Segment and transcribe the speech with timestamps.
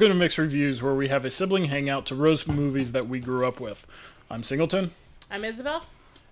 [0.00, 3.20] Welcome to Mixed Reviews, where we have a sibling hangout to roast movies that we
[3.20, 3.86] grew up with.
[4.30, 4.92] I'm Singleton,
[5.30, 5.84] I'm Isabel.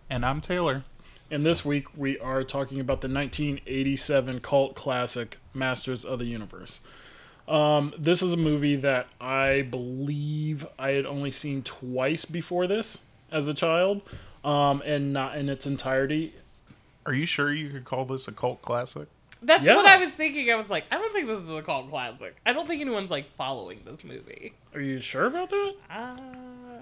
[0.08, 0.84] And I'm Taylor.
[1.30, 6.80] and this week we are talking about the 1987 cult classic Masters of the Universe.
[7.46, 13.04] Um, this is a movie that I believe I had only seen twice before this
[13.30, 14.00] as a child,
[14.46, 16.32] um, and not in its entirety.
[17.04, 19.08] Are you sure you could call this a cult classic?
[19.42, 19.76] That's Yeah.
[19.76, 20.50] what I was thinking.
[20.50, 22.36] I was like, I don't think this is a cult classic.
[22.44, 24.54] I don't think anyone's like following this movie.
[24.74, 25.74] Are you sure about that?
[25.90, 26.16] Uh,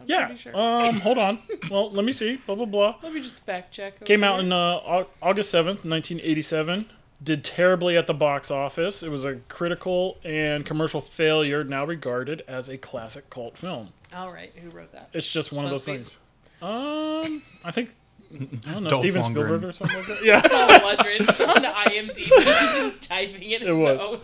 [0.07, 0.27] Yeah.
[0.27, 0.57] pretty sure.
[0.57, 1.43] Um, hold on.
[1.71, 2.37] Well, let me see.
[2.47, 2.97] Blah blah blah.
[3.03, 4.05] Let me just fact check.
[4.05, 6.91] Came over out in uh, August 7th, 1987.
[7.23, 9.03] Did terribly at the box office.
[9.03, 13.95] It was a critical and commercial failure, now regarded as a classic cult film.
[14.15, 15.09] All right, who wrote that?
[15.15, 16.17] It's just one of those things.
[16.61, 17.91] Um, I think
[18.35, 19.31] I don't know Dolph Steven Lundgren.
[19.31, 20.25] Spielberg or something like that.
[20.25, 20.41] Yeah.
[20.43, 22.29] Paul Lundgren on IMDb,
[22.77, 24.01] just typing it in his was.
[24.01, 24.21] own.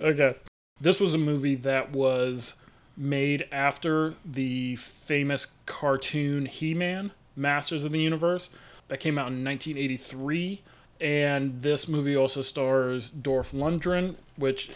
[0.00, 0.34] Okay.
[0.80, 2.54] This was a movie that was
[2.96, 8.50] made after the famous cartoon He-Man, Masters of the Universe,
[8.88, 10.62] that came out in 1983.
[11.00, 14.70] And this movie also stars Dolph Lundgren, which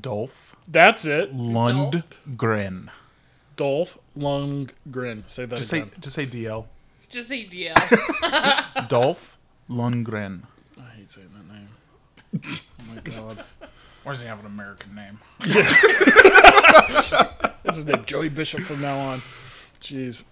[0.00, 1.34] Dolph that's it.
[1.34, 2.88] Lundgren.
[3.56, 5.28] Dolph Lundgren.
[5.28, 5.92] Say that Just say again.
[6.00, 6.66] just say DL.
[7.08, 8.88] Just say DL.
[8.88, 9.38] Dolph
[9.70, 10.42] Lundgren.
[10.78, 11.68] I hate saying that name.
[12.80, 13.44] Oh my god.
[14.02, 15.18] Why does he have an American name?
[17.64, 19.18] That's his name, Joey Bishop from now on.
[19.80, 20.22] Jeez.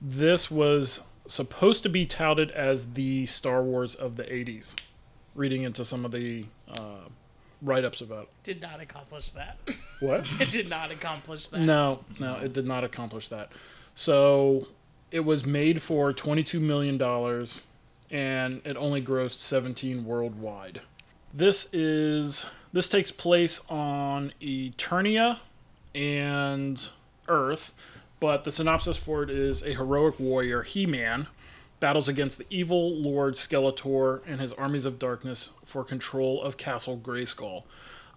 [0.00, 4.76] This was supposed to be touted as the Star Wars of the 80s.
[5.34, 7.06] Reading into some of the uh,
[7.62, 8.28] write ups about it.
[8.44, 9.58] did not accomplish that.
[10.00, 10.30] What?
[10.40, 11.60] It did not accomplish that.
[11.60, 13.50] no, no, it did not accomplish that.
[13.94, 14.68] So
[15.10, 17.00] it was made for $22 million
[18.10, 20.80] and it only grossed 17 worldwide.
[21.32, 25.38] This is this takes place on Eternia
[25.94, 26.88] and
[27.26, 27.72] Earth,
[28.20, 31.28] but the synopsis for it is a heroic warrior, He-Man,
[31.80, 36.98] battles against the evil Lord Skeletor and his armies of darkness for control of Castle
[36.98, 37.64] Grayskull.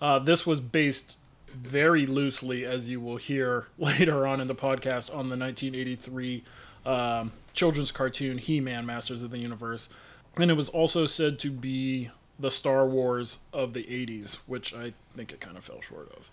[0.02, 1.16] Uh, this was based
[1.54, 6.44] very loosely, as you will hear later on in the podcast, on the 1983
[6.86, 9.90] um, children's cartoon He-Man: Masters of the Universe,
[10.38, 12.09] and it was also said to be
[12.40, 16.31] the Star Wars of the 80s, which I think it kind of fell short of.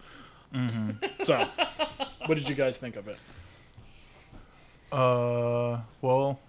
[1.21, 1.47] So,
[2.27, 3.19] what did you guys think of it?
[4.91, 6.41] Uh, well,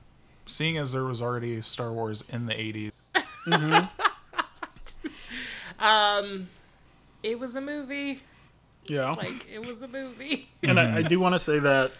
[0.45, 3.01] seeing as there was already Star Wars in the 80s,
[5.79, 6.49] Um,
[7.23, 8.21] it was a movie.
[8.85, 10.49] Yeah, Like it was a movie.
[10.63, 11.91] and I, I do want to say that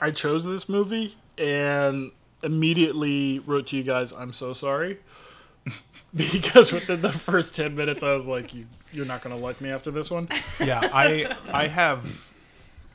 [0.00, 4.98] I chose this movie and immediately wrote to you guys, "I'm so sorry,"
[6.14, 9.70] because within the first ten minutes, I was like, "You, you're not gonna like me
[9.70, 12.30] after this one." yeah, I I have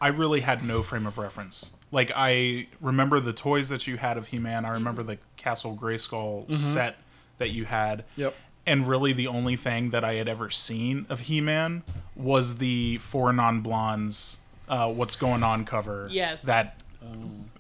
[0.01, 1.71] I really had no frame of reference.
[1.91, 4.65] Like I remember the toys that you had of He-Man.
[4.65, 6.53] I remember the Castle Grayskull mm-hmm.
[6.53, 6.97] set
[7.37, 8.03] that you had.
[8.15, 8.35] Yep.
[8.67, 11.83] And really, the only thing that I had ever seen of He-Man
[12.15, 16.07] was the Four Non-Blondes uh, "What's Going On" cover.
[16.11, 16.43] Yes.
[16.43, 16.81] That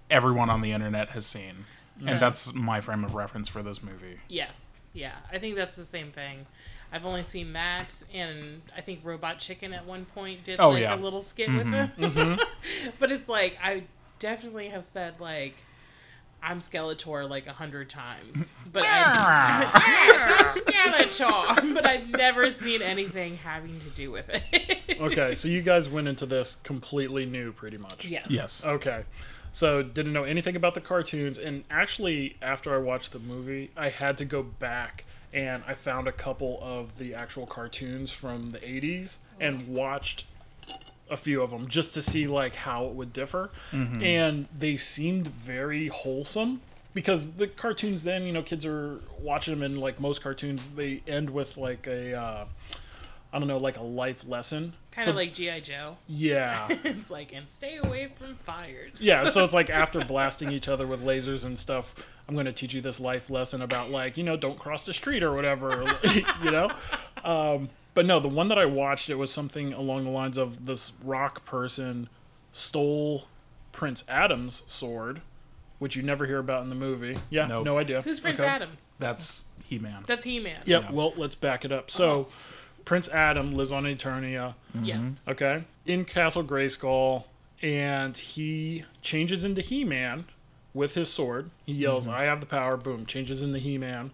[0.09, 1.65] everyone on the internet has seen,
[2.05, 4.19] and that's my frame of reference for this movie.
[4.27, 4.67] Yes.
[4.93, 5.13] Yeah.
[5.31, 6.45] I think that's the same thing.
[6.91, 10.81] I've only seen Max and I think Robot Chicken at one point did Oh, like
[10.83, 10.95] yeah.
[10.95, 12.39] a little skit with him.
[12.99, 13.83] but it's like I
[14.19, 15.55] definitely have said like
[16.45, 18.53] I'm Skeletor like a hundred times.
[18.71, 19.63] But I
[20.53, 24.99] Skeletor but I've never seen anything having to do with it.
[24.99, 28.05] Okay, so you guys went into this completely new, pretty much.
[28.05, 28.27] yes.
[28.29, 28.65] Yes.
[28.65, 29.05] Okay.
[29.53, 33.87] So didn't know anything about the cartoons, and actually, after I watched the movie, I
[33.87, 38.59] had to go back and I found a couple of the actual cartoons from the
[38.59, 39.71] '80s and oh.
[39.71, 40.25] watched
[41.09, 45.27] a few of them just to see like how it would differ, and they seemed
[45.27, 46.61] very wholesome
[46.93, 51.03] because the cartoons then you know kids are watching them and like most cartoons they
[51.07, 52.45] end with like a uh,
[53.33, 54.73] I don't know like a life lesson.
[54.91, 55.59] Kind So- of like G.I.
[55.59, 55.97] Joe.
[56.07, 56.69] yeah.
[56.85, 59.05] It's like, and stay away from fires.
[59.05, 61.93] Yeah, so it's like after blasting each other with lasers and stuff,
[62.29, 64.93] I'm going to teach you this life lesson about like, you know, don't cross the
[64.93, 65.97] street or whatever,
[66.41, 66.71] you know?
[67.25, 70.67] Um, but no, the one that I watched, it was something along the lines of
[70.67, 72.07] this rock person
[72.53, 73.23] stole
[73.71, 75.21] Prince Adam's sword,
[75.79, 77.17] which you never hear about in the movie.
[77.31, 77.65] Yeah, Nope.
[77.65, 78.01] no idea.
[78.03, 78.47] Who's Prince Okay.
[78.47, 78.77] Adam?
[78.99, 80.03] That's He-Man.
[80.05, 80.59] That's He Man.
[80.65, 81.89] Yep, well, let's back it up.
[81.89, 82.29] So, uh-huh.
[82.85, 84.53] Prince Adam lives on Eternia.
[84.79, 85.19] Yes.
[85.19, 85.31] Mm-hmm.
[85.31, 87.23] okay, in Castle Grayskull,
[87.61, 90.25] and he changes into He Man
[90.73, 91.49] with his sword.
[91.65, 92.15] He yells, mm-hmm.
[92.15, 94.11] I have the power, boom, changes into He Man.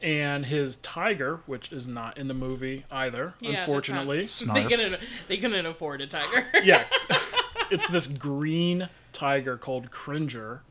[0.00, 4.28] And his tiger, which is not in the movie either, Yeah, that's unfortunately.
[4.54, 5.00] They couldn't.
[5.26, 6.46] They couldn't afford a tiger.
[6.62, 6.84] yeah.
[7.70, 10.62] it's this green tiger called Cringer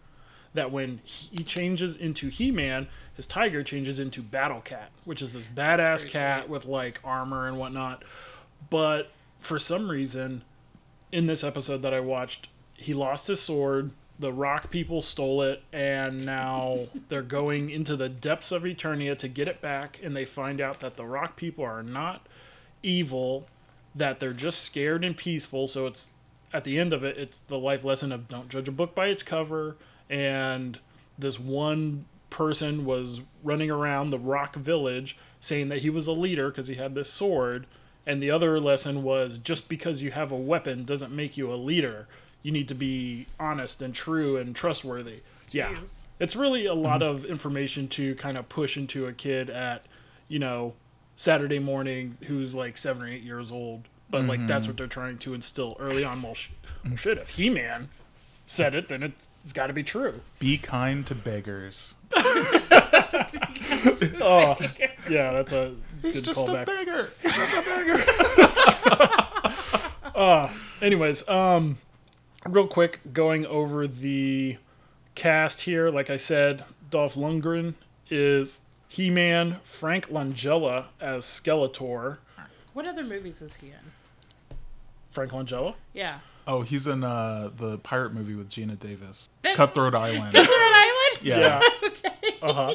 [0.54, 5.46] that when he changes into He-Man, his tiger changes into Battle Cat, which is this
[5.46, 6.50] badass cat sweet.
[6.50, 8.04] with like armor and whatnot.
[8.70, 10.44] But for some reason,
[11.12, 13.92] in this episode that I watched, he lost his sword.
[14.20, 19.28] The rock people stole it, and now they're going into the depths of Eternia to
[19.28, 20.00] get it back.
[20.04, 22.26] And they find out that the rock people are not
[22.82, 23.48] evil,
[23.96, 25.68] that they're just scared and peaceful.
[25.68, 26.12] So it's
[26.54, 29.08] at the end of it, it's the life lesson of don't judge a book by
[29.08, 29.76] its cover.
[30.10, 30.80] And
[31.18, 36.50] this one person was running around the rock village saying that he was a leader
[36.50, 37.68] because he had this sword.
[38.06, 41.56] And the other lesson was just because you have a weapon doesn't make you a
[41.56, 42.08] leader.
[42.48, 45.20] You need to be honest and true and trustworthy.
[45.52, 45.74] Yeah.
[45.74, 46.04] Jeez.
[46.18, 47.18] It's really a lot mm-hmm.
[47.18, 49.84] of information to kind of push into a kid at,
[50.30, 50.74] you know,
[51.18, 53.90] Saturday morning who's like seven or eight years old.
[54.10, 54.70] But like that's mm-hmm.
[54.70, 56.22] what they're trying to instill early on.
[56.22, 56.52] Well, sh-
[56.86, 57.90] well shit, if He Man
[58.46, 60.22] said it, then it's, it's got to be true.
[60.40, 61.96] Be kind to beggars.
[64.22, 64.56] Oh,
[65.10, 66.64] yeah, that's a He's good just callback.
[66.64, 67.10] a beggar.
[67.22, 68.04] He's just a beggar.
[70.16, 70.50] Uh,
[70.82, 71.78] anyways, um,
[72.50, 74.58] real quick, going over the
[75.16, 75.90] cast here.
[75.90, 77.76] Like I said, Dolph Lundgren
[78.10, 82.18] is He Man, Frank Langella as Skeletor.
[82.74, 84.58] What other movies is he in?
[85.10, 85.76] Frank Langella?
[85.94, 86.20] Yeah.
[86.46, 89.28] Oh, he's in uh, the pirate movie with Geena Davis.
[89.42, 90.34] That- Cutthroat Island.
[90.34, 90.94] Rhode Island.
[91.22, 91.62] Yeah.
[91.84, 92.38] Okay.
[92.44, 92.74] Uh huh.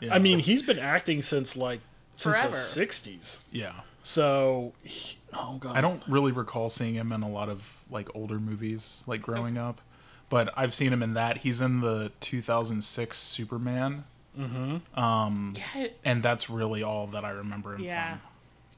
[0.00, 0.12] yeah.
[0.12, 1.80] I mean, he's been acting since like
[2.16, 2.48] since Forever.
[2.48, 3.40] the '60s.
[3.52, 3.72] yeah.
[4.02, 8.08] So, he- oh god, I don't really recall seeing him in a lot of like
[8.14, 9.80] older movies like growing up,
[10.28, 11.38] but I've seen him in that.
[11.38, 14.04] He's in the 2006 Superman,
[14.38, 14.98] mm-hmm.
[14.98, 15.88] um, Yeah.
[16.04, 18.12] and that's really all that I remember him Yeah.
[18.12, 18.20] from.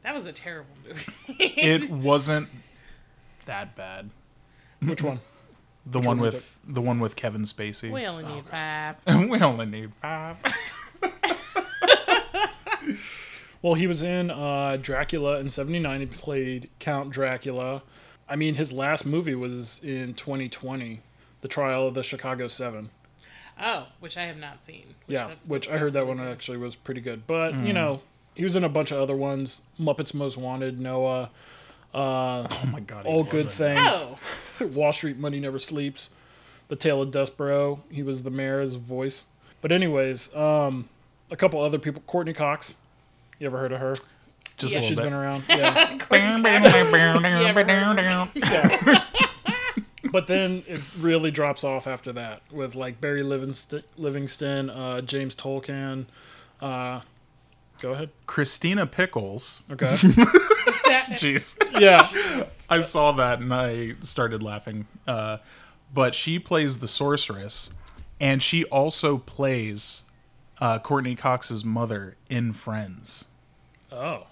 [0.02, 1.12] That was a terrible movie.
[1.38, 2.48] It wasn't
[3.46, 4.10] that bad.
[4.80, 5.20] Which one?
[5.90, 7.90] The one one was with the one with Kevin Spacey.
[7.90, 8.96] we only need oh, five.
[9.30, 10.36] we only need five.
[13.62, 16.00] Well, he was in uh, Dracula in '79.
[16.00, 17.82] He played Count Dracula.
[18.28, 21.00] I mean, his last movie was in 2020,
[21.40, 22.90] The Trial of the Chicago Seven.
[23.60, 24.94] Oh, which I have not seen.
[25.06, 26.30] Which Yeah, that's which I heard that one good.
[26.30, 27.26] actually was pretty good.
[27.26, 28.02] But you know,
[28.34, 31.30] he was in a bunch of other ones: Muppets Most Wanted, Noah,
[31.94, 33.06] Oh my god.
[33.06, 33.54] he All Good wasn't.
[33.54, 36.10] Things, Oh, Wall Street Money Never Sleeps,
[36.68, 37.80] The Tale of Despereaux.
[37.90, 39.24] He was the mayor's voice.
[39.60, 40.88] But anyways, um,
[41.30, 42.02] a couple other people.
[42.06, 42.76] Courteney Cox.
[43.38, 43.94] You ever heard of her?
[44.56, 44.80] Just Yeah.
[44.80, 45.44] a She's little been around.
[45.48, 45.98] Yeah.
[48.40, 49.02] Yeah,
[50.10, 55.34] but then it really drops off after that with like Barry Livingston, Livingston uh, James
[55.34, 56.06] Tolkan.
[56.60, 57.00] Uh,
[57.80, 58.10] go ahead.
[58.26, 59.62] Christina Pickles.
[59.70, 59.86] Okay.
[59.92, 61.56] Is that- Jeez.
[61.80, 62.06] yeah.
[62.70, 64.86] I saw that and I started laughing.
[65.06, 65.38] Uh,
[65.92, 67.70] but she plays the sorceress,
[68.20, 70.02] and she also plays
[70.60, 73.27] uh, Courteney Cox's mother in Friends.
[73.92, 74.26] Oh.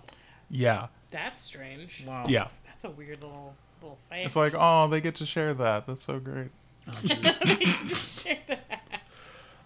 [0.51, 2.05] Yeah, that's strange.
[2.07, 2.27] Wow.
[2.29, 2.49] yeah.
[2.67, 4.25] That's a weird little little fact.
[4.27, 5.87] It's like, oh, they get to share that.
[5.87, 6.51] That's so great.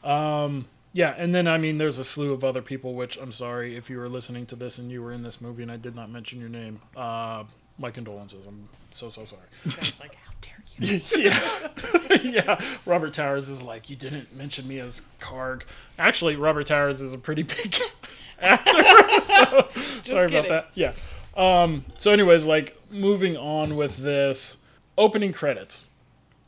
[0.02, 2.94] Um, Yeah, and then I mean, there's a slew of other people.
[2.94, 5.62] Which I'm sorry if you were listening to this and you were in this movie
[5.62, 6.80] and I did not mention your name.
[6.96, 7.44] Uh,
[7.78, 8.46] my condolences.
[8.46, 9.42] I'm so so sorry.
[9.76, 11.00] Guys, like, how dare you?
[11.30, 11.59] yeah,
[12.86, 15.62] Robert Towers is like, you didn't mention me as Karg.
[15.98, 17.76] Actually, Robert Towers is a pretty big
[18.40, 18.72] actor.
[19.26, 19.68] so,
[20.04, 20.70] sorry about that.
[20.74, 20.92] Yeah.
[21.36, 24.62] Um, so, anyways, like moving on with this
[24.98, 25.86] opening credits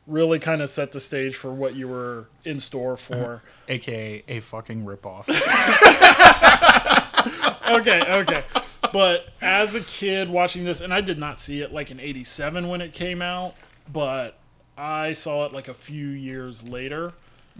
[0.06, 3.42] really kind of set the stage for what you were in store for.
[3.68, 5.28] AKA a fucking ripoff.
[7.78, 8.44] okay, okay.
[8.92, 12.68] But as a kid watching this, and I did not see it like in 87
[12.68, 13.54] when it came out,
[13.90, 14.38] but
[14.76, 17.12] I saw it like a few years later.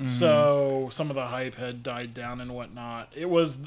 [0.06, 3.12] So some of the hype had died down and whatnot.
[3.14, 3.58] It was,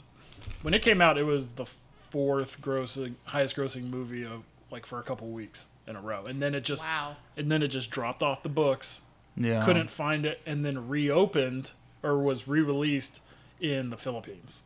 [0.64, 1.66] when it came out, it was the
[2.10, 6.24] fourth grossing, highest grossing movie of like for a couple weeks in a row.
[6.26, 7.18] And then it just, Wow.
[7.38, 9.02] and then it just dropped off the books.
[9.38, 9.64] Yeah.
[9.64, 11.72] Couldn't find it and then reopened
[12.02, 13.20] or was re released
[13.62, 14.64] in the Philippines.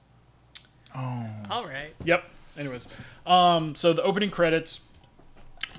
[0.95, 1.93] Oh, all right.
[2.05, 2.23] Yep.
[2.57, 2.87] Anyways,
[3.25, 4.79] um, so the opening credits,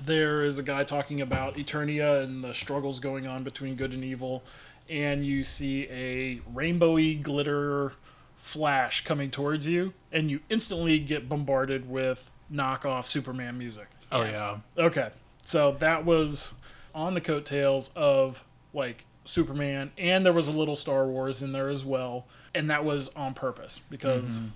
[0.05, 4.03] there is a guy talking about Eternia and the struggles going on between good and
[4.03, 4.43] evil,
[4.89, 7.93] and you see a rainbowy glitter
[8.37, 13.87] flash coming towards you, and you instantly get bombarded with knockoff Superman music.
[14.11, 14.33] Oh Yes.
[14.33, 14.85] yeah.
[14.85, 15.09] Okay,
[15.41, 16.53] so that was
[16.93, 18.43] on the coattails of
[18.73, 22.83] like Superman, and there was a little Star Wars in there as well, and that
[22.83, 24.47] was on purpose because mm-hmm.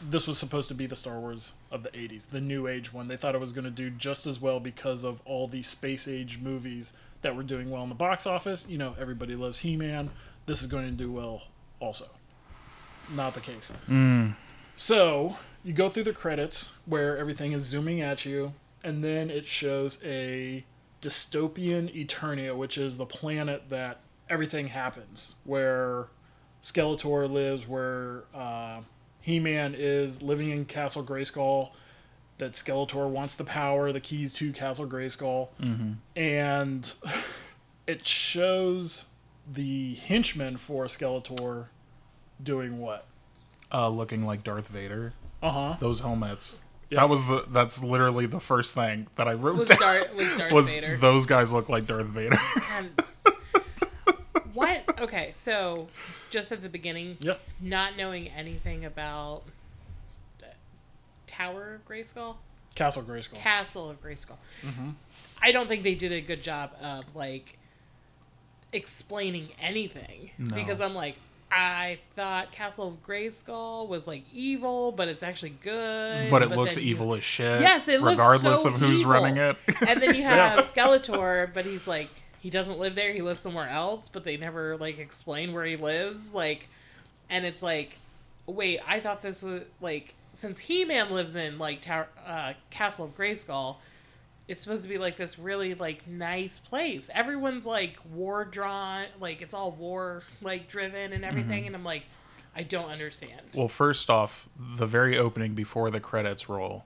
[0.00, 3.08] This was supposed to be the Star Wars of the 80s, the new age one.
[3.08, 6.06] They thought it was going to do just as well because of all the space
[6.06, 8.64] age movies that were doing well in the box office.
[8.68, 10.10] You know, everybody loves He Man.
[10.46, 11.42] This is going to do well
[11.80, 12.06] also.
[13.14, 13.72] Not the case.
[14.76, 18.52] So you go through the credits where everything is zooming at you,
[18.84, 20.64] and then it shows a
[21.02, 26.08] dystopian Eternia, which is the planet that everything happens, where
[26.62, 28.80] Skeletor lives, where uh,
[29.20, 31.70] He Man is living in Castle Grayskull.
[32.38, 35.48] That Skeletor wants the power, the keys to Castle Grayskull,
[36.14, 36.92] and
[37.88, 39.06] it shows
[39.52, 41.66] the henchmen for Skeletor
[42.40, 43.06] doing what?
[43.72, 45.14] Uh, looking like Darth Vader.
[45.42, 45.76] Uh huh.
[45.80, 46.60] Those helmets.
[46.90, 47.00] Yeah.
[47.00, 47.44] That was the.
[47.50, 49.78] That's literally the first thing that I wrote Was down.
[49.80, 50.96] Darth was Darth was Vader?
[50.96, 52.38] those guys look like Darth Vader?
[52.76, 53.26] And s-
[54.58, 55.00] what?
[55.00, 55.88] Okay, so
[56.30, 57.40] just at the beginning, Yep.
[57.60, 59.42] not knowing anything about
[60.42, 60.46] uh,
[61.26, 62.36] Tower of Grayskull,
[62.74, 63.34] Castle Grayskull.
[63.34, 64.36] Castle of Grayskull.
[64.62, 64.90] Mm-hmm.
[65.42, 67.58] I don't think they did a good job of like
[68.72, 70.54] explaining anything No.
[70.54, 71.16] because I'm like.
[71.50, 76.30] I thought Castle of Grayskull was like evil, but it's actually good.
[76.30, 77.62] but it looks then you- evil as shit.
[77.62, 79.12] Yes, it looks regardless so of who's evil.
[79.14, 79.56] running it.
[79.88, 80.56] And then you Yeah.
[80.56, 82.10] have Skeletor, but he's like
[82.40, 83.12] he doesn't live there.
[83.12, 86.34] He lives somewhere else, but they never like explain where he lives.
[86.34, 86.68] Like,
[87.28, 87.98] and it's like,
[88.46, 93.06] wait, I thought this was like since He Man lives in like Tower, uh, Castle
[93.06, 93.76] of Grayskull,
[94.46, 97.10] it's supposed to be like this really like nice place.
[97.14, 101.66] Everyone's like war drawn, like it's all war like driven and everything.
[101.66, 102.04] And I'm like,
[102.56, 103.40] I don't understand.
[103.54, 106.84] Well, first off, the very opening before the credits roll,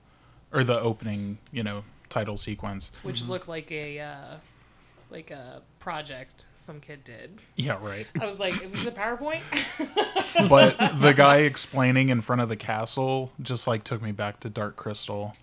[0.51, 2.91] or the opening, you know, title sequence.
[3.01, 4.25] Which looked like a uh,
[5.13, 7.39] like a project some kid did.
[7.55, 8.07] Yeah, right.
[8.19, 9.41] I was like, is this a PowerPoint?
[10.49, 14.49] but the guy explaining in front of the castle just like took me back to
[14.49, 15.35] Dark Crystal.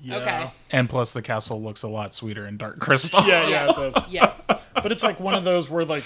[0.00, 0.16] Yeah.
[0.16, 0.52] Okay.
[0.70, 3.26] And plus, the castle looks a lot sweeter in Dark Crystal.
[3.26, 3.94] Yeah, yeah, it does.
[4.10, 4.46] yes.
[4.74, 6.04] But it's like one of those where like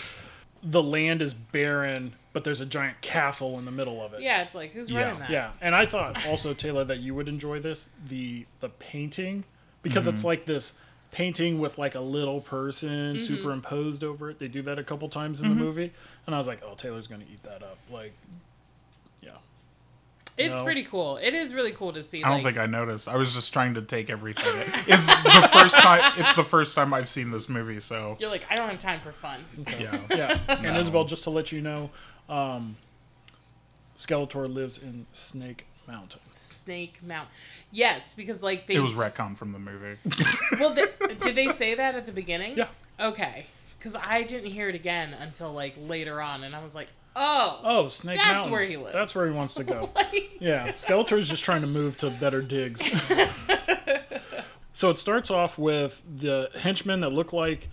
[0.63, 4.23] the land is barren, but there's a giant castle in the middle of it.
[4.23, 5.01] Yeah, it's like who's Yeah.
[5.01, 5.31] running that?
[5.31, 9.43] Yeah, and I thought also Taylor that you would enjoy this the the painting
[9.83, 10.29] because it's mm-hmm.
[10.29, 10.75] like this
[11.11, 14.39] painting with like a little person superimposed over it.
[14.39, 15.93] They do that a couple times in the movie,
[16.27, 17.79] and I was like, oh, Taylor's gonna eat that up.
[17.91, 18.13] Like,
[19.23, 19.33] yeah,
[20.39, 20.65] It's No.
[20.65, 21.17] pretty cool.
[21.17, 22.23] It is really cool to see.
[22.23, 23.09] I don't like, think I noticed.
[23.09, 24.45] I was just trying to take everything.
[24.87, 26.13] It's the first time.
[26.17, 29.01] It's the first time I've seen this movie, so you're like, I don't have time
[29.01, 29.45] for fun.
[29.79, 29.99] yeah.
[30.11, 30.39] yeah.
[30.49, 30.79] And No.
[30.79, 31.91] Isabel, just to let you know,
[32.29, 32.77] um,
[33.97, 36.21] Skeletor lives in Snake Mountain.
[36.35, 37.33] Snake Mountain.
[37.73, 39.99] Yes, because like they It was retcon from the movie.
[40.61, 40.87] well, they,
[41.21, 42.57] did they say that at the beginning?
[42.57, 42.69] Yeah.
[42.99, 43.47] Okay,
[43.79, 47.61] because I didn't hear it again until like later on, and I was like, oh,
[47.63, 48.53] Oh, Snake That's Mountain.
[48.53, 48.93] where he lives.
[48.93, 49.91] That's where he wants to go.
[50.41, 52.81] Yeah, Skeletor's just trying to move to better digs.
[54.73, 57.69] so it starts off with the henchmen that look like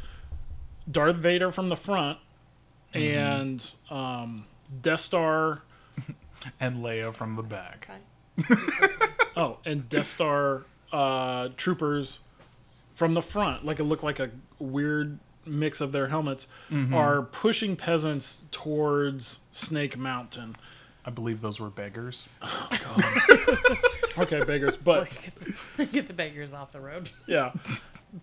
[0.92, 2.18] Darth Vader from the front
[2.94, 4.46] and um,
[4.82, 5.62] Death Star.
[6.60, 7.88] and Leia from the back.
[9.36, 12.20] Oh, and Death Star uh, troopers
[12.94, 16.48] from the front, like it looked like a weird mix of their helmets,
[16.94, 20.56] are pushing peasants towards Snake Mountain.
[21.06, 22.28] I believe those were beggars.
[24.18, 25.08] Okay, beggars, but.
[25.92, 27.10] get the beggars off the road.
[27.28, 27.52] Yeah.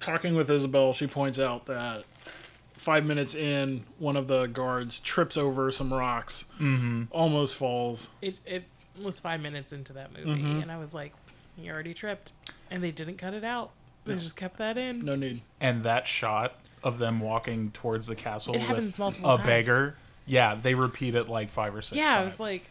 [0.00, 2.04] Talking with Isabel, she points out that
[2.72, 6.44] five minutes in, one of the guards trips over some rocks,
[7.10, 8.08] almost falls.
[8.20, 8.64] It it
[9.02, 10.60] was five minutes into that movie, Mm-hmm.
[10.62, 11.12] and I was like,
[11.58, 12.32] "You already tripped,
[12.70, 13.70] and they didn't cut it out.
[14.04, 15.04] They just kept that in.
[15.04, 15.40] No need.
[15.60, 19.46] And that shot of them walking towards the castle It happens with multiple a times.
[19.46, 19.96] beggar.
[20.26, 22.20] Yeah, they repeat it like five or six yeah, times.
[22.20, 22.70] I was like,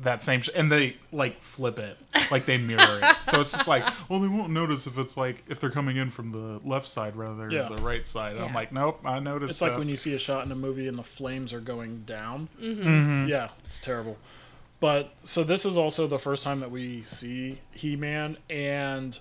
[0.00, 1.96] that same sh- and they like flip it
[2.32, 5.44] like they mirror it so it's just like well they won't notice if it's like
[5.48, 7.68] if they're coming in from the left side rather Yeah.
[7.68, 9.78] than the right side i'm like nope i noticed It's like that.
[9.78, 12.48] when you see a shot in a movie and the flames are going down.
[12.60, 13.28] Mm-hmm.
[13.28, 14.16] Yeah, it's terrible.
[14.84, 19.18] But so this is also the first time that we see He Man, and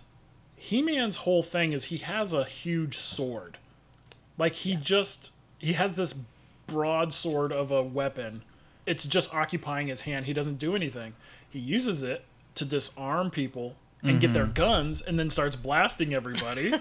[0.57, 3.59] He Man's whole thing is he has a huge sword.
[4.37, 6.15] Like he just he has this
[6.67, 8.41] broadsword of a weapon.
[8.85, 10.25] It's just occupying his hand.
[10.25, 11.13] He doesn't do anything.
[11.49, 16.71] He uses it to disarm people and get their guns, and then starts blasting everybody.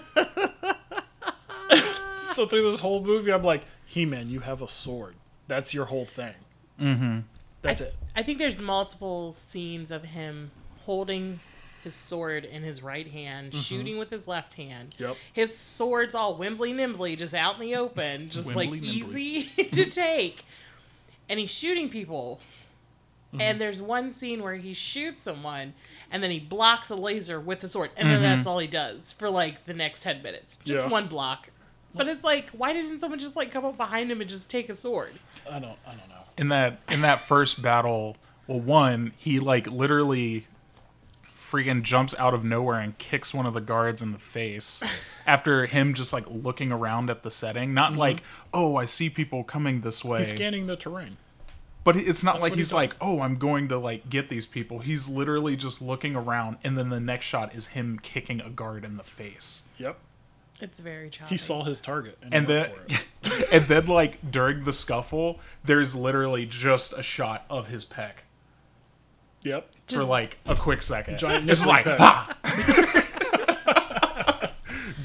[2.32, 5.14] so through this whole movie, I'm like, He Man, you have a sword.
[5.46, 6.34] That's your whole thing.
[6.80, 7.20] Mm-hmm.
[7.62, 7.94] That's it.
[8.14, 10.50] I think there's multiple scenes of him
[10.84, 11.40] holding
[11.82, 13.60] his sword in his right hand, mm-hmm.
[13.60, 14.94] shooting with his left hand.
[14.98, 15.16] Yep.
[15.32, 18.88] His sword's all wimbly nimbly, just out in the open, just like nimbly.
[18.88, 20.44] easy to take.
[21.28, 22.40] And he's shooting people.
[23.28, 23.40] Mm-hmm.
[23.40, 25.72] And there's one scene where he shoots someone
[26.10, 27.90] and then he blocks a laser with the sword.
[27.96, 28.24] And then mm-hmm.
[28.24, 30.58] that's all he does for like the next 10 minutes.
[30.58, 30.90] Just Yeah.
[30.90, 31.48] one block.
[31.94, 34.68] But it's like, why didn't someone just like come up behind him and just take
[34.68, 35.12] a sword?
[35.46, 35.78] I don't.
[35.86, 36.21] I don't know.
[36.36, 40.46] In that in that first battle, well, one he like literally
[41.52, 44.82] freaking jumps out of nowhere and kicks one of the guards in the face
[45.26, 47.74] after him just like looking around at the setting.
[47.74, 48.00] Not mm-hmm.
[48.00, 48.22] like,
[48.54, 50.18] oh, I see people coming this way.
[50.18, 51.18] He's scanning the terrain.
[51.84, 54.46] But it's not like what he he's like, oh, I'm going to like get these
[54.46, 54.78] people.
[54.78, 58.84] He's literally just looking around, and then the next shot is him kicking a guard
[58.84, 59.64] in the face.
[59.78, 59.98] Yep.
[60.62, 61.30] It's very choppy.
[61.30, 63.48] He saw his target and, And then, went for it.
[63.52, 68.12] and then, like during the scuffle, there's literally just a shot of his pec
[69.42, 69.68] Yep.
[69.88, 71.18] for Just- like a quick second.
[71.18, 72.36] Giant it's like ha!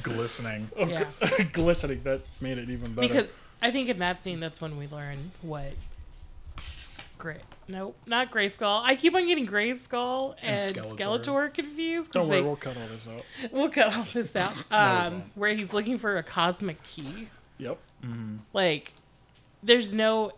[0.03, 0.69] glistening.
[0.77, 1.05] Oh, yeah.
[1.53, 2.03] glistening.
[2.03, 3.07] That made it even better.
[3.07, 5.73] Because I think in that scene, that's when we learn what.
[7.17, 7.37] Gray.
[7.69, 8.81] Nope, not Gray Skull.
[8.85, 11.21] I keep on getting Gray Skull and, Skeletor.
[11.23, 11.53] Skeletor.
[11.53, 12.11] confused.
[12.11, 13.51] 'cause don't worry, they- we'll cut all this out.
[13.51, 14.53] we'll cut all this out.
[14.71, 17.27] Um, where he's looking for a cosmic key.
[17.57, 17.77] Yep.
[18.53, 18.93] Like,
[19.63, 20.31] there's no,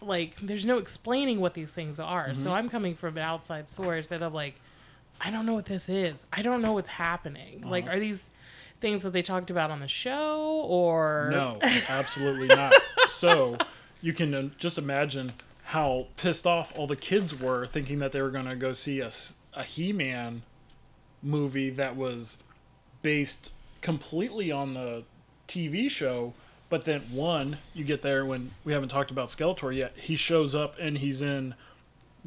[0.00, 2.26] like, there's no explaining what these things are.
[2.28, 2.34] Mm-hmm.
[2.34, 4.54] So I'm coming from an outside source, and I'm like,
[5.20, 6.26] I don't know what this is.
[6.32, 7.62] I don't know what's happening.
[7.68, 7.96] Like, Uh-huh.
[7.96, 8.30] are these
[8.80, 11.58] things that they talked about on the show, or No,
[11.88, 12.72] absolutely not.
[13.08, 13.58] So
[14.00, 15.32] you can uh, just imagine
[15.70, 19.00] how pissed off all the kids were thinking that they were going to go see
[19.00, 19.10] a,
[19.54, 20.42] a He-Man
[21.22, 22.38] movie that was
[23.02, 25.04] based completely on the
[25.46, 26.34] TV show.
[26.70, 29.96] But then one, you get there when we haven't talked about Skeletor yet.
[29.96, 31.54] He shows up and he's in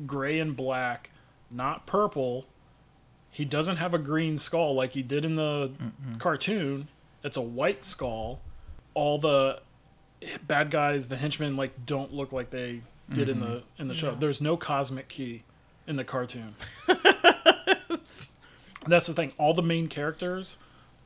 [0.05, 1.12] gray and black,
[1.51, 2.45] not purple.
[3.29, 5.71] He doesn't have a green skull like he did in the
[6.17, 6.88] cartoon.
[7.25, 8.39] It's a white skull.
[8.93, 9.59] All the
[10.47, 13.54] bad guys, the henchmen, like don't look like they did in mm-hmm.
[13.54, 14.15] the in the show.
[14.15, 15.43] There's no cosmic key
[15.88, 16.56] in the cartoon.
[18.86, 19.32] That's the thing.
[19.38, 20.58] All the main characters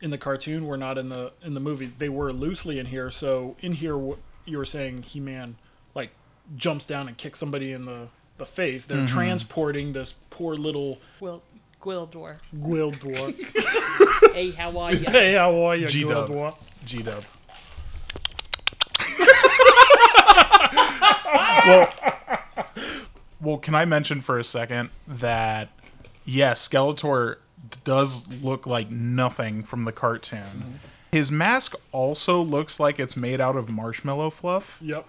[0.02, 1.92] in the cartoon were not in the in the movie.
[1.98, 3.12] They were loosely in here.
[3.12, 5.58] So in here, wh- you were saying He Man
[5.94, 6.12] like
[6.56, 8.86] jumps down and kicks somebody in the the face.
[8.86, 9.16] They're mm-hmm.
[9.16, 11.42] transporting this poor little Gwil-
[11.82, 12.38] Gwildor?
[12.56, 13.36] Gwildor.
[14.34, 15.00] Hey, how are you?
[15.10, 16.30] hey, how are you, G-Dub.
[16.30, 16.58] Gwildor?
[16.86, 17.04] G
[21.68, 21.94] well,
[23.42, 25.70] well, can I mention for a second that
[26.26, 27.38] yes, Skeletor
[27.84, 30.80] does look like nothing from the cartoon.
[31.12, 35.06] His mask also looks like it's made out of marshmallow fluff, Yep.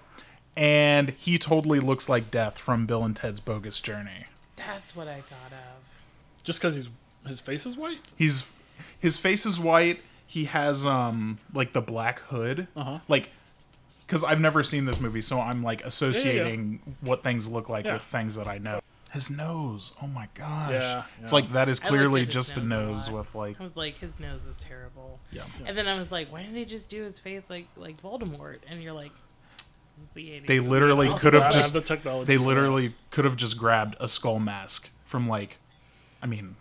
[0.57, 4.25] and he totally looks like Death from Bill and Ted's Bogus Journey.
[4.57, 6.03] That's what I thought of.
[6.45, 6.89] Just because he's
[7.27, 7.99] his face is white.
[8.17, 8.51] He's
[8.99, 10.01] his face is white.
[10.27, 12.69] He has um like the black hood.
[12.77, 12.99] Uh-huh.
[13.09, 13.31] Like
[14.09, 17.95] cuz I've never seen this movie, so I'm like associating what things look like Yeah.
[17.95, 18.81] with things that I know.
[19.13, 19.93] His nose.
[20.03, 20.71] Oh my gosh.
[20.73, 23.19] Yeah, It's like that is clearly just a nose a nose lot.
[23.19, 25.19] with like I was like, his nose is terrible.
[25.33, 25.45] yeah.
[25.67, 28.59] And then I was like, why didn't they just do his face like like Voldemort?
[28.69, 29.13] And you're like,
[29.57, 30.47] this is the 80s.
[30.47, 32.27] They literally could Gotta have have just the technology.
[32.27, 35.57] they literally could have just grabbed a skull mask from like
[36.23, 36.57] I mean,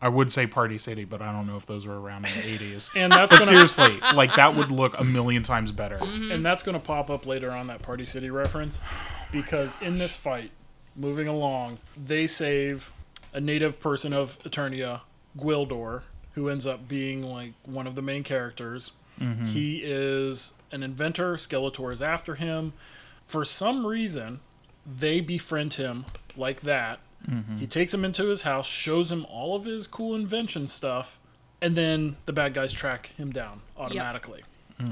[0.00, 2.58] I would say Party City, but I don't know if those were around in the
[2.58, 2.90] 80s.
[2.96, 5.98] And that's But gonna, seriously, like that would look a million times better.
[5.98, 6.30] Mm-hmm.
[6.32, 8.80] and that's going to pop up later on that Party City reference,
[9.32, 10.52] because in this fight,
[10.94, 12.92] moving along, they save
[13.32, 15.00] a native person of Eternia,
[15.36, 18.92] Gwildor, who ends up being like one of the main characters.
[19.20, 19.46] Mm-hmm.
[19.46, 21.34] He is an inventor.
[21.34, 22.72] Skeletor is after him.
[23.26, 24.40] For some reason,
[24.86, 26.04] they befriend him
[26.36, 27.00] like that.
[27.58, 31.18] He takes him into his house, shows him all of his cool invention stuff,
[31.60, 34.44] and then the bad guys track him down automatically.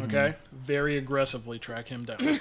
[0.02, 0.34] Okay?
[0.52, 2.18] Very aggressively track him down.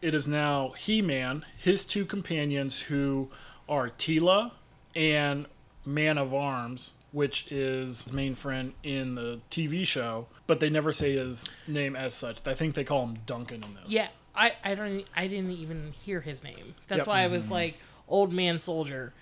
[0.00, 3.28] it is now He Man, his two companions, who
[3.68, 4.52] are Teela
[4.94, 5.46] and
[5.84, 10.92] Man of Arms, which is his main friend in the TV show, but they never
[10.92, 12.46] say his name as such.
[12.46, 13.92] I think they call him Duncan in this.
[13.92, 16.74] Yeah, I I don't I didn't even hear his name.
[16.88, 17.06] That's Yep.
[17.06, 17.52] why I was mm-hmm.
[17.52, 19.12] like old man soldier.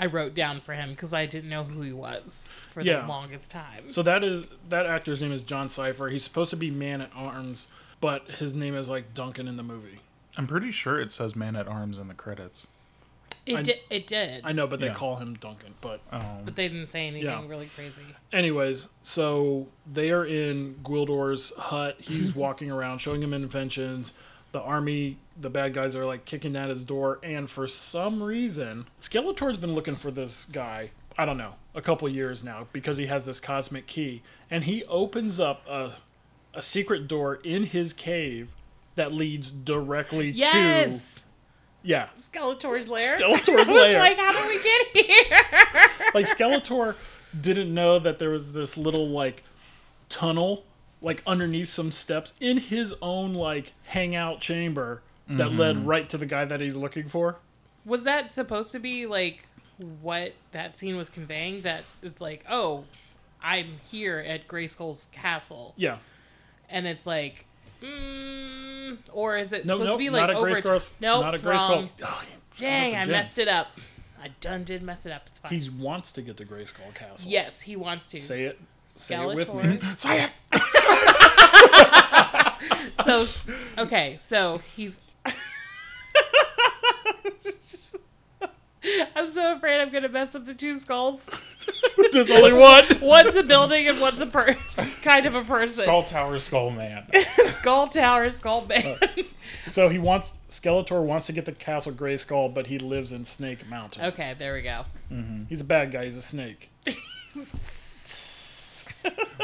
[0.00, 3.00] I wrote down for him because I didn't know who he was for Yeah.
[3.00, 3.90] the longest time.
[3.90, 6.08] So that is that actor's name is Jon Cypher.
[6.08, 7.66] He's supposed to be Man at Arms,
[8.00, 10.00] but his name is like Duncan in the movie.
[10.36, 12.68] I'm pretty sure it says Man at Arms in the credits.
[13.44, 13.80] It I- did.
[13.90, 14.42] It did.
[14.44, 14.94] I know, but they Yeah.
[14.94, 15.74] call him Duncan.
[15.80, 17.44] But Um, but they didn't say anything Yeah.
[17.48, 18.02] really crazy.
[18.32, 21.96] anyways, so they are in Gwildor's hut.
[22.00, 24.12] He's walking around, showing him inventions.
[24.52, 28.86] The army, the bad guys are like kicking at his door, and for some reason,
[29.00, 30.90] Skeletor's been looking for this guy.
[31.18, 34.84] I don't know, a couple years now because he has this cosmic key, and he
[34.84, 35.92] opens up a
[36.54, 38.52] a secret door in his cave
[38.96, 41.16] that leads directly Yes.
[41.16, 41.20] to
[41.82, 43.18] Yeah, Skeletor's lair.
[43.18, 43.98] Skeletor's I was lair.
[43.98, 45.40] like, how did we get here?
[46.14, 46.94] like Skeletor
[47.38, 49.44] didn't know that there was this little like
[50.08, 50.64] tunnel
[51.00, 56.24] like underneath some steps in his own like hangout chamber that led right to the
[56.26, 57.36] guy that he's looking for.
[57.84, 59.44] was that supposed to be like
[60.00, 61.60] what that scene was conveying?
[61.62, 62.84] That it's like, oh,
[63.42, 65.98] I'm here at Grayskull's castle, Yeah.
[66.68, 67.46] and it's like,
[67.82, 70.50] mm, or is it No, supposed no, to be like not over?
[70.50, 70.90] Grayskull.
[71.00, 71.38] Nope, not a.
[71.38, 71.88] Grayskull.
[72.02, 72.24] Oh,
[72.56, 73.68] Dang, I messed it up.
[74.20, 75.22] I done did mess it up.
[75.28, 75.52] It's fine.
[75.52, 77.30] He wants to get to Grayskull Castle.
[77.30, 78.18] yes, he wants to.
[78.18, 78.58] Say it.
[78.88, 79.78] Say it with me.
[79.96, 80.30] Say it.
[83.04, 83.24] So
[83.78, 85.10] okay, so he's.
[89.16, 91.28] I'm so afraid I'm gonna mess up the two skulls.
[92.12, 92.84] There's only one.
[93.00, 95.84] One's a building and one's a person, kind of a person.
[95.84, 97.06] Skull Tower, Skull Man.
[97.46, 98.96] Skull Tower, Skull Man.
[99.02, 99.22] Uh,
[99.62, 103.66] so he wants Skeletor wants to get the Castle Grayskull, but he lives in Snake
[103.68, 104.04] Mountain.
[104.06, 104.84] okay, there we go.
[105.10, 105.44] Mm-hmm.
[105.48, 106.04] He's a bad guy.
[106.04, 106.70] He's a snake.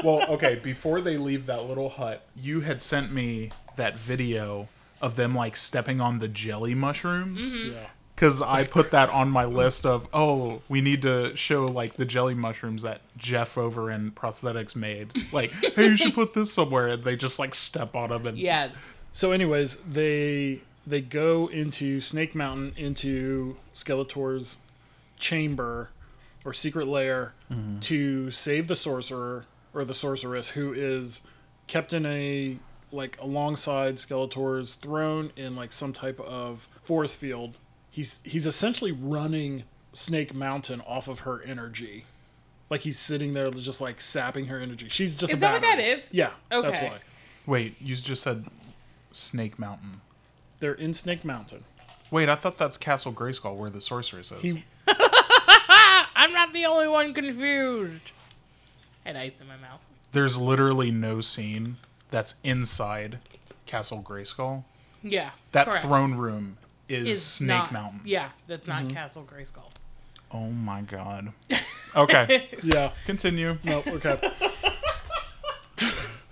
[0.02, 4.68] well, okay, before they leave that little hut, you had sent me that video
[5.00, 7.56] of them like stepping on the jelly mushrooms.
[7.56, 7.72] Mm-hmm.
[7.72, 7.86] Yeah.
[8.14, 12.04] Because I put that on my list of, oh, we need to show like the
[12.04, 15.10] jelly mushrooms that Jeff over in prosthetics made.
[15.32, 16.88] Like, hey, you should put this somewhere.
[16.88, 18.88] And they just like step on them and Yes.
[19.12, 24.58] So, anyways, they they go into Snake Mountain into Skeletor's
[25.18, 25.90] chamber
[26.44, 27.32] or secret lair
[27.80, 31.22] to save the sorcerer or the sorceress who is
[31.66, 32.58] kept in a
[32.92, 37.56] like alongside Skeletor's throne in like some type of force field.
[37.90, 42.04] He's he's essentially running Snake Mountain off of her energy.
[42.70, 44.88] Like he's sitting there just like sapping her energy.
[44.88, 46.04] She's just Is a that what that is?
[46.10, 46.30] Yeah.
[46.50, 46.70] Okay.
[46.70, 46.98] That's why.
[47.46, 48.46] Wait, you just said
[49.12, 50.00] Snake Mountain.
[50.60, 51.64] They're in Snake Mountain.
[52.10, 54.40] Wait, I thought that's Castle Grayskull where the sorceress is.
[54.40, 54.64] He
[56.16, 58.12] I'm not the only one confused.
[59.04, 59.80] Had ice in my mouth.
[60.12, 61.76] There's literally no scene
[62.10, 63.18] that's inside
[63.66, 64.64] Castle Grayskull.
[65.02, 65.30] Yeah.
[65.52, 65.84] That correct.
[65.84, 66.56] throne room
[66.88, 68.00] is, is Snake not- Mountain.
[68.04, 68.94] Yeah, that's not Mm-hmm.
[68.96, 69.70] Castle Grayskull.
[70.30, 71.32] Oh my god.
[71.96, 72.90] Okay, yeah.
[73.06, 73.56] continue.
[73.62, 74.18] No, okay.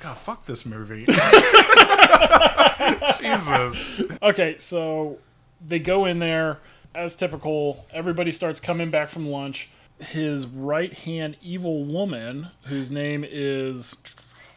[0.00, 1.06] God, fuck this movie.
[3.20, 4.02] Jesus.
[4.20, 5.18] Okay, so
[5.60, 6.58] they go in there
[6.96, 7.86] as typical.
[7.92, 9.70] Everybody starts coming back from lunch.
[10.00, 13.96] His right hand evil woman, whose name is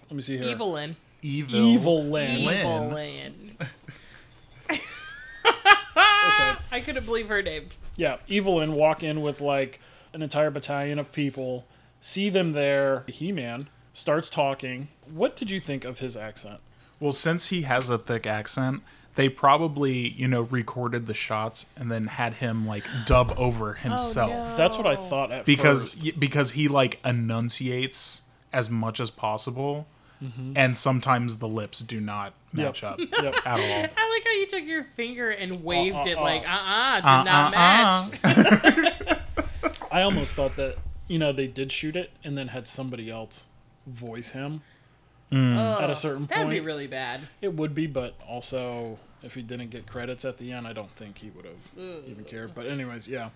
[0.10, 0.50] let me see here.
[0.50, 0.96] Evelyn.
[1.22, 1.60] Evil.
[1.60, 2.46] Evil-Lyn.
[2.46, 2.58] Lynn.
[2.58, 3.58] Evelyn.
[6.28, 6.56] Okay.
[6.72, 7.70] I couldn't believe her name.
[7.96, 9.80] Yeah, Evelyn walk in with like
[10.14, 11.66] an entire battalion of people,
[12.02, 13.04] see them there.
[13.08, 14.90] He Man starts talking.
[15.10, 16.60] What did you think of his accent?
[17.00, 18.82] Well, since he has a thick accent,
[19.16, 24.58] they probably, you know, recorded the shots and then had him like dub over himself.
[24.58, 26.04] That's what I thought at because first.
[26.06, 28.24] y- because he like enunciates
[28.54, 29.88] as much as possible
[30.56, 32.92] and sometimes the lips do not match Yep.
[32.94, 33.36] up Yep.
[33.46, 33.90] at all.
[33.96, 36.22] I like how you took your finger and waved uh, it uh.
[36.22, 39.20] like, uh uh, did Uh, not uh, match.
[39.92, 43.48] I almost thought that you know they did shoot it and then had somebody else
[43.86, 44.62] voice him
[45.32, 46.30] at a certain point.
[46.30, 47.22] That'd be really bad.
[47.42, 50.92] It would be, but also if he didn't get credits at the end, I don't
[50.92, 51.72] think he would have
[52.08, 52.54] even cared.
[52.54, 53.30] But anyways, yeah.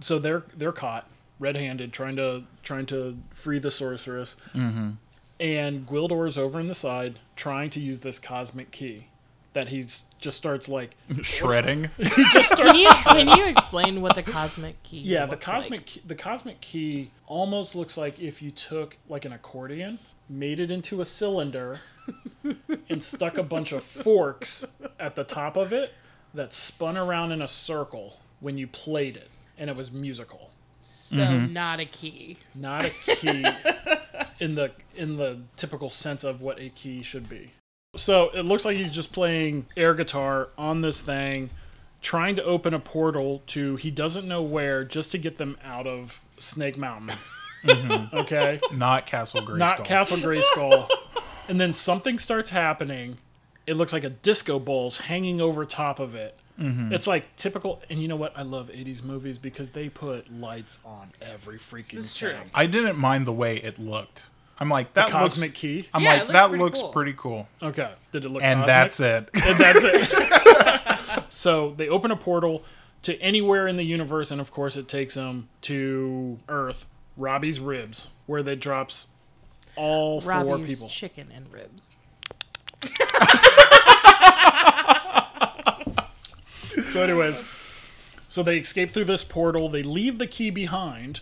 [0.00, 4.90] So they're they're caught red-handed trying to trying to free the sorceress, mm-hmm.
[5.38, 9.06] and Gwildor is over in the side trying to use this cosmic key
[9.52, 11.90] that he's just starts like Shredding.
[11.96, 14.98] he just starts Can you can you explain what the cosmic key?
[14.98, 15.86] yeah the cosmic like?
[15.86, 20.70] key, the cosmic key almost looks like if you took like an accordion made it
[20.70, 21.80] into a cylinder
[22.88, 24.64] and stuck a bunch of forks
[24.98, 25.92] at the top of it
[26.34, 31.16] that spun around in a circle when you played it and it was musical So
[31.18, 31.52] Mm-hmm.
[31.52, 32.38] not a key.
[32.54, 33.44] not a key
[34.40, 37.52] in the in the typical sense of what a key should be
[37.96, 41.50] so it looks like he's just playing air guitar on this thing
[42.02, 45.86] trying to open a portal to he doesn't know where just to get them out
[45.86, 47.16] of snake mountain
[47.64, 48.16] Mm-hmm.
[48.16, 49.58] okay Not Castle Grayskull.
[49.58, 50.88] not castle grayskull
[51.48, 53.18] and then something starts happening
[53.66, 56.92] it looks like a disco ball's hanging over top of it mm-hmm.
[56.92, 60.78] it's like typical and you know what i love 80s movies because they put lights
[60.84, 62.38] on every freaking That's thing true.
[62.54, 64.28] I didn't mind the way it looked.
[64.58, 66.88] I'm like that cosmic looks, key I'm Yeah, like looks that pretty looks cool.
[66.90, 67.48] pretty cool.
[67.62, 67.92] Okay.
[68.12, 68.66] Did it look And cosmic?
[68.74, 69.28] that's it.
[69.46, 71.24] And that's it.
[71.32, 72.62] so they open a portal
[73.02, 78.10] to anywhere in the universe, and of course it takes them to Earth, Robbie's ribs,
[78.26, 79.08] where they drops
[79.76, 80.88] all four Robbie's people.
[80.88, 81.96] chicken and ribs.
[86.90, 87.38] So, anyways,
[88.28, 89.68] so they escape through this portal.
[89.68, 91.20] They leave the key behind,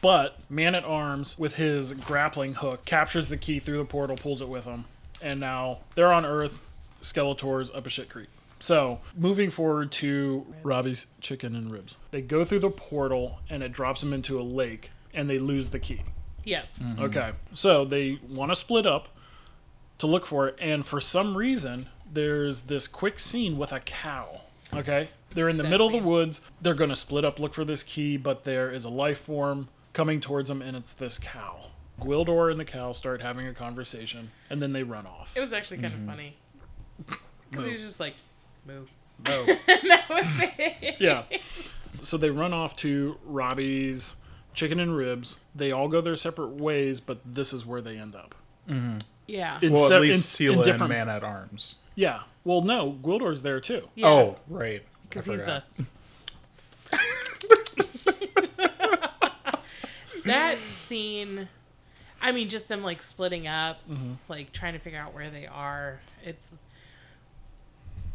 [0.00, 4.40] but Man at Arms, with his grappling hook, captures the key through the portal, pulls
[4.40, 4.86] it with him,
[5.20, 6.64] and now they're on Earth.
[7.02, 8.28] Skeletor's up a shit creek.
[8.60, 11.96] So, moving forward to Robbie's chicken and ribs.
[12.10, 15.70] They go through the portal, and it drops them into a lake, and they lose
[15.70, 16.02] the key.
[16.44, 16.78] Yes.
[16.78, 17.02] Mm-hmm.
[17.02, 17.32] Okay.
[17.52, 19.08] So they want to split up
[19.98, 24.42] to look for it, and for some reason, there's this quick scene with a cow.
[24.74, 25.10] Okay.
[25.34, 26.40] They're in the That middle of the woods.
[26.60, 29.68] They're going to split up, look for this key, but there is a life form
[29.92, 31.66] coming towards them, and it's this cow.
[32.00, 35.36] Gwildor and the cow start having a conversation, and then they run off.
[35.36, 36.10] It was actually kind of mm-hmm.
[36.10, 36.36] funny.
[37.50, 38.14] Because he was just like,
[38.64, 38.88] move.
[39.26, 39.44] Oh.
[39.66, 41.00] that was it.
[41.00, 41.24] yeah.
[41.82, 44.14] So they run off to Robbie's
[44.60, 45.40] chicken and ribs.
[45.54, 48.34] They all go their separate ways, but this is where they end up.
[49.26, 49.58] Yeah.
[49.62, 51.76] In Well, se- at in- least in Teela and Man at Arms.
[51.94, 52.22] Yeah.
[52.44, 53.88] Well, no, Gwildor's there too.
[53.94, 54.08] yeah.
[54.08, 54.82] Oh, right.
[55.08, 55.62] Because he's the.
[60.24, 61.48] that scene.
[62.22, 64.12] I mean, just them like splitting up, Mm-hmm.
[64.28, 66.00] like trying to figure out where they are.
[66.24, 66.52] It's.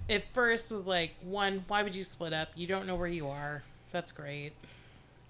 [0.08, 2.50] At first was like, one, why would you split up?
[2.56, 3.64] You don't know where you are.
[3.92, 4.54] That's great.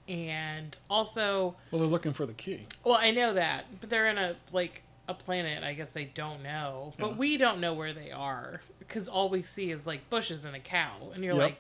[0.07, 2.67] And also, Well, they're looking for the key.
[2.83, 5.63] well, I know that, but they're in a like a planet.
[5.63, 7.15] I guess they don't know, but Yeah.
[7.17, 10.59] we don't know where they are because all we see is like bushes and a
[10.59, 11.41] cow, and you're Yep.
[11.43, 11.57] like,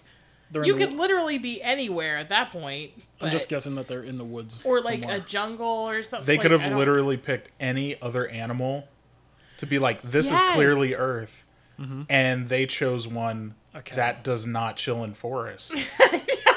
[0.51, 2.91] They're in you the, could literally be anywhere at that point.
[3.19, 4.61] I'm just guessing that they're in the woods.
[4.63, 5.17] or like somewhere.
[5.17, 6.25] a jungle or something.
[6.27, 8.87] They could like, have literally picked any other animal
[9.57, 10.39] to be like, this Yes.
[10.41, 11.47] is clearly Earth.
[11.79, 12.03] Mm-hmm.
[12.09, 13.95] And they chose one A cow.
[13.95, 15.73] that does not chill in forests.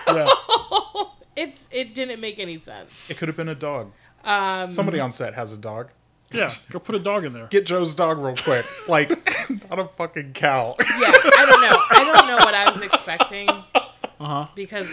[0.07, 0.27] Yeah.
[1.41, 3.09] It's it didn't make any sense.
[3.11, 3.93] it could have been a dog.
[4.25, 5.91] Um, Somebody on set has a dog.
[6.33, 6.51] yeah.
[6.71, 7.47] Go put a dog in there.
[7.47, 8.67] Get Joe's dog real quick.
[8.89, 9.11] Like,
[9.71, 10.75] not a fucking cow.
[10.79, 11.79] yeah, I don't know.
[11.91, 14.49] I don't know what I was expecting Uh-huh.
[14.57, 14.89] because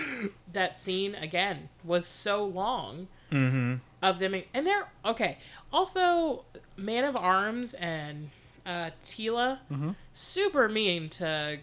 [0.54, 3.76] that scene again was so long Mm-hmm.
[4.04, 5.40] of them, and they're okay.
[5.74, 6.46] Also,
[6.78, 8.30] Man of Arms and
[8.66, 9.90] uh, Teela Mm-hmm.
[10.14, 11.58] super mean to.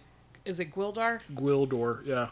[0.44, 1.20] Is it Gwildar?
[1.32, 2.04] Gwildor.
[2.04, 2.28] Yeah.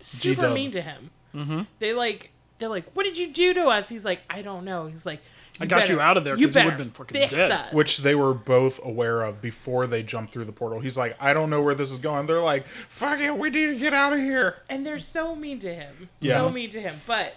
[0.00, 0.54] super G-dub.
[0.54, 1.10] mean to him.
[1.34, 1.62] Mm-hmm.
[1.78, 4.86] They like they're like, "What did you do to us?" He's like, "I don't know."
[4.86, 5.20] He's like,
[5.60, 7.98] I got you out of there 'cause you better would've been fucking dead." us." Which
[7.98, 10.80] they were both aware of before they jumped through the portal.
[10.80, 12.26] He's like, I don't know where this is going.
[12.26, 14.56] They're like, fuck it, we need to get out of here.
[14.68, 16.38] and they're so mean to him, Yeah.
[16.38, 17.00] so mean to him.
[17.06, 17.34] But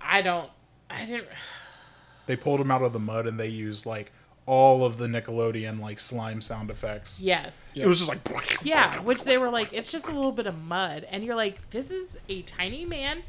[0.00, 0.50] I don't,
[0.90, 1.28] I didn't.
[2.26, 4.10] They pulled him out of the mud and they used like
[4.46, 7.20] all of the Nickelodeon like slime sound effects.
[7.22, 9.00] Yes, It was just like yeah.
[9.00, 11.90] Which they were like, it's just a little bit of mud, and you're like, this
[11.90, 13.22] is a tiny man.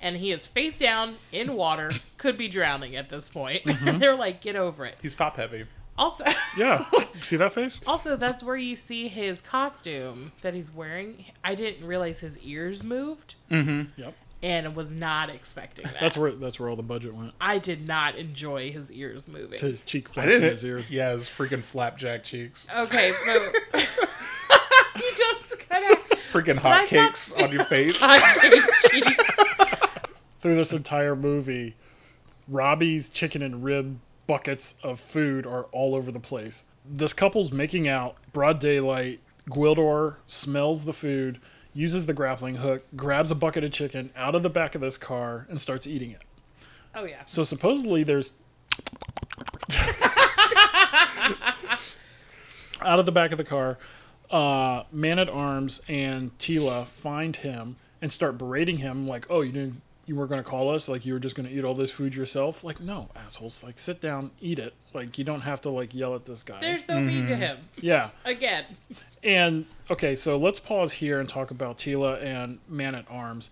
[0.00, 3.62] And he is face down in water, could be drowning at this point.
[3.68, 3.98] Mm-hmm.
[3.98, 4.96] They're like, get over it.
[5.02, 5.64] He's top heavy.
[5.98, 6.24] Also,
[6.56, 6.84] Yeah.
[7.22, 7.80] See that face?
[7.84, 11.24] Also, that's where you see his costume that he's wearing.
[11.42, 14.00] I didn't realize his ears moved, Mm-hmm.
[14.00, 14.14] Yep.
[14.42, 15.98] And was not expecting that.
[16.00, 17.32] That's where that's where all the budget went.
[17.40, 19.58] I did not enjoy his ears moving.
[19.58, 20.50] To his cheek I flaps in didn't.
[20.52, 20.90] his ears.
[20.90, 22.68] Yeah, his freaking flapjack cheeks.
[22.76, 23.32] Okay, so
[24.96, 25.98] you just kind of
[26.32, 27.98] Freaking I hot thought- cakes on your face.
[28.90, 29.24] cheeks.
[30.40, 31.74] Through this entire movie,
[32.46, 36.62] Robbie's chicken and rib buckets of food are all over the place.
[36.88, 39.20] This couple's making out, broad daylight.
[39.50, 41.40] Gwildor smells the food,
[41.74, 44.98] uses the grappling hook, grabs a bucket of chicken out of the back of this
[44.98, 46.22] car, and starts eating it.
[46.94, 48.32] Oh yeah, So supposedly there's
[52.82, 53.78] out of the back of the car,
[54.30, 59.52] uh, Man at Arms and Teela find him and start berating him like, "Oh, you
[59.52, 60.88] didn't, you weren't going to call us?
[60.88, 62.64] Like you were just going to eat all this food yourself?
[62.64, 63.62] Like no, assholes!
[63.62, 64.74] Like sit down, eat it.
[64.94, 67.42] Like you don't have to like yell at this guy." they're so mean to mm-hmm.
[67.42, 68.64] him yeah, again.
[69.22, 73.50] and okay, so let's pause here and talk about Teela and Man at Arms.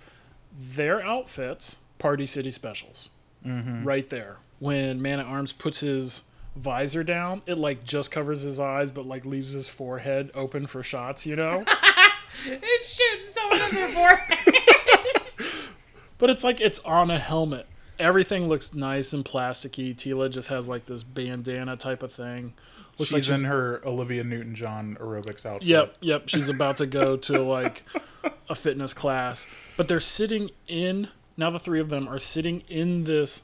[0.58, 3.10] Their outfits, Party City specials,
[3.44, 3.84] mm-hmm.
[3.84, 4.38] right there.
[4.58, 6.22] When Man at Arms puts his
[6.56, 10.82] visor down, it like just covers his eyes, but like leaves his forehead open for
[10.82, 11.26] shots.
[11.26, 11.64] You know,
[12.44, 14.54] It's shooting someone in their forehead.
[16.18, 17.66] But it's like it's on a helmet.
[17.98, 19.94] Everything looks nice and plasticky.
[19.94, 22.52] Teela just has like this bandana type of thing.
[22.98, 25.68] Looks she's, like in her Olivia Newton-John aerobics outfit.
[25.68, 26.28] Yep, yep.
[26.28, 27.84] She's about to go to like
[28.48, 31.08] a fitness class, but they're sitting in.
[31.36, 33.42] Now the three of them are sitting in this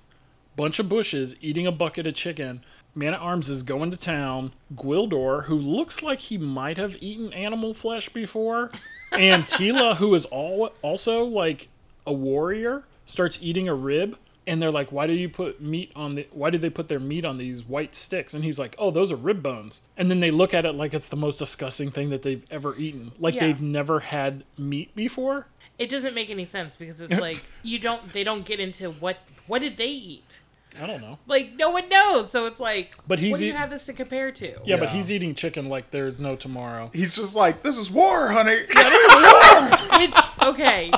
[0.56, 2.62] bunch of bushes, eating a bucket of chicken.
[2.94, 4.52] Man at Arms is going to town.
[4.74, 8.70] Gwildor, who looks like he might have eaten animal flesh before,
[9.12, 11.68] and Teela, who is all also like
[12.06, 14.18] a warrior, starts eating a rib.
[14.44, 16.26] And they're like, "Why do you put meat on the?
[16.32, 19.12] Why did they put their meat on these white sticks?" And he's like, "Oh, those
[19.12, 22.10] are rib bones." And then they look at it like it's the most disgusting thing
[22.10, 23.46] that they've ever eaten, like Yeah.
[23.46, 25.46] they've never had meat before.
[25.78, 28.12] It doesn't make any sense because it's like you don't.
[28.12, 30.40] They don't get into what what did they eat.
[30.80, 31.20] I don't know.
[31.28, 32.96] Like no one knows, so it's like.
[33.06, 34.54] But he's what do you eat- have this to compare to?
[34.64, 36.90] Yeah, but he's eating chicken like there's no tomorrow.
[36.92, 38.58] He's just like, this is war, honey.
[40.00, 40.90] Which okay,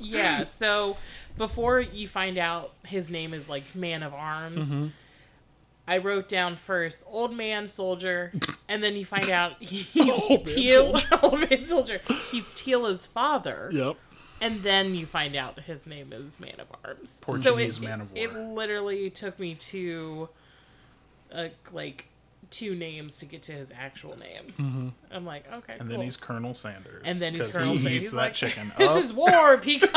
[0.00, 0.44] yeah.
[0.44, 0.96] So
[1.38, 4.86] before you find out his name is like Man of Arms, Mm-hmm.
[5.88, 8.32] I wrote down first Old Man Soldier,
[8.68, 11.00] and then you find out he's Old Man Teal.
[11.22, 12.00] Old Man Soldier.
[12.30, 13.96] He's Teela's father, Yep.
[14.40, 17.20] and then you find out his name is Man of Arms.
[17.24, 18.22] Portuguese so it, Man of War.
[18.22, 20.28] It literally took me to,
[21.34, 22.06] uh, like.
[22.50, 24.52] Two names to get to his actual name.
[24.58, 24.88] Mm-hmm.
[25.12, 25.88] I'm like, okay, And cool.
[25.90, 27.02] then he's Colonel Sanders.
[27.06, 27.92] And then he's 'cause Colonel he Sanders.
[27.92, 28.72] eats He's that like, chicken.
[28.78, 29.04] This up.
[29.04, 29.90] is war, Peacock.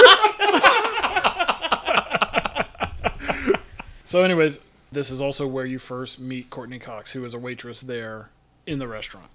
[4.06, 4.60] So, anyways,
[4.92, 8.30] this is also where you first meet Courteney Cox, who is a waitress there
[8.68, 9.28] in the restaurant.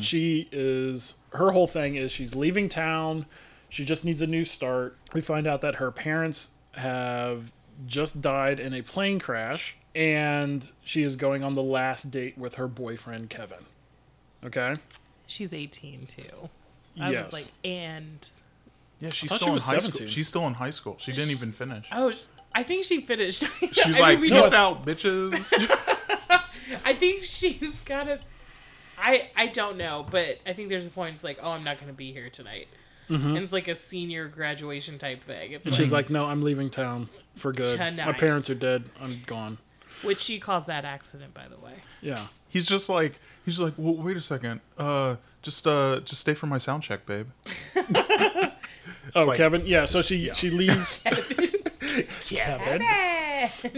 [0.00, 3.26] She is her whole thing is she's leaving town.
[3.68, 4.96] She just needs a new start.
[5.12, 7.52] We find out that her parents have
[7.86, 12.56] just died in a plane crash, and she is going on the last date with
[12.56, 13.64] her boyfriend Kevin.
[14.44, 14.76] Okay.
[15.26, 16.22] She's 18 too.
[17.00, 17.32] I yes.
[17.32, 18.28] was like, and
[19.00, 19.92] yeah, she's thought she still in high 17.
[19.92, 20.06] school.
[20.08, 20.96] She's still in high school.
[20.98, 21.88] She didn't even finish.
[21.92, 22.12] oh,
[22.54, 23.44] I think she finished.
[23.72, 25.70] She's I like, mean, we peace don't- out, bitches.
[26.84, 28.20] I think she's got a.
[28.98, 31.14] I I don't know, but I think there's a point.
[31.14, 32.68] It's like, oh, I'm not going to be here tonight,
[33.10, 33.28] mm-hmm.
[33.28, 35.52] and it's like a senior graduation type thing.
[35.52, 37.78] It's and like, she's like, "No, I'm leaving town for good.
[37.96, 38.84] My parents are dead.
[39.00, 39.58] I'm gone."
[40.04, 41.74] Which she calls that accident, by the way.
[42.00, 42.26] Yeah.
[42.48, 44.60] he's just like, he's like, well, wait a second.
[44.78, 47.28] Uh, just, uh, just stay for my sound check, babe.
[49.14, 49.62] Oh, like- Kevin.
[49.66, 49.84] Yeah.
[49.84, 51.00] So she she leaves.
[52.24, 52.82] Kevin.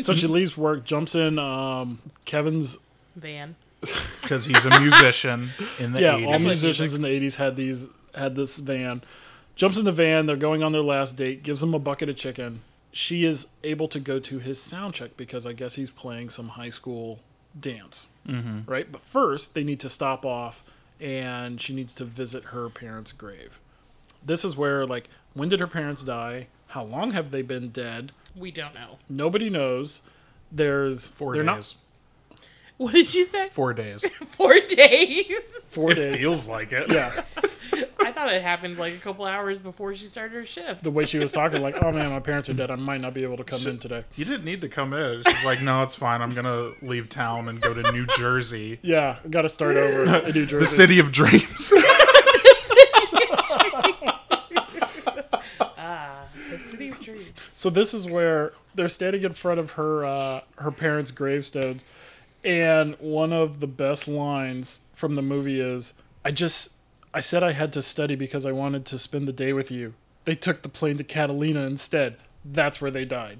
[0.02, 2.78] So she leaves work, jumps in um, Kevin's.
[3.16, 3.54] Van.
[4.22, 6.26] Because he's a musician in the Yeah, 80s.
[6.26, 9.02] all musicians in the '80s had these had this van.
[9.54, 10.26] Jumps in the van.
[10.26, 11.42] They're going on their last date.
[11.44, 12.60] Gives him a bucket of chicken.
[12.96, 16.48] She is able to go to his sound check because I guess he's playing some
[16.48, 17.20] high school
[17.60, 18.60] dance, mm-hmm.
[18.64, 18.90] right?
[18.90, 20.64] But first, they need to stop off,
[20.98, 23.60] and she needs to visit her parents' grave.
[24.24, 26.46] This is where, like, when did her parents die?
[26.68, 28.12] How long have they been dead?
[28.34, 28.96] We don't know.
[29.10, 30.00] Nobody knows.
[30.50, 31.76] There's 4 they're days.
[32.78, 33.50] What did you say?
[33.50, 34.08] Four days.
[34.28, 35.26] Four days.
[35.28, 36.18] not four days.
[36.18, 36.90] Feels like it.
[36.90, 37.48] Yeah, I
[38.16, 40.82] thought it happened like a couple hours before she started her shift.
[40.82, 42.70] the way she was talking, like, "Oh man, my parents are dead.
[42.70, 45.22] I might not be able to come in today." You didn't need to come in.
[45.26, 46.22] She's like, no, it's fine.
[46.22, 50.32] I'm gonna leave town and go to New Jersey, Yeah, got to start over in
[50.34, 50.64] New Jersey.
[50.64, 51.72] the city of dreams.
[55.78, 56.24] Ah.
[56.50, 57.28] The city of dreams.
[57.54, 61.84] So this is where they're standing in front of her uh, her parents' gravestones,
[62.44, 66.72] and one of the best lines from the movie is, "I just
[67.16, 69.94] I said I had to study because I wanted to spend the day with you.
[70.26, 72.16] They took the plane to Catalina instead.
[72.44, 73.38] That's where they died."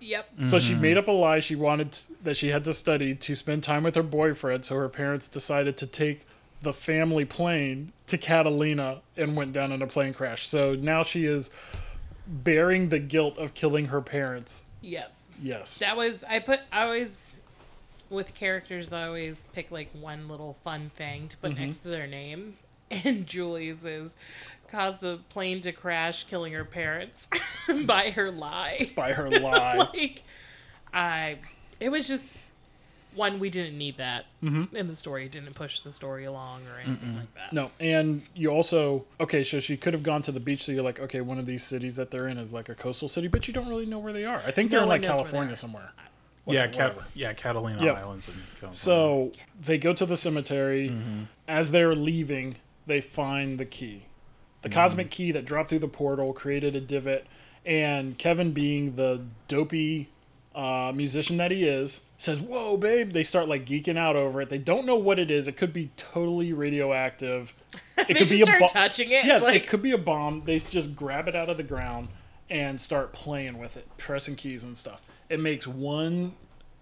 [0.00, 0.28] Yep.
[0.44, 0.82] So she mm-hmm.
[0.82, 1.40] made up a lie.
[1.40, 4.64] She wanted t- that she had to study to spend time with her boyfriend.
[4.64, 6.26] So her parents decided to take
[6.62, 10.46] the family plane to Catalina and went down in a plane crash.
[10.46, 11.50] So now she is
[12.26, 14.64] bearing the guilt of killing her parents.
[14.80, 15.28] Yes.
[15.42, 15.78] Yes.
[15.78, 17.34] That was I put I always
[18.10, 21.64] with characters I always pick like one little fun thing to put mm-hmm.
[21.64, 22.56] next to their name.
[23.04, 24.16] And Julie's is
[24.70, 27.28] caused the plane to crash, killing her parents
[27.86, 28.90] by her lie.
[28.96, 29.76] By her lie.
[29.94, 30.22] like
[30.92, 31.38] I
[31.80, 32.32] it was just
[33.14, 34.76] one we didn't need that Mm-hmm.
[34.76, 35.26] in the story.
[35.26, 37.52] It didn't push the story along or anything like that.
[37.52, 39.42] No, and you also okay.
[39.44, 40.62] So she could have gone to the beach.
[40.62, 43.08] So you're like, okay, one of these cities that they're in is like a coastal
[43.08, 44.40] city, but you don't really know where they are.
[44.46, 45.56] I think they're No in like knows where they California are.
[45.56, 45.92] somewhere.
[46.46, 47.96] yeah, Cat- yeah, Catalina Yep.
[47.96, 48.28] Islands.
[48.28, 48.74] In California.
[48.76, 50.90] So they go to the cemetery.
[50.90, 51.22] Mm-hmm.
[51.48, 52.56] As they're leaving,
[52.88, 54.04] they find the key.
[54.62, 54.74] The Mm-hmm.
[54.78, 57.26] cosmic key that dropped through the portal created a divot,
[57.64, 60.08] and Kevin, being the dopey
[60.54, 63.12] uh, musician that he is, says, Whoa, babe.
[63.12, 64.48] They start like geeking out over it.
[64.48, 65.46] They don't know what it is.
[65.46, 67.54] It could be totally radioactive.
[67.98, 69.24] It They could just be a start bo- touching it.
[69.24, 70.42] Yeah, like, it could be a bomb.
[70.44, 72.08] They just grab it out of the ground
[72.48, 75.02] and start playing with it, pressing keys and stuff.
[75.28, 76.32] It makes one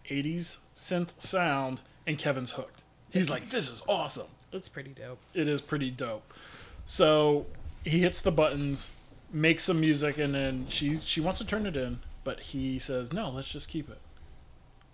[0.09, 2.83] 80s synth sound, and Kevin's hooked.
[3.11, 5.19] He's like, "This is awesome." It's pretty dope.
[5.35, 6.33] It is pretty dope.
[6.87, 7.47] So
[7.85, 8.93] he hits the buttons,
[9.33, 13.13] makes some music, and then she she wants to turn it in, but he says,
[13.13, 13.99] "No, let's just keep it.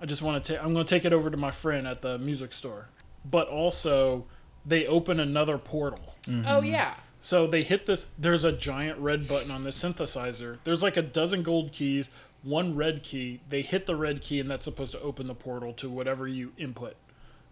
[0.00, 0.64] I just want to take.
[0.64, 2.88] I'm going to take it over to my friend at the music store."
[3.24, 4.24] But also,
[4.66, 6.14] they open another portal.
[6.46, 6.94] Oh yeah.
[7.20, 8.09] So they hit this.
[8.18, 10.59] There's a giant red button on this synthesizer.
[10.64, 12.11] There's like a dozen gold keys,
[12.42, 13.40] one red key.
[13.48, 16.53] They hit the red key, and that's supposed to open the portal to whatever you
[16.59, 16.96] input.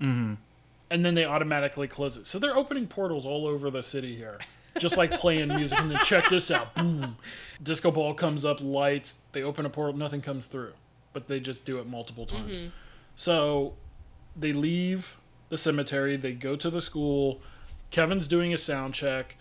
[0.00, 0.34] Mm-hmm.
[0.90, 2.26] And then they automatically close it.
[2.26, 4.40] So they're opening portals all over the city here,
[4.78, 5.78] just like playing music.
[5.78, 7.16] And then check this out, boom,
[7.62, 9.20] disco ball comes up, lights.
[9.32, 10.72] They open a portal, nothing comes through,
[11.12, 12.58] but they just do it multiple times.
[12.58, 12.68] Mm-hmm.
[13.14, 13.74] So
[14.36, 15.16] they leave
[15.48, 16.16] the cemetery.
[16.16, 17.40] They go to the school.
[17.90, 19.36] Kevin's doing a sound check,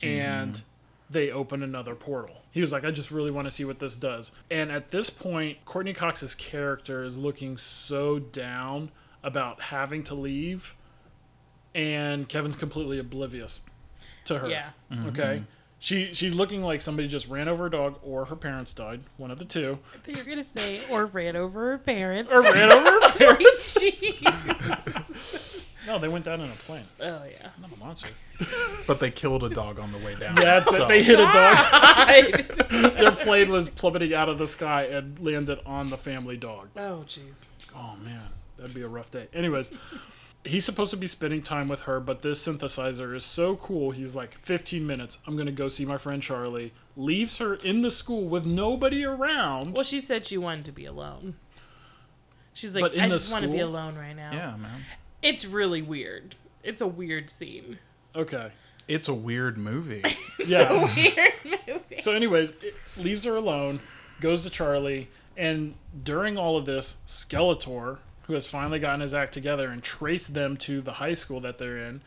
[0.00, 0.64] and mm-hmm.
[1.10, 2.42] they open another portal.
[2.50, 4.30] He was like, I just really want to see what this does.
[4.50, 8.90] And at this point, Courteney Cox's character is looking so down
[9.22, 10.76] about having to leave,
[11.74, 13.62] and Kevin's completely oblivious
[14.26, 14.48] to her.
[14.48, 14.70] Yeah.
[14.92, 15.08] Mm-hmm.
[15.08, 15.42] Okay.
[15.80, 19.30] She she's looking like somebody just ran over a dog, or her parents died, one
[19.30, 22.32] of the two, You're gonna say or ran over her parents.
[22.32, 23.76] or ran over her parents.
[23.78, 25.64] Jeez.
[25.86, 26.84] No, they went down in a plane.
[27.00, 27.50] Oh yeah.
[27.60, 28.10] Not a monster.
[28.86, 30.36] But they killed a dog on the way down.
[30.36, 30.88] Yeah, that's So- it.
[30.88, 31.56] They hit a dog.
[32.94, 36.68] Their plane was plummeting out of the sky and landed on the family dog.
[36.76, 37.48] Oh jeez.
[37.74, 39.28] Oh man, that'd be a rough day.
[39.34, 39.72] Anyways,
[40.44, 43.90] he's supposed to be spending time with her, but this synthesizer is so cool.
[43.90, 45.18] He's like, 15 minutes.
[45.26, 46.72] I'm gonna go see my friend Charlie.
[46.96, 49.74] Leaves her in the school with nobody around.
[49.74, 51.34] Well, she said she wanted to be alone.
[52.52, 54.30] She's like, I the just want to be alone right now.
[54.32, 54.84] Yeah, man.
[55.22, 56.36] It's really weird.
[56.62, 57.78] It's a weird scene.
[58.14, 58.52] Okay.
[58.86, 60.04] It's a weird movie.
[60.46, 60.70] Yeah.
[60.94, 61.32] Weird
[61.66, 61.96] movie.
[61.96, 63.80] So, anyways, it leaves her alone,
[64.20, 69.32] goes to Charlie, and during all of this, Skeletor, who has finally gotten his act
[69.34, 72.00] together and traced them to the high school that they're in,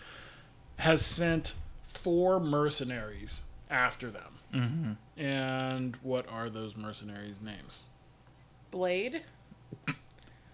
[0.80, 1.54] has sent
[1.88, 4.34] four mercenaries after them.
[4.54, 5.22] Mm-hmm.
[5.22, 7.84] And what are those mercenaries' names?
[8.72, 9.22] Blade,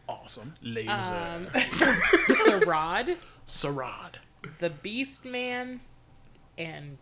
[0.07, 0.53] Awesome.
[0.61, 0.91] Laser.
[0.91, 1.47] um,
[2.45, 4.16] Saurod, Saurod.
[4.59, 5.80] the Beast Man,
[6.57, 6.97] and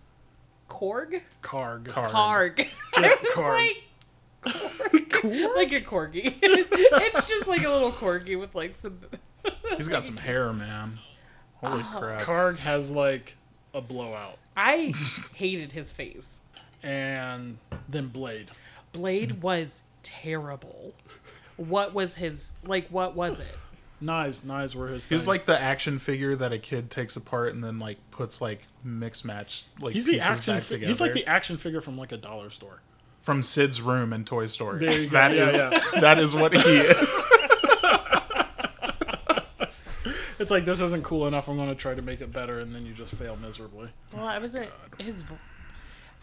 [0.69, 1.21] Korg.
[1.41, 1.85] Karg.
[1.87, 2.11] Karg.
[2.11, 2.59] Karg.
[2.59, 2.65] Yeah,
[2.97, 3.57] It's Karg.
[3.67, 3.83] like
[4.43, 6.35] like a corgi.
[6.41, 8.99] it's just like a little corgi with like some.
[9.77, 10.99] He's got some hair, man.
[11.55, 11.97] Holy Oh.
[11.99, 12.21] crap.
[12.21, 13.35] Karg has like
[13.73, 14.37] a blowout.
[14.57, 14.93] I
[15.35, 16.39] hated his face.
[16.83, 18.49] And then Blade.
[18.91, 20.93] Blade was terrible.
[21.57, 22.87] What was his like?
[22.89, 23.57] What was it?
[24.03, 24.43] Knives.
[24.43, 25.33] Knives were his He was thing.
[25.33, 29.23] like the action figure that a kid takes apart and then like puts like mix
[29.23, 30.55] match like He's the action.
[30.55, 30.87] back fi- together.
[30.87, 32.81] he's like the action figure from like a dollar store.
[33.21, 34.79] From Sid's room in Toy Story.
[34.79, 35.13] There you go.
[35.13, 35.53] That Yeah, is-
[35.93, 36.01] yeah.
[36.01, 37.25] that is what he is.
[40.39, 41.47] It's like this isn't cool enough.
[41.47, 43.89] I'm going to try to make it better, and then you just fail miserably.
[44.11, 45.21] Well, I wasn't his.
[45.21, 45.37] vo-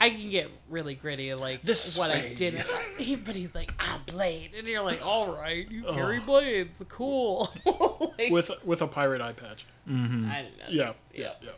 [0.00, 2.64] I can get really gritty, like This what I didn't.
[2.98, 7.52] He, but he's like, ah, blade, and you're like, all right, you carry blades, cool.
[8.18, 9.66] like, With with a pirate eye patch.
[9.88, 10.40] I didn't know.
[10.68, 11.50] Yeah, yeah, yeah.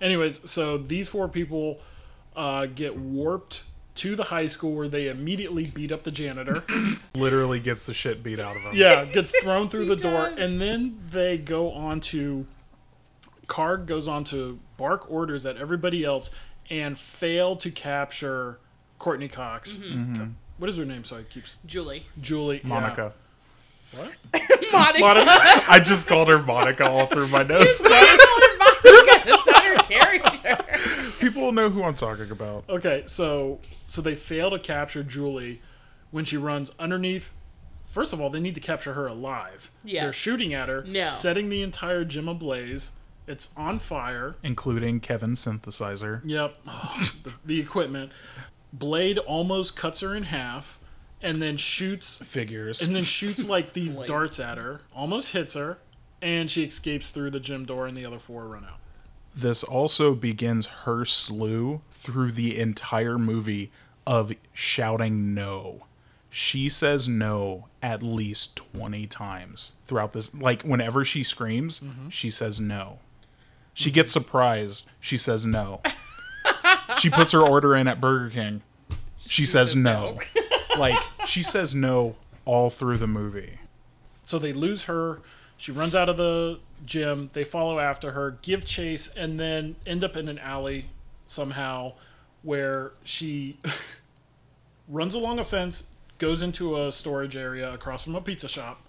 [0.00, 1.78] Anyways, so these four people
[2.34, 3.64] uh, get warped
[3.98, 6.64] to the high school where they immediately beat up the janitor.
[7.14, 8.72] Literally gets the shit beat out of him.
[8.74, 12.46] yeah, gets thrown through the door, and then they go on to.
[13.46, 16.30] Karg goes on to bark orders at everybody else
[16.68, 18.58] and fail to capture
[18.98, 19.72] Courteney Cox.
[19.78, 20.12] Mm-hmm.
[20.12, 20.22] Mm-hmm.
[20.22, 20.26] Uh,
[20.58, 21.02] what is her name?
[21.04, 22.68] Sorry, keeps Julie, Julie yeah.
[22.68, 23.12] Monica.
[23.92, 24.12] What?
[24.72, 25.00] Monica.
[25.00, 25.30] Monica.
[25.68, 27.82] I just called her Monica all through my notes.
[27.82, 28.22] Monica.
[29.24, 30.27] That's not her character.
[31.18, 32.64] People will know who I'm talking about.
[32.68, 35.60] Okay, so so they fail to capture Julie
[36.10, 37.32] when she runs underneath.
[37.86, 39.70] First of all, they need to capture her alive.
[39.82, 40.02] Yes.
[40.04, 41.08] They're shooting at her, No.
[41.08, 42.92] setting the entire gym ablaze.
[43.26, 44.36] It's on fire.
[44.42, 46.20] Including Kevin's synthesizer.
[46.24, 48.12] Yep, the, the equipment.
[48.72, 50.78] Blade almost cuts her in half,
[51.22, 52.82] and then shoots Figures.
[52.82, 54.08] and then shoots like these Blade.
[54.08, 54.82] darts at her.
[54.94, 55.78] Almost hits her,
[56.22, 58.78] and she escapes through the gym door, and the other four run out.
[59.38, 63.70] This also begins her slew through the entire movie
[64.06, 65.84] of shouting no.
[66.28, 70.34] She says no at least 20 times throughout this.
[70.34, 72.08] Like, whenever she screams, mm-hmm.
[72.08, 72.98] she says no.
[73.72, 74.86] She gets surprised.
[74.98, 75.82] She says no.
[76.98, 78.62] she puts her order in at Burger King.
[79.18, 80.18] She, says, says no.
[80.78, 83.60] like, she says no all through the movie.
[84.22, 85.20] So they lose her.
[85.58, 87.30] She runs out of the gym.
[87.32, 90.86] They follow after her, give chase, and then end up in an alley
[91.26, 91.94] somehow
[92.42, 93.58] where she
[94.88, 98.80] runs along a fence, goes into a storage area across from a pizza shop.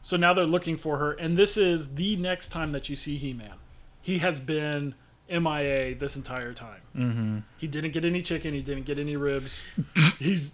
[0.00, 3.16] So now they're looking for her, and this is the next time that you see
[3.16, 3.54] He Man.
[4.00, 4.94] He has been
[5.28, 6.80] MIA this entire time.
[6.96, 7.38] Mm-hmm.
[7.58, 9.64] He didn't get any chicken, he didn't get any ribs.
[10.18, 10.52] He's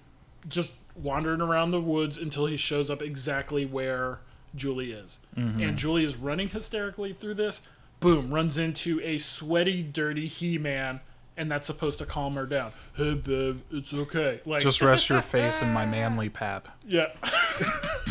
[0.49, 4.19] just wandering around the woods until he shows up exactly where
[4.55, 5.19] Julie is.
[5.37, 5.63] Mm-hmm.
[5.63, 7.63] And Julie is running hysterically through this.
[8.01, 11.01] Boom, runs into a sweaty, dirty He Man
[11.37, 12.73] and that's supposed to calm her down.
[12.95, 14.41] Hey, babe, it's okay.
[14.45, 16.69] Like, Just rest your face in my manly pap.
[16.87, 17.07] yeah.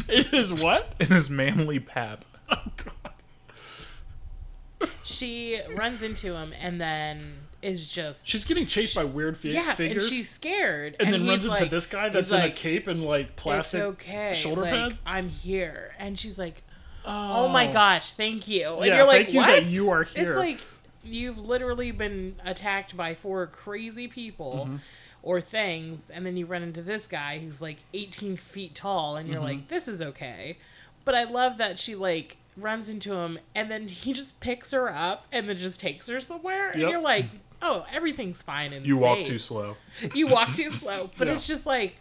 [0.09, 0.93] it is what?
[0.99, 2.25] In his manly pap.
[2.49, 4.89] Oh, God.
[5.03, 9.73] She runs into him and then is just She's getting chased by weird fi- yeah,
[9.75, 10.03] figures.
[10.05, 10.95] and she's scared.
[10.99, 14.33] and then he's runs into this guy that's in a cape and like plastic okay.
[14.35, 14.99] shoulder like, pads.
[15.05, 16.63] I'm here, and she's like,
[17.05, 20.03] "Oh, my gosh, thank you." And Yeah, you're like, thank you "What?" that you are
[20.03, 20.59] here." It's like
[21.03, 24.65] you've literally been attacked by four crazy people.
[24.65, 24.75] Mm-hmm.
[25.23, 29.29] Or things, and then you run into this guy who's like 18 feet tall, and
[29.29, 29.45] you're Mm-hmm.
[29.45, 30.57] like, this is okay.
[31.05, 34.91] But I love that she like runs into him, and then he just picks her
[34.91, 36.89] up and then just takes her somewhere, and Yep.
[36.89, 37.25] you're like,
[37.61, 39.77] oh, everything's fine and You walk too slow.
[40.13, 41.09] you walk too slow.
[41.17, 41.33] But Yeah.
[41.33, 41.95] it's just like,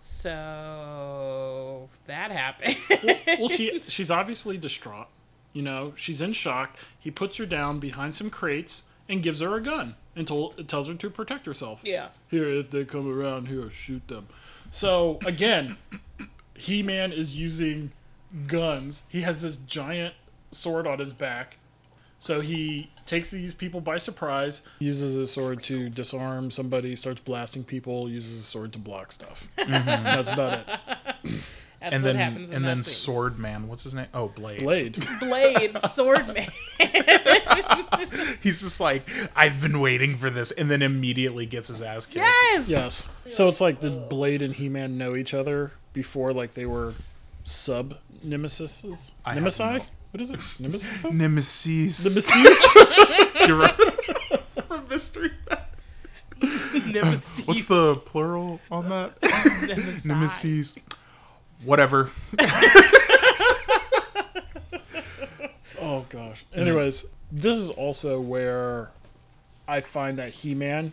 [0.00, 2.76] so that happened.
[3.38, 5.08] well, she she's obviously distraught.
[5.52, 6.76] You know, she's in shock.
[6.98, 10.88] He puts her down behind some crates and gives her a gun and told, tells
[10.88, 11.80] her to protect herself.
[11.84, 12.08] yeah.
[12.28, 14.26] Here, if they come around here, shoot them.
[14.70, 15.76] So again,
[16.54, 17.92] He Man is using
[18.46, 19.06] guns.
[19.10, 20.14] He has this giant
[20.50, 21.56] sword on his back.
[22.24, 27.64] So he takes these people by surprise, uses his sword to disarm somebody, starts blasting
[27.64, 29.46] people, uses his sword to block stuff.
[29.58, 30.04] Mm-hmm.
[30.04, 30.66] That's about it.
[31.80, 32.94] That's and what then happens in and that then scene.
[32.94, 34.06] Sword Man, what's his name?
[34.14, 34.60] Oh, Blade.
[34.60, 35.06] Blade.
[35.20, 36.48] Blade, sword man.
[38.40, 39.06] He's just like,
[39.36, 42.24] I've been waiting for this, and then immediately gets his ass kicked.
[42.24, 42.70] Yes.
[42.70, 43.08] Yes.
[43.28, 46.94] So it's like did Blade and He Man know each other before like they were
[47.44, 49.12] sub nemesis?
[49.26, 49.84] I have Nemesi?
[50.14, 50.60] No- What is it?
[50.60, 51.14] Nemesis?
[51.18, 52.04] Nemesis.
[52.04, 52.66] Nemesis?
[53.48, 53.74] You're right.
[54.66, 55.30] From Mystery.
[56.86, 57.46] Nemesis.
[57.46, 59.20] What's the plural on that?
[59.66, 60.06] Nemesis.
[60.06, 60.78] Nemesis.
[61.64, 62.10] Whatever.
[65.80, 66.44] Oh gosh.
[66.54, 68.92] Anyways, this is also where
[69.68, 70.92] I find that He Man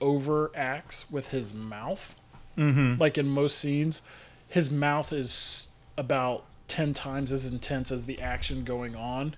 [0.00, 2.14] overacts with his mouth.
[2.56, 2.98] Mm-hmm.
[3.00, 4.00] Like in most scenes,
[4.48, 5.68] his mouth is
[5.98, 9.34] about ten times as intense as the action going on.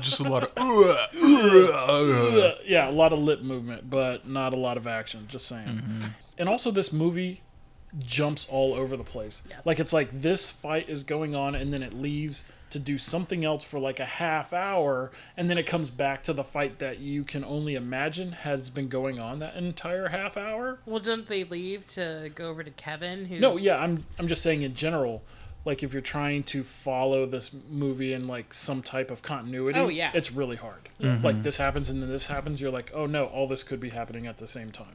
[0.00, 0.50] Just a lot of.
[0.56, 1.06] Uh,
[2.64, 5.26] yeah, a lot of lip movement, but not a lot of action.
[5.28, 5.82] Just saying.
[6.38, 7.42] And also, this movie
[7.98, 9.42] jumps all over the place.
[9.48, 9.66] Yes.
[9.66, 13.44] Like it's like this fight is going on, and then it leaves to do something
[13.44, 16.98] else for like a half hour, and then it comes back to the fight that
[16.98, 20.80] you can only imagine has been going on that entire half hour.
[20.84, 23.26] Well, didn't they leave to go over to Kevin?
[23.26, 25.22] Who's No, yeah, I'm I'm just saying in general.
[25.64, 29.88] Like if you're trying to follow this movie in like some type of continuity, Oh,
[29.88, 30.10] yeah.
[30.14, 30.88] it's really hard.
[31.00, 32.60] Like this happens and then this happens.
[32.60, 34.94] You're like, oh no, all this could be happening at the same time.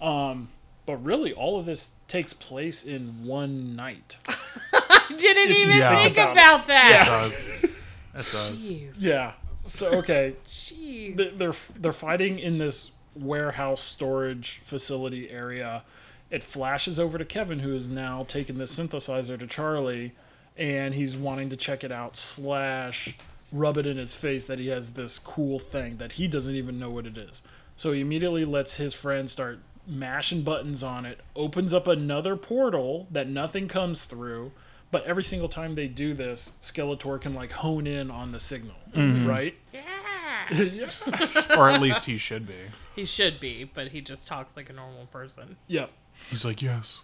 [0.00, 0.48] Um,
[0.86, 4.18] but really, all of this takes place in one night.
[4.72, 6.02] I didn't If even Yeah.
[6.02, 6.32] think about it.
[6.32, 7.04] about It that.
[7.06, 7.64] does.
[7.64, 7.70] It
[8.14, 8.56] does.
[8.56, 8.96] Jeez.
[9.02, 9.32] Yeah.
[9.64, 11.16] So okay, Jeez.
[11.36, 15.82] They're they're fighting in this warehouse storage facility area.
[16.30, 20.12] It flashes over to Kevin, who is now taking the synthesizer to Charlie,
[20.56, 22.16] and he's wanting to check it out.
[22.16, 23.16] Slash,
[23.52, 26.78] rub it in his face that he has this cool thing that he doesn't even
[26.78, 27.42] know what it is.
[27.76, 31.20] So he immediately lets his friend start mashing buttons on it.
[31.34, 34.52] Opens up another portal that nothing comes through.
[34.90, 38.76] But every single time they do this, Skeletor can like hone in on the signal,
[38.94, 39.26] mm-hmm.
[39.26, 39.54] right?
[39.72, 41.02] Yes.
[41.56, 42.54] Or at least he should be.
[42.96, 45.56] he should be, but he just talks like a normal person.
[45.66, 45.90] Yep.
[46.30, 47.02] He's like, yes.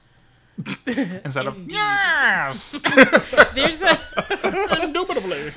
[0.87, 2.73] Instead of yes.
[3.55, 4.01] There's a.
[4.83, 5.53] Indubitably.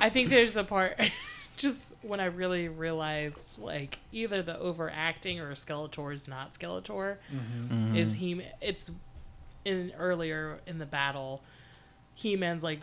[0.00, 0.98] I think there's a part.
[1.56, 7.74] Just when I really realized, like, either the overacting or Skeletor is not Skeletor, mm-hmm.
[7.74, 7.96] Mm-hmm.
[7.96, 8.42] is he?
[8.60, 8.90] It's
[9.64, 11.42] in earlier in the battle.
[12.14, 12.80] He Man's like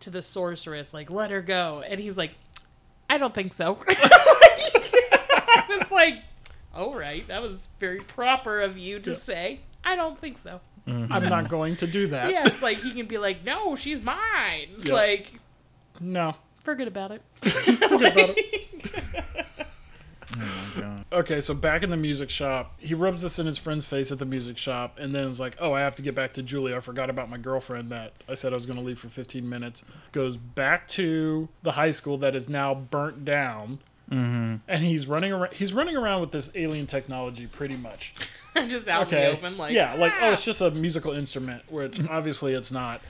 [0.00, 2.32] to the sorceress, like, let her go, and he's like,
[3.10, 3.78] I don't think so.
[3.88, 6.22] I was like,
[6.74, 9.60] all right, that was very proper of you to say.
[9.84, 10.60] I don't think so.
[10.86, 11.12] Mm-hmm.
[11.12, 12.30] I'm not going to do that.
[12.30, 14.68] Yeah, it's like he can be like, no, she's mine.
[14.82, 14.92] Yeah.
[14.94, 15.32] Like,
[16.00, 16.34] No.
[16.62, 17.22] forget about it.
[17.42, 18.58] Forget about it.
[20.34, 24.10] Oh okay, so back in the music shop, he rubs this in his friend's face
[24.10, 26.42] at the music shop, and then is like, "Oh, I have to get back to
[26.42, 26.74] Julie.
[26.74, 29.46] I forgot about my girlfriend that I said I was going to leave for 15
[29.46, 33.80] minutes." Goes back to the high school that is now burnt down,
[34.12, 34.56] mm-hmm.
[34.68, 35.54] and he's running around.
[35.54, 38.14] He's running around with this alien technology, pretty much.
[38.68, 41.12] just out Okay, in the open, like yeah, like oh, "Ah." it's just a musical
[41.12, 43.00] instrument, which obviously it's not.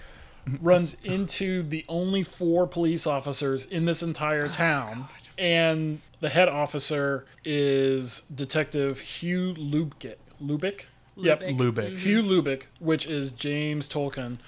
[0.61, 5.07] Runs into the only four police officers in this entire town,
[5.39, 10.17] and the head officer is Detective Hugh Lubic.
[10.43, 10.87] Lubic.
[11.17, 11.59] Yep, Lubic.
[11.59, 11.99] Lubic.
[11.99, 14.39] Hugh Lubic, which is James Tolkan,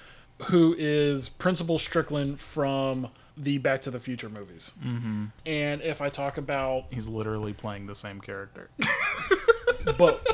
[0.47, 4.73] who is Principal Strickland from the Back to the Future movies.
[4.83, 5.25] Mm-hmm.
[5.45, 8.69] And if I talk about, He's literally playing the same character.
[9.97, 10.25] but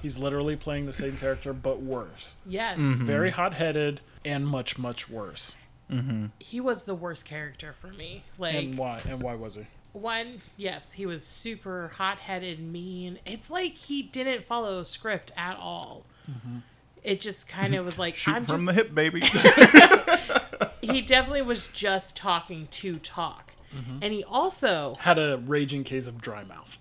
[0.00, 2.34] he's literally playing the same character, but worse.
[2.46, 2.78] Yes.
[2.78, 3.04] Mm-hmm.
[3.04, 5.56] Very hot headed and much, much worse.
[5.90, 6.26] Mm-hmm.
[6.38, 8.24] He was the worst character for me.
[8.38, 9.02] Like And why?
[9.06, 9.66] And why was he?
[9.94, 13.20] one, yes, he was super hot headed, mean.
[13.24, 16.04] It's like he didn't follow a script at all.
[16.30, 16.58] Mm-hmm.
[17.02, 19.20] It just kind of was like Shoot I'm from just the hip, baby.
[20.80, 23.52] he definitely was just talking to talk.
[23.74, 23.98] Mm-hmm.
[24.02, 26.78] And he also Had a raging case of dry mouth.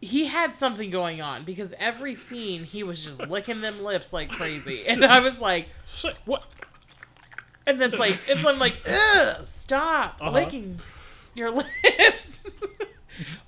[0.00, 4.28] he had something going on because every scene he was just licking them lips like
[4.30, 4.86] crazy.
[4.86, 6.14] And I was like Sick.
[6.24, 6.44] What?
[7.66, 10.30] and it's like it's I'm like, ugh, stop uh-huh.
[10.32, 10.80] licking
[11.34, 12.56] your lips.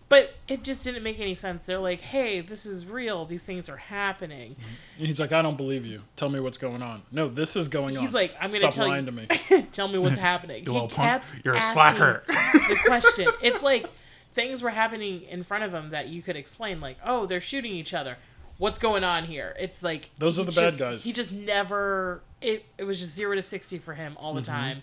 [0.09, 1.67] But it just didn't make any sense.
[1.67, 3.25] They're like, hey, this is real.
[3.25, 4.55] These things are happening.
[4.99, 6.03] And he's like, I don't believe you.
[6.15, 7.03] Tell me what's going on.
[7.11, 8.03] No, this is going on.
[8.05, 9.67] He's like, I'm gonna Stop tell lying you- to me.
[9.73, 10.65] Tell me what's happening.
[10.65, 11.23] You he little punk.
[11.29, 12.25] kept You're a asking slacker.
[12.29, 13.27] the question.
[13.43, 13.89] It's like
[14.35, 17.73] things were happening in front of him that you could explain, like, oh, they're shooting
[17.73, 18.17] each other.
[18.59, 19.55] What's going on here?
[19.59, 21.05] It's like Those are he the bad guys.
[21.05, 22.23] He just never.
[22.41, 24.51] It it was just zero to sixty for him all the Mm-hmm.
[24.53, 24.83] time.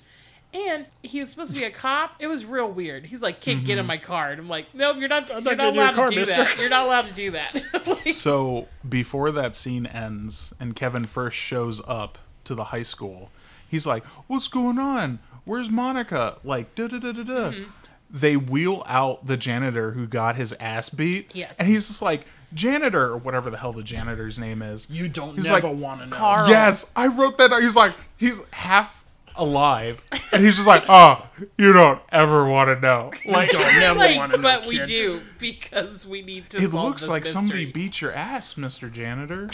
[0.54, 2.16] And he was supposed to be a cop.
[2.20, 3.06] It was real weird.
[3.08, 3.66] He's like, "Kid, Mm-hmm.
[3.66, 5.28] get in my car." And I'm like, "No, you're not.
[5.30, 6.58] You're not not your allowed car, to do mister." that.
[6.60, 11.38] You're not allowed to do that." Like, So before that scene ends and Kevin first
[11.38, 13.32] shows up to the high school,
[13.68, 15.20] he's like, "What's going on?
[15.46, 17.34] Where's Monica?" Like, da da da da da.
[17.52, 17.64] Mm-hmm.
[18.12, 21.32] They wheel out the janitor who got his ass beat.
[21.34, 21.56] Yes.
[21.58, 24.88] and he's just like, "Janitor," or whatever the hell the janitor's name is.
[24.88, 26.16] You don't He's never like, want to know.
[26.16, 26.48] Carl.
[26.48, 27.52] Yes, I wrote that.
[27.60, 29.03] He's like, he's half
[29.36, 31.28] alive, and he's just like, "Oh,
[31.58, 34.44] you don't ever want to know." Like, don't never like, want to know.
[34.44, 36.58] but we do because we need to.
[36.58, 39.50] it solve looks this like somebody beat your ass, Mister Janitor.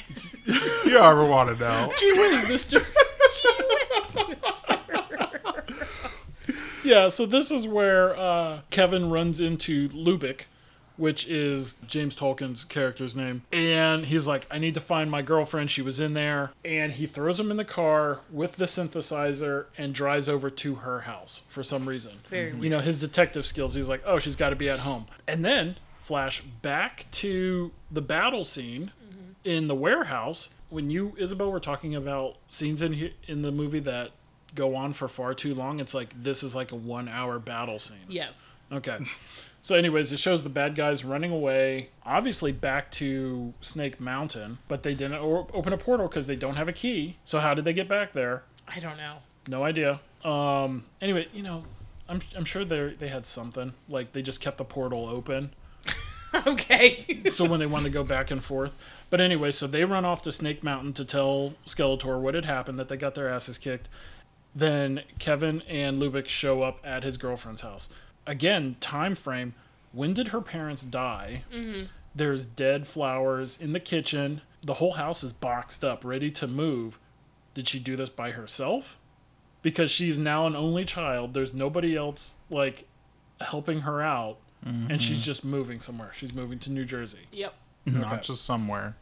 [0.85, 1.91] you ever want to know?
[1.97, 2.81] Gee whiz, mister.
[6.83, 10.45] yeah, so this is where uh, Kevin runs into Lubic,
[10.99, 13.43] which is James Tolkan's character's name.
[13.51, 15.71] And he's like, I need to find my girlfriend.
[15.71, 16.51] She was in there.
[16.65, 21.01] And he throws him in the car with the synthesizer and drives over to her
[21.01, 22.19] house for some reason.
[22.29, 25.05] Very You know, his detective skills, he's like, oh, she's got to be at home.
[25.25, 29.31] And then flash back to the battle scene mm-hmm.
[29.43, 34.11] in the warehouse when you Isabel were talking about scenes in in the movie that
[34.55, 35.79] go on for far too long.
[35.79, 37.97] It's like this is like a one hour battle scene.
[38.07, 38.59] Yes.
[38.71, 38.97] Okay.
[39.61, 44.83] So, anyways, it shows the bad guys running away, obviously back to Snake Mountain, but
[44.83, 47.17] they didn't open a portal because they don't have a key.
[47.25, 48.43] So, how did they get back there?
[48.67, 49.17] I don't know.
[49.47, 49.99] No idea.
[50.23, 50.85] Um.
[51.01, 51.63] Anyway, you know,
[52.07, 55.51] I'm I'm sure they they had something like they just kept the portal open.
[56.47, 57.21] okay.
[57.31, 58.77] so when they wanted to go back and forth.
[59.09, 62.77] But anyway, so they run off to Snake Mountain to tell Skeletor what had happened,
[62.79, 63.89] that they got their asses kicked.
[64.55, 67.89] Then Kevin and Lubic show up at his girlfriend's house.
[68.29, 69.55] Again, time frame.
[69.91, 71.43] When did her parents die?
[71.53, 71.85] Mm-hmm.
[72.13, 74.41] There's dead flowers in the kitchen.
[74.63, 76.99] The whole house is boxed up, ready to move.
[77.55, 78.99] Did she do this by herself?
[79.63, 81.33] Because she's now an only child.
[81.33, 82.87] There's nobody else like
[83.41, 86.11] helping her out, and she's just moving somewhere.
[86.13, 87.53] She's moving to New Jersey, yep.
[87.85, 88.95] Not just somewhere.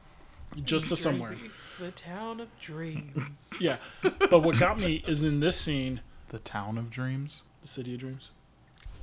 [0.64, 1.36] just to somewhere.
[1.80, 3.54] The town of dreams.
[3.62, 6.00] Yeah, but what got me is in this scene,
[6.30, 7.42] The town of dreams.
[7.62, 8.32] the City of Dreams.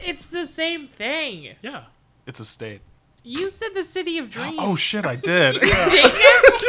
[0.04, 1.54] It's the same thing.
[1.62, 1.84] Yeah,
[2.26, 2.80] It's a state.
[3.22, 4.56] You said the city of dreams.
[4.58, 5.58] Oh shit, I did.
[5.60, 6.64] Dingus.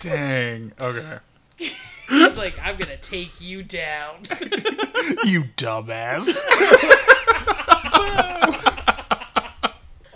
[0.00, 0.72] Dang.
[0.80, 1.18] Okay.
[1.56, 4.26] He's like, I'm gonna take you down.
[5.24, 6.38] You dumbass.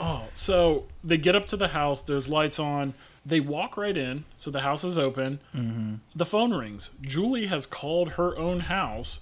[0.05, 2.03] Oh, so they get up to the house.
[2.03, 2.95] There's lights on.
[3.25, 4.25] They walk right in.
[4.37, 5.39] So the house is open.
[5.55, 5.95] Mm-hmm.
[6.15, 6.91] The phone rings.
[7.01, 9.21] Julie has called her own house,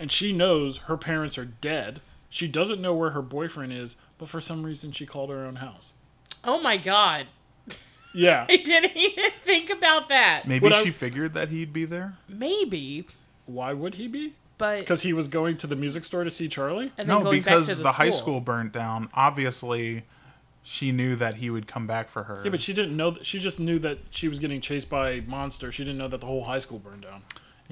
[0.00, 2.00] and she knows her parents are dead.
[2.28, 5.56] She doesn't know where her boyfriend is, but for some reason she called her own
[5.56, 5.92] house.
[6.44, 7.26] oh my god.
[8.12, 8.46] Yeah.
[8.48, 10.46] I didn't even think about that.
[10.46, 12.14] Maybe What I- she figured that he'd be there.
[12.28, 13.06] Maybe,
[13.46, 14.34] Why would he be?
[14.58, 16.92] but Because he was going to the music store to see Charlie?
[16.98, 19.08] and then No, going back because to the, the, high school burnt down.
[19.14, 20.04] Obviously,
[20.62, 22.42] she knew that he would come back for her.
[22.44, 23.10] Yeah, but she didn't know.
[23.12, 25.72] That, she just knew that she was getting chased by a monster.
[25.72, 27.22] She didn't know that the whole high school burned down.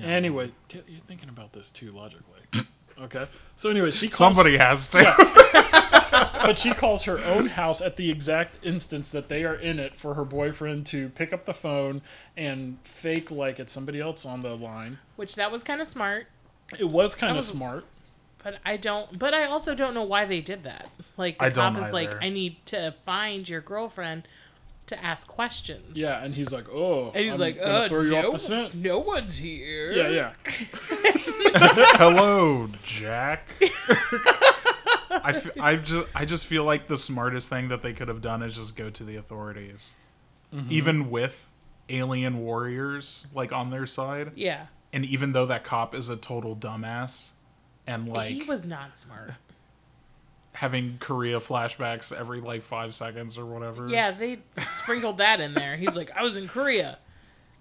[0.03, 2.41] Anyway, t- you're thinking about this too logically.
[3.03, 3.27] okay.
[3.57, 5.15] So anyway, she calls, Somebody has to.
[6.11, 9.95] but she calls her own house at the exact instance that they are in it
[9.95, 12.03] for her boyfriend to pick up the phone
[12.37, 14.99] and fake like it's somebody else on the line.
[15.17, 16.27] which that was kind of smart.
[16.79, 17.85] It was kind of smart.
[18.43, 19.19] But I don't.
[19.19, 20.89] But I also don't know why they did that.
[21.17, 22.15] Like the I cop don't is like.
[22.23, 24.29] I need to find your girlfriend.
[24.89, 25.97] To ask questions.
[25.97, 28.33] Yeah, and he's like, "Oh," And he's I'm like, gonna uh, throw you no, off
[28.33, 29.93] the scent." no one's here.
[29.93, 30.33] Yeah, yeah.
[31.97, 33.49] Hello, Jack.
[35.11, 38.21] I, f- I just I just feel like the smartest thing that they could have
[38.23, 39.95] done is just go to the authorities,
[40.55, 40.69] Mm-hmm.
[40.73, 41.53] even with
[41.91, 44.67] alien warriors like on their side, Yeah.
[44.93, 47.31] and even though that cop is a total dumbass,
[47.87, 49.33] and like he was not smart.
[50.59, 53.89] Having Korea flashbacks every like five seconds or whatever.
[53.89, 54.41] Yeah, they
[54.73, 55.77] sprinkled that in there.
[55.77, 56.99] He's like, I was in Korea.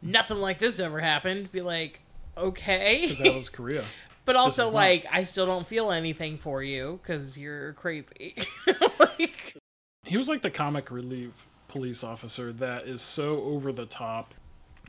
[0.02, 1.52] Nothing like this ever happened.
[1.52, 2.02] Be like,
[2.36, 3.02] okay.
[3.04, 3.84] Because that was Korea.
[4.26, 4.74] But also, is not.
[4.74, 8.36] like, I still don't feel anything for you because you're crazy.
[9.00, 9.56] like,
[10.04, 14.34] He was like the comic relief police officer that is so over the top.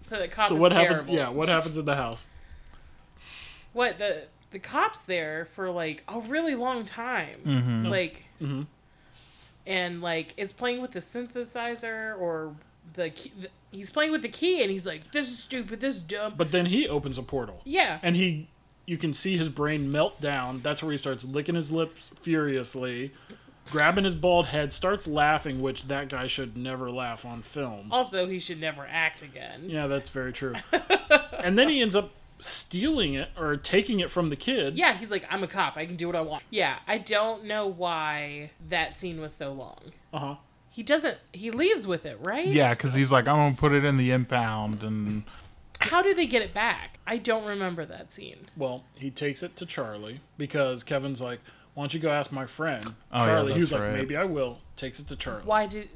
[0.01, 0.95] so the cop so is what terrible.
[0.97, 1.11] happens?
[1.17, 2.27] Yeah, what happens in the house?
[3.73, 7.87] What the the cops there for like a really long time, Mm-hmm.
[7.87, 8.25] like,
[9.67, 12.55] and like is playing with the synthesizer or
[12.95, 15.97] the, key, the he's playing with the key and he's like, this is stupid, this
[15.97, 16.35] is dumb.
[16.37, 17.61] But then he opens a portal.
[17.65, 18.49] yeah, and he
[18.87, 23.13] you can see his brain melt down that's where he starts licking his lips furiously
[23.71, 28.27] grabbing his bald head starts laughing which that guy should never laugh on film also
[28.27, 29.65] he should never act again.
[29.67, 30.55] yeah that's very true
[31.45, 35.11] and then he ends up stealing it or taking it from the kid Yeah, he's
[35.11, 35.77] like, I'm a cop.
[35.77, 36.43] I can do what I want.
[36.51, 39.93] Yeah, I don't know why that scene was so long.
[40.13, 40.37] uh-huh
[40.71, 41.19] He doesn't.
[41.33, 42.47] He leaves with it, right?
[42.47, 45.25] yeah, because he's like, I'm gonna put it in the impound, and
[45.81, 46.99] How do they get it back?
[47.07, 48.39] I don't remember that scene.
[48.57, 51.41] well he takes it to charlie because kevin's like
[51.75, 54.25] why don't you go ask my friend Oh, charlie he was that's like maybe i
[54.25, 55.89] will takes it to charlie Why did?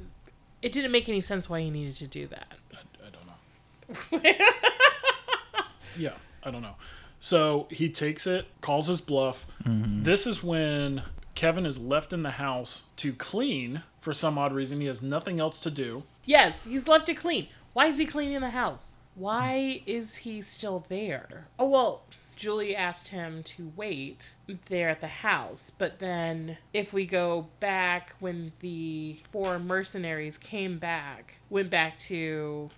[0.62, 2.52] It didn't make any sense why he needed to do that.
[2.72, 4.30] I don't know.
[5.96, 6.12] yeah,
[6.42, 6.76] I don't know.
[7.20, 9.46] So he takes it, calls his bluff.
[9.64, 11.02] This is when
[11.34, 14.80] Kevin is left in the house to clean for some odd reason.
[14.80, 16.02] He has nothing else to do.
[16.24, 17.48] Yes, he's left to clean.
[17.72, 18.94] Why is he cleaning the house?
[19.14, 21.46] Why is he still there?
[21.58, 22.02] Oh well,
[22.34, 24.34] Julie asked him to wait
[24.66, 30.78] there at the house, but then if we go back when the four mercenaries came
[30.78, 32.70] back, went back to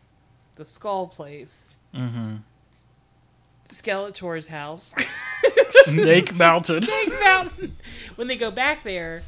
[0.57, 1.75] the skull place.
[1.95, 2.37] Mm-hmm.
[3.69, 4.95] Skeletor's house.
[5.71, 6.83] Snake Mountain.
[6.85, 7.77] Snake Mountain.
[8.17, 9.23] When they go back there,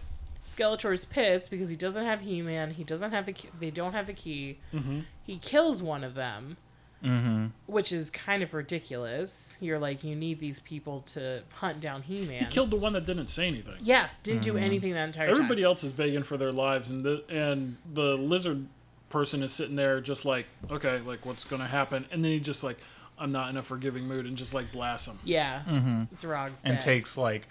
[0.48, 2.70] Skeletor's pissed because he doesn't have He-Man.
[2.72, 3.32] He doesn't have the.
[3.32, 4.58] Key, they don't have the key.
[4.72, 5.00] Mm-hmm.
[5.24, 6.56] He kills one of them,
[7.02, 7.46] mm-hmm.
[7.66, 9.56] which is kind of ridiculous.
[9.60, 12.38] You're like, you need these people to hunt down He-Man.
[12.38, 13.74] He killed the one that didn't say anything.
[13.80, 15.36] yeah, didn't do anything that entire time.
[15.36, 15.70] Everybody time.
[15.70, 18.66] else is begging for their lives, and the and the lizard
[19.08, 22.06] person is sitting there just like, okay, like what's gonna happen?
[22.12, 22.78] And then he just like,
[23.18, 25.18] I'm not in a forgiving mood, and just like blasts him.
[25.24, 26.80] Yeah, mm Zrog's and dead.
[26.80, 27.48] takes like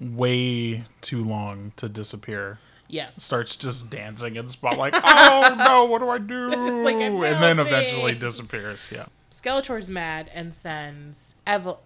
[0.00, 2.58] way too long to disappear.
[2.88, 3.22] yes.
[3.22, 6.48] Starts just dancing in spot like, oh no, what do I do?
[6.52, 8.88] It's like, I'm and then eventually disappears.
[8.90, 9.06] Yeah.
[9.32, 11.78] Skeletor's mad and sends Evel.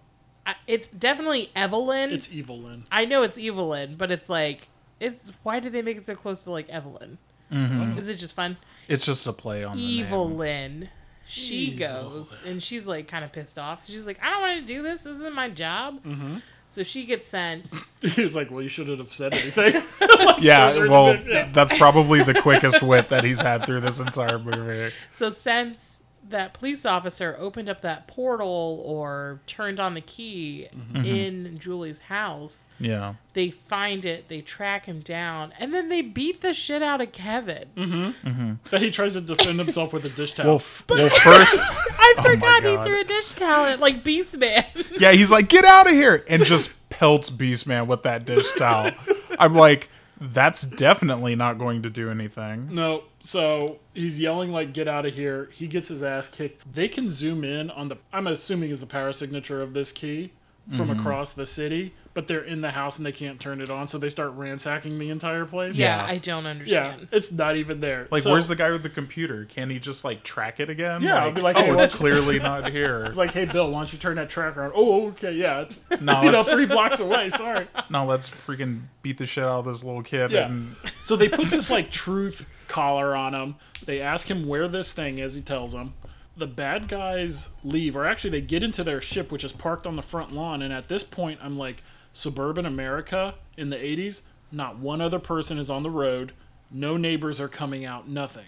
[0.67, 2.11] It's definitely Evil-Lyn.
[2.11, 2.83] It's Evil-Lyn.
[2.91, 4.67] I know it's Evil-Lyn, but it's like
[4.99, 7.17] it's why did they make it so close to like Evelyn?
[7.51, 8.57] Is it just fun?
[8.87, 10.05] It's just a play on the name.
[10.05, 10.89] Evelyn.
[11.27, 13.81] She goes and she's like kind of pissed off.
[13.87, 15.03] She's like, I don't want to do this.
[15.03, 16.03] This isn't my job.
[16.03, 16.37] Mm-hmm.
[16.67, 17.71] So she gets sent.
[18.01, 19.81] he was like, well, you shouldn't have said anything.
[20.39, 21.49] Yeah, Those are the well, yeah.
[21.51, 24.93] that's probably the quickest wit that he's had through this entire movie.
[25.11, 30.97] So since that police officer opened up that portal or turned on the key mm-hmm.
[30.97, 31.05] Mm-hmm.
[31.05, 33.15] in Julie's house, Yeah.
[33.33, 37.11] they find it, they track him down, and then they beat the shit out of
[37.11, 37.65] Kevin.
[37.75, 38.51] Mm-hmm.
[38.71, 40.45] that he tries to defend himself with a dish towel.
[40.47, 44.37] Well, f- well, first, I oh forgot he threw a dish towel at like Beast
[44.37, 44.65] Man.
[44.99, 48.91] yeah, he's like, "Get out of here!" and just pelts Beastman with that dish towel.
[49.39, 52.73] I'm like, that's definitely not going to do anything.
[52.73, 56.71] No, so he's yelling like "Get out of here!" He gets his ass kicked.
[56.71, 57.97] They can zoom in on the.
[58.13, 60.31] I'm assuming is the power signature of this key
[60.71, 60.99] from Mm-hmm.
[60.99, 63.97] across the city, but they're in the house and they can't turn it on, so
[63.99, 65.77] they start ransacking the entire place.
[65.77, 66.11] yeah, Yeah.
[66.11, 66.67] I don't understand.
[66.85, 67.09] yeah, understand.
[67.11, 68.07] it's not even there.
[68.09, 69.45] Like, So- where's the guy with the computer?
[69.45, 71.03] Can he just like track it again?
[71.03, 73.09] Yeah, I'll be like, oh, hey, it's clearly not here.
[73.15, 74.71] like, hey Bill, why don't you turn that tracker on?
[74.73, 77.29] Oh, okay, yeah, it's No, you know three blocks away.
[77.29, 77.67] Sorry.
[77.91, 80.31] no, let's freaking beat the shit out of this little kid.
[80.31, 80.47] Yeah.
[80.47, 83.55] And So they put this like truth collar on him.
[83.85, 85.35] They ask him where this thing is.
[85.35, 85.93] He tells them.
[86.37, 89.95] The bad guys leave, or actually they get into their ship, which is parked on
[89.95, 90.61] the front lawn.
[90.61, 91.81] And at this point, I'm like,
[92.13, 94.21] suburban America in the 80s.
[94.51, 96.33] Not one other person is on the road.
[96.71, 98.07] No neighbors are coming out.
[98.09, 98.47] Nothing.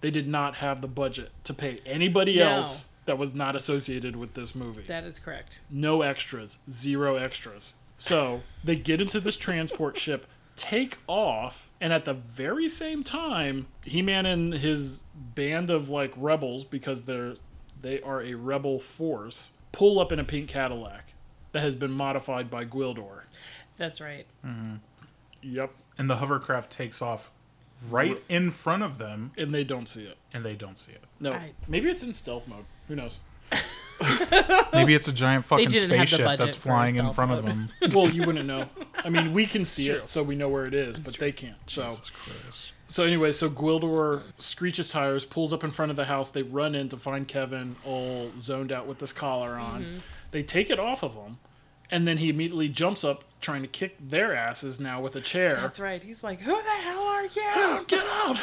[0.00, 2.46] They did not have the budget to pay anybody No.
[2.46, 5.60] else that was not associated with this movie That is correct.
[5.70, 7.74] no extras, zero extras.
[7.96, 10.26] So they get into this transport ship.
[10.56, 15.02] take off, and at the very same time, He Man and his
[15.34, 17.34] band of like rebels, because they're
[17.80, 21.12] they are a rebel force, pull up in a pink Cadillac
[21.52, 23.22] that has been modified by Gwildor.
[23.76, 24.26] That's right.
[24.44, 24.76] Mm-hmm.
[25.42, 27.30] Yep, And the hovercraft takes off
[27.88, 30.16] right in front of them, and they don't see it.
[30.34, 31.04] and they don't see it.
[31.20, 32.64] No, I- maybe it's in stealth mode.
[32.88, 33.20] Who knows?
[34.72, 37.14] Maybe it's a giant fucking didn't have the spaceship budget that's for flying in stealth
[37.14, 37.70] front of them.
[37.92, 38.68] Well, you wouldn't know.
[38.96, 41.56] I mean, we can see it, so we know where it is, but they can't.
[41.66, 42.72] So, Jesus Christ.
[42.86, 46.28] so anyway, so Gwildor screeches tires, pulls up in front of the house.
[46.30, 49.82] They run in to find Kevin all zoned out with this collar on.
[49.82, 49.98] Mm-hmm.
[50.30, 51.38] They take it off of him,
[51.90, 55.54] and then he immediately jumps up, trying to kick their asses now with a chair.
[55.54, 56.02] That's right.
[56.02, 58.36] He's like, "Who the hell are you?" Get out,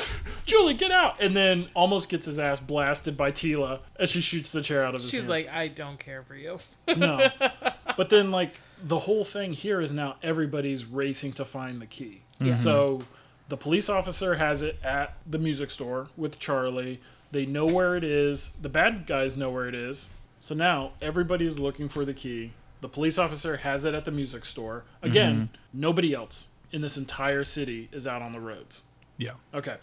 [0.46, 0.74] Julie!
[0.74, 1.16] Get out!
[1.20, 4.96] And then almost gets his ass blasted by Teela as she shoots the chair out
[4.96, 5.12] of his hands.
[5.12, 5.30] She's hands.
[5.30, 7.30] like, "I don't care for you." No.
[7.98, 12.24] but then, like, the whole thing here is now everybody's racing to find the key.
[12.40, 12.56] Yeah.
[12.56, 13.02] So
[13.50, 17.02] the police officer has it at the music store with Charlie.
[17.32, 18.54] They know where it is.
[18.62, 20.10] The bad guys know where it is.
[20.40, 22.54] So now everybody is looking for the key.
[22.86, 24.84] The police officer has it at the music store.
[25.02, 25.80] Again, mm-hmm.
[25.82, 28.84] nobody else in this entire city is out on the roads.
[29.18, 29.32] Yeah.
[29.56, 29.78] Okay.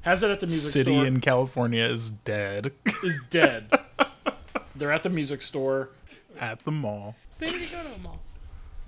[0.00, 1.04] Has it at the music City store.
[1.04, 2.72] City in California is dead
[3.04, 3.70] is dead.
[4.74, 5.90] They're at the music store.
[6.40, 7.14] at the mall.
[7.38, 8.18] They didn't go to a mall.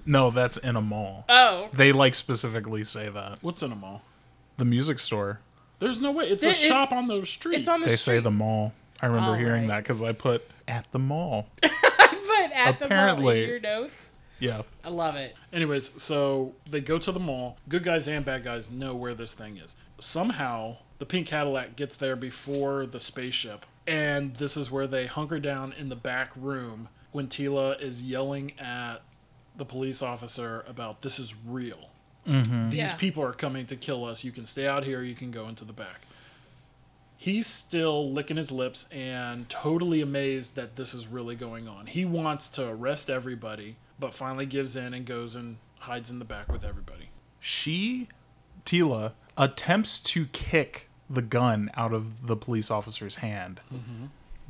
[0.05, 1.25] No, that's in a mall.
[1.29, 3.39] Oh, They like specifically say that.
[3.41, 4.03] What's in a mall?
[4.57, 5.39] The music store.
[5.79, 6.25] There's no way.
[6.25, 7.61] It's a It- it's- shop on the street.
[7.61, 8.15] it's on the They street.
[8.17, 8.73] say the mall.
[9.01, 9.77] I remember All hearing right.
[9.77, 11.47] that because I put at the mall.
[12.49, 14.13] but at the mall Apparently- in your notes.
[14.39, 14.63] Yeah.
[14.83, 15.37] I love it.
[15.53, 17.59] Anyways, so they go to the mall.
[17.69, 19.77] Good guys and bad guys know where this thing is.
[19.99, 23.67] Somehow, the pink Cadillac gets there before the spaceship.
[23.87, 28.59] And this is where they hunker down in the back room when Teela is yelling
[28.59, 29.03] at
[29.57, 31.91] the police officer about this is real.
[32.27, 32.71] Mm-hmm.
[32.71, 32.95] These Yeah.
[32.95, 34.25] people are coming to kill us.
[34.25, 36.03] You can stay out here, you can go into the back.
[37.21, 41.85] He's still licking his lips and totally amazed that this is really going on.
[41.85, 46.25] He wants to arrest everybody, but finally gives in and goes and hides in the
[46.25, 47.11] back with everybody.
[47.39, 48.09] She,
[48.65, 53.61] Teela, attempts to kick the gun out of the police officer's hand.
[53.71, 54.07] Mm-hmm.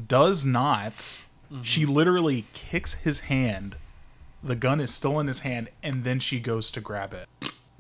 [0.06, 0.92] Does not.
[0.92, 1.62] Mm-hmm.
[1.62, 3.74] She literally kicks his hand.
[4.44, 7.28] The gun is still in his hand, and then she goes to grab it.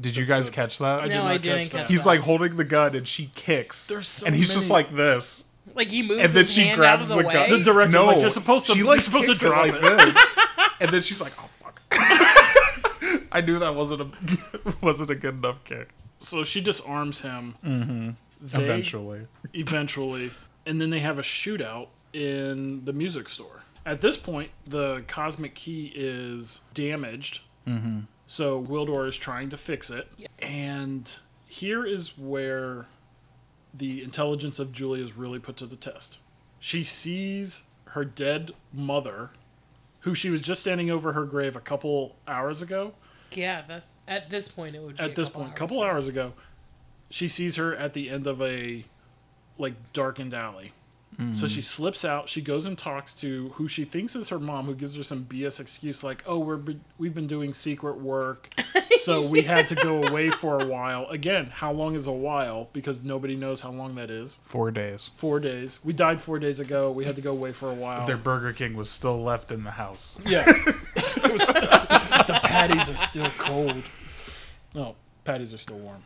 [0.00, 0.56] Did you guys good.
[0.56, 1.00] catch that?
[1.00, 1.90] I did No, not I didn't catch that.
[1.90, 3.86] He's like holding the gun, and she kicks.
[3.86, 5.52] There's so and he's just like this.
[5.74, 7.50] Like he moves And then his she hand grabs out of the the, gun.
[7.50, 9.66] The director's no, like, you're supposed to, she you're like supposed kicks to it drop
[9.66, 9.80] like it.
[9.80, 10.28] this,
[10.80, 11.80] and then she's like, "Oh fuck."
[13.32, 15.90] I knew that wasn't a wasn't a good enough kick.
[16.18, 17.56] So she disarms him.
[17.64, 18.10] Mm-hmm.
[18.42, 20.30] Eventually, eventually,
[20.64, 23.62] and then they have a shootout in the music store.
[23.84, 28.00] At this point, the cosmic key is damaged, mm-hmm.
[28.32, 30.06] So Gwildor is trying to fix it.
[30.38, 31.12] And
[31.48, 32.86] here is where
[33.74, 36.20] the intelligence of Julia is really put to the test.
[36.60, 39.30] She sees her dead mother,
[40.02, 42.94] who she was just standing over her grave a couple hours ago.
[43.32, 44.96] yeah, that's at this point it would.
[44.96, 45.90] Be At a this point, hours couple ago.
[45.90, 46.32] hours ago,
[47.10, 48.84] she sees her at the end of a
[49.58, 50.70] like darkened alley.
[51.20, 51.46] So mm-hmm.
[51.48, 52.30] she slips out.
[52.30, 55.26] She goes and talks to who she thinks is her mom, who gives her some
[55.26, 58.48] BS excuse like, "Oh, we're be- we've been doing secret work,
[59.00, 62.70] so we had to go away for a while." Again, how long is a while?
[62.72, 64.36] Because nobody knows how long that is.
[64.44, 65.10] four days.
[65.14, 65.78] Four days.
[65.84, 66.90] We died four days ago.
[66.90, 68.06] We had to go away for a while.
[68.06, 70.18] Their Burger King was still left in the house.
[70.24, 70.50] Yeah.
[71.36, 71.60] Still-
[72.26, 73.82] the patties are still cold.
[74.74, 76.02] No, patties are still warm.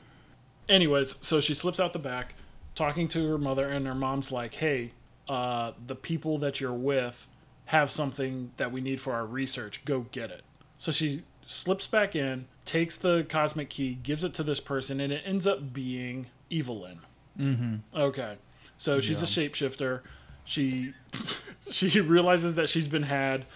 [0.68, 2.34] Anyways, so she slips out the back,
[2.74, 4.92] talking to her mother, and her mom's like, hey,
[5.28, 7.28] uh, the people that you're with
[7.66, 9.84] have something that we need for our research.
[9.84, 10.42] Go get it.
[10.78, 15.12] So she slips back in, takes the cosmic key, gives it to this person, and
[15.12, 17.00] it ends up being Evil-Lyn.
[17.38, 17.74] Mm-hmm.
[17.98, 18.36] Okay.
[18.76, 20.00] So she's a shapeshifter.
[20.44, 20.92] She
[21.70, 23.46] she realizes that she's been had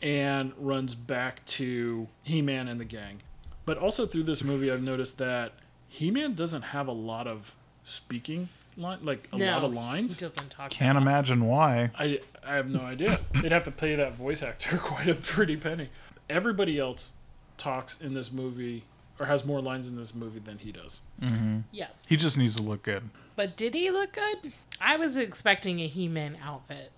[0.00, 3.22] and runs back to He-Man and the gang.
[3.64, 5.52] But also through this movie I've noticed that
[5.88, 10.18] He-Man doesn't have a lot of speaking line like a no, lot of lines.
[10.18, 10.70] He doesn't talk.
[10.70, 11.02] Can't that often.
[11.08, 11.90] imagine why.
[11.98, 13.20] I, I have no idea.
[13.42, 15.88] They'd have to pay that voice actor quite a pretty penny.
[16.28, 17.14] Everybody else
[17.56, 18.84] talks in this movie
[19.18, 21.00] or has more lines in this movie than he does.
[21.22, 21.60] Mm-hmm.
[21.72, 23.08] Yes, He just needs to look good.
[23.34, 24.52] but did he look good?
[24.80, 26.92] I was expecting a He-Man outfit,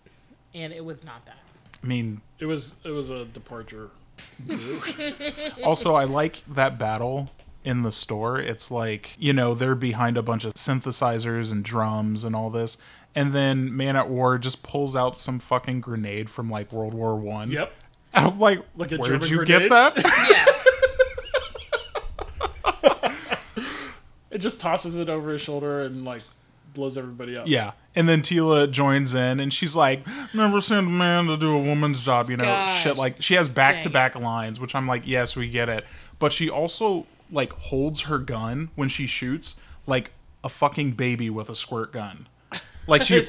[0.53, 1.39] and it was not that.
[1.83, 3.91] I mean, It was it was a departure.
[5.64, 7.31] also I like that battle
[7.65, 8.39] in the store.
[8.39, 12.79] It's like, you know, they're behind a bunch of synthesizers and drums and all this.
[13.15, 17.17] And then Man at War just pulls out some fucking grenade from like World War
[17.17, 17.51] One.
[17.51, 17.73] Yep.
[18.15, 19.71] And I'm like, Like a where'd German you grenade?
[19.71, 20.55] get that?
[22.85, 23.15] Yeah,
[24.31, 26.23] it just tosses it over his shoulder and like
[26.75, 27.49] blows everybody up.
[27.49, 27.73] Yeah.
[27.95, 31.61] And then Teela joins in and she's like, never send a man to do a
[31.63, 32.83] woman's job, you know, Gosh.
[32.83, 35.85] shit like she has back to back lines, which I'm like, yes, we get it.
[36.19, 40.12] But she also like holds her gun when she shoots like
[40.45, 42.29] a fucking baby with a squirt gun.
[42.87, 43.24] Like she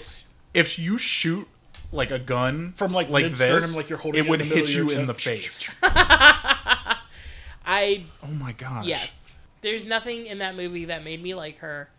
[0.54, 1.48] if you shoot
[1.92, 4.56] like a gun From, like, like this, like you're holding it it would in the
[4.56, 5.76] middle hit you in the face.
[7.66, 8.86] I oh my gosh.
[8.86, 9.32] yes.
[9.62, 11.90] There's nothing in that movie that made me like her.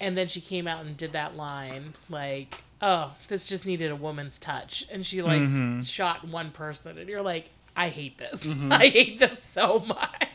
[0.00, 3.96] And then she came out and did that line like, "Oh, this just needed a
[3.96, 5.82] woman's touch." And she like Mm-hmm.
[5.82, 8.44] shot one person and you're like, "I hate this.
[8.46, 8.72] Mm-hmm.
[8.82, 10.26] I hate this so much."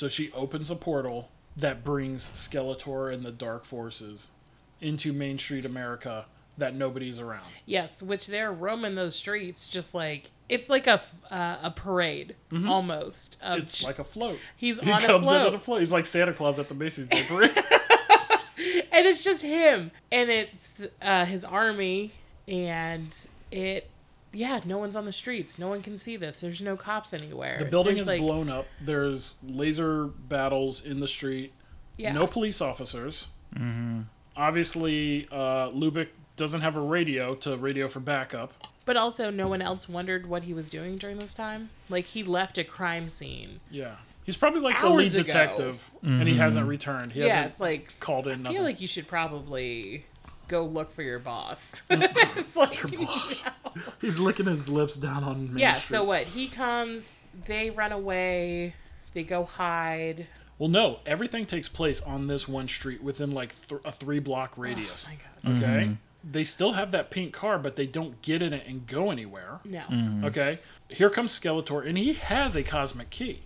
[0.00, 4.28] So she opens a portal that brings Skeletor and the Dark Forces
[4.80, 6.24] into Main Street America
[6.56, 7.44] that nobody's around.
[7.66, 12.34] yes, which they're roaming those streets just like it's like a uh, a parade
[12.66, 13.36] almost.
[13.42, 13.62] Of Mm-hmm.
[13.62, 14.38] It's like a float.
[14.56, 15.48] He's he on a comes in float.
[15.48, 15.80] on a float.
[15.80, 17.50] He's like Santa Claus at the Macy's Day Parade.
[18.92, 22.12] and it's just him and it's uh, his army
[22.48, 23.14] and
[23.50, 23.89] it
[24.32, 27.58] yeah no one's on the streets no one can see this there's no cops anywhere
[27.58, 28.66] The building There's, is like, blown up.
[28.80, 31.52] There's laser battles in the street.
[31.96, 32.12] yeah.
[32.12, 33.28] No police officers.
[34.36, 38.52] Obviously, uh, Lubic doesn't have a radio to radio for backup.
[38.86, 42.22] but also no one else wondered what he was doing during this time like he
[42.22, 43.96] left a crime scene Yeah.
[44.24, 45.26] He's probably like the Hours lead ago.
[45.26, 47.12] detective, and he hasn't returned.
[47.12, 48.56] He yeah hasn't it's like called in i nothing.
[48.56, 50.04] feel like you should probably
[50.50, 52.78] go look for your boss it's like
[54.00, 55.96] He's licking his lips down on Main yeah Street.
[55.96, 58.74] so what he comes they run away
[59.14, 60.26] they go hide
[60.58, 64.54] Well, no, everything takes place on this one street within like th- a three block
[64.58, 65.06] oh, radius.
[65.08, 65.16] Oh my
[65.52, 65.84] god okay?
[65.84, 65.92] Mm-hmm.
[66.22, 69.60] They still have that pink car, but they don't get in it and go anywhere.
[69.64, 70.24] no mm-hmm.
[70.26, 70.58] Okay?
[70.88, 73.42] Here comes Skeletor, and he has a cosmic key.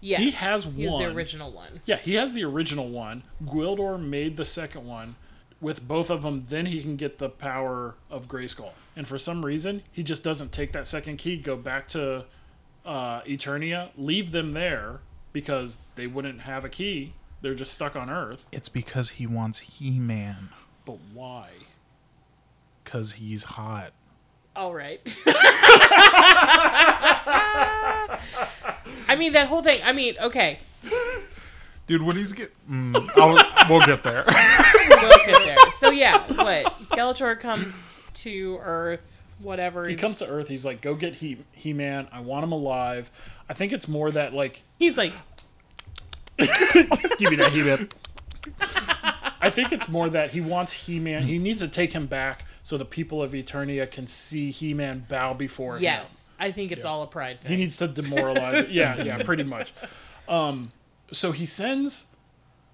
[0.00, 0.76] yes He has one.
[0.76, 3.24] he's the original one Yeah, he has the original one.
[3.44, 5.16] Gwildor made the second one.
[5.64, 8.72] With both of them, then he can get the power of Grayskull.
[8.94, 12.26] And for some reason, he just doesn't take that second key, go back to
[12.84, 15.00] uh, Eternia, leave them there
[15.32, 17.14] because they wouldn't have a key.
[17.40, 18.44] They're just stuck on Earth.
[18.52, 20.50] It's because he wants He Man.
[20.84, 21.48] But why?
[22.84, 23.92] Because he's hot.
[24.54, 25.00] All right.
[29.08, 29.80] I mean that whole thing.
[29.82, 30.58] I mean, okay,
[31.86, 34.24] Dude, when he's get, mm, I'll, we'll get there.
[34.26, 35.70] we'll get there.
[35.72, 39.86] So yeah, what Skeletor comes to Earth, whatever.
[39.86, 40.48] He comes to Earth.
[40.48, 42.08] He's like, "Go get He He Man.
[42.10, 43.10] I want him alive."
[43.48, 45.12] I think it's more that like, he's like,
[46.38, 47.88] give me that He Man.
[49.40, 51.24] I think it's more that he wants He Man.
[51.24, 55.04] He needs to take him back so the people of Eternia can see He Man
[55.06, 55.82] bow before him.
[55.82, 57.50] yes, I think it's all a pride thing.
[57.50, 58.70] He needs to demoralize it.
[58.70, 59.74] Yeah, yeah, pretty much.
[60.26, 60.72] Um,
[61.10, 62.14] so he sends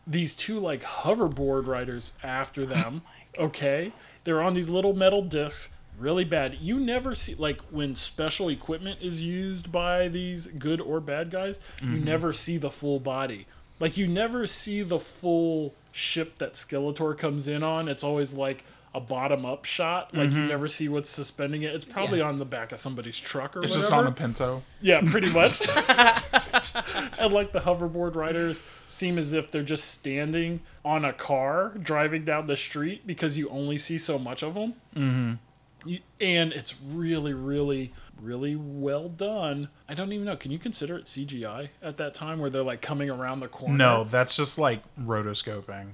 [0.07, 3.03] these two like hoverboard riders after oh them.
[3.39, 3.93] okay,
[4.24, 5.76] they're on these little metal discs.
[5.99, 6.57] Really bad.
[6.61, 11.61] You never see like when special equipment is used by these good or bad guys.
[11.81, 12.05] You mm-hmm.
[12.05, 13.47] never see the full body.
[13.78, 17.89] Like you never see the full ship that Skeletor comes in on.
[17.89, 18.64] It's always like
[18.95, 20.12] a bottom up shot.
[20.14, 21.74] Like you never see what's suspending it.
[21.74, 22.28] It's probably Yes.
[22.32, 23.80] on the back of somebody's truck or It's whatever.
[23.82, 24.62] just on a Pinto.
[24.80, 25.61] Yeah, pretty much.
[27.20, 32.24] and like the hoverboard riders seem as if they're just standing on a car driving
[32.24, 34.74] down the street because you only see so much of them.
[34.97, 35.95] Mm-hmm.
[36.20, 39.68] and it's really, really, really well done.
[39.88, 40.36] I don't even know.
[40.36, 43.76] Can you consider it CGI at that time where they're like coming around the corner?
[43.76, 45.91] No, that's just like rotoscoping.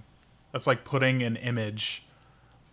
[0.53, 2.05] That's like putting an image,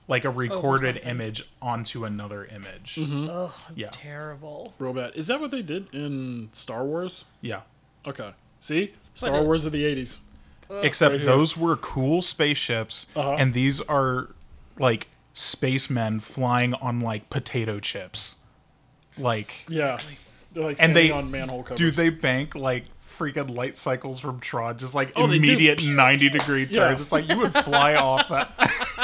[0.08, 1.10] like a recorded something.
[1.10, 2.97] image, onto another image.
[2.99, 3.88] Ugh, it's Yeah.
[3.91, 4.74] terrible.
[4.80, 5.12] Real bad.
[5.16, 7.26] Is that what they did in Star Wars?
[7.41, 7.62] Yeah.
[8.06, 8.32] Okay.
[8.60, 8.93] See?
[9.16, 10.22] Star it- Wars of the 80s.
[10.82, 13.36] Except right those were cool spaceships, Uh-huh.
[13.38, 14.30] and these are
[14.80, 18.38] like spacemen flying on like potato chips.
[19.18, 19.99] Like, Yeah.
[20.54, 21.78] They're like and standing they on manhole covers.
[21.78, 26.66] do they bank like freaking light cycles from Tron, just like Oh, immediate ninety degree
[26.66, 26.76] turns.
[26.76, 26.91] Yeah.
[26.91, 28.54] It's like you would fly off that.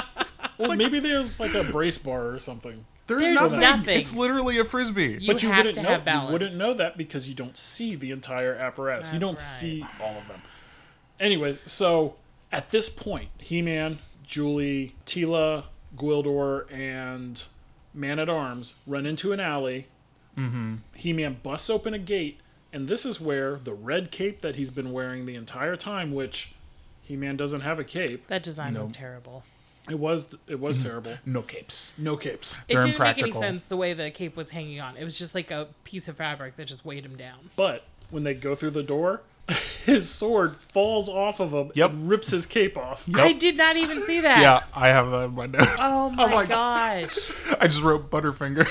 [0.60, 2.86] Well, maybe there's like a brace bar or something.
[3.08, 3.60] There's, There's nothing.
[3.60, 4.00] nothing.
[4.00, 5.18] It's literally a frisbee.
[5.20, 7.58] You but you have wouldn't to know have you wouldn't know that because you don't
[7.58, 9.12] see the entire apparatus.
[9.12, 9.40] you don't right.
[9.40, 10.44] see all of them.
[11.20, 12.18] Anyway, so
[12.52, 15.66] at this point, He-Man, Julie, Teela,
[15.98, 17.44] Gwildor, and
[17.96, 19.88] Man at Arms run into an alley.
[20.38, 20.76] Mm-hmm.
[20.94, 22.40] He-Man busts open a gate,
[22.72, 26.54] and this is where the red cape that he's been wearing the entire time, which
[27.02, 28.28] He-Man doesn't have a cape.
[28.28, 29.44] That design was terrible.
[29.90, 30.88] It was it was mm-hmm.
[30.88, 31.14] terrible.
[31.26, 31.92] no capes.
[31.98, 32.58] No capes.
[32.68, 34.98] It They're didn't make any sense the way the cape was hanging on.
[34.98, 37.50] It was just like a piece of fabric that just weighed him down.
[37.56, 39.22] But when they go through the door,
[39.86, 41.90] his sword falls off of him Yep.
[41.92, 43.08] and rips his cape off.
[43.14, 44.42] I did not even see that.
[44.42, 45.72] Yeah, I have that in my notes.
[45.80, 47.32] Oh, oh my like- gosh.
[47.60, 48.68] I just wrote Butterfingers.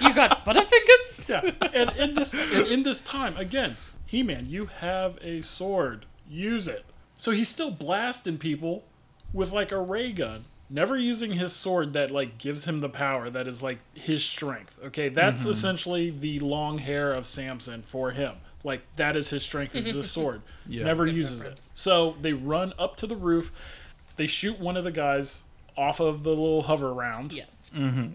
[0.00, 1.28] You got butterfingers?
[1.28, 1.68] Yeah.
[1.72, 6.06] And in this and in this time, again, He Man, you have a sword.
[6.28, 6.84] Use it.
[7.16, 8.84] So he's still blasting people
[9.32, 10.44] with like a ray gun.
[10.72, 14.78] Never using his sword that like gives him the power that is like his strength.
[14.84, 15.50] Okay, that's mm-hmm.
[15.50, 18.36] essentially the long hair of Samson for him.
[18.62, 20.42] Like that is his strength is the sword.
[20.68, 20.84] Yeah.
[20.84, 21.66] Never uses reference.
[21.66, 21.70] it.
[21.74, 23.96] So they run up to the roof.
[24.16, 25.42] They shoot one of the guys
[25.76, 27.70] off of the little hover round Yes.
[27.74, 28.12] Mm-hmm.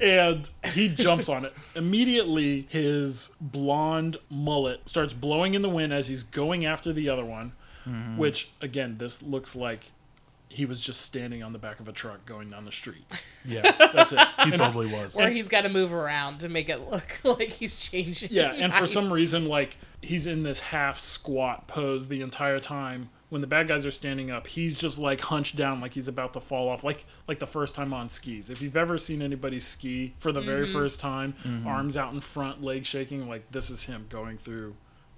[0.00, 1.52] and he jumps on it.
[1.74, 7.24] Immediately, his blonde mullet starts blowing in the wind as he's going after the other
[7.24, 7.52] one.
[7.86, 8.16] Mm-hmm.
[8.16, 9.84] Which, again, this looks like
[10.50, 13.04] he was just standing on the back of a truck going down the street.
[13.44, 13.62] yeah,
[13.94, 14.18] That's it.
[14.44, 15.18] he totally was.
[15.18, 18.30] Or he's got to move around to make it look like he's changing.
[18.32, 23.10] Yeah, and for some reason, like he's in this half squat pose the entire time.
[23.28, 26.32] When the bad guys are standing up, he's just like hunched down, like he's about
[26.32, 28.50] to fall off, like like the first time on skis.
[28.50, 30.72] If you've ever seen anybody ski for the very mm-hmm.
[30.72, 31.64] first time, mm-hmm.
[31.64, 34.74] arms out in front, legs shaking, like this is him going through,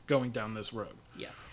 [0.07, 0.93] going down this road.
[1.17, 1.49] Yes.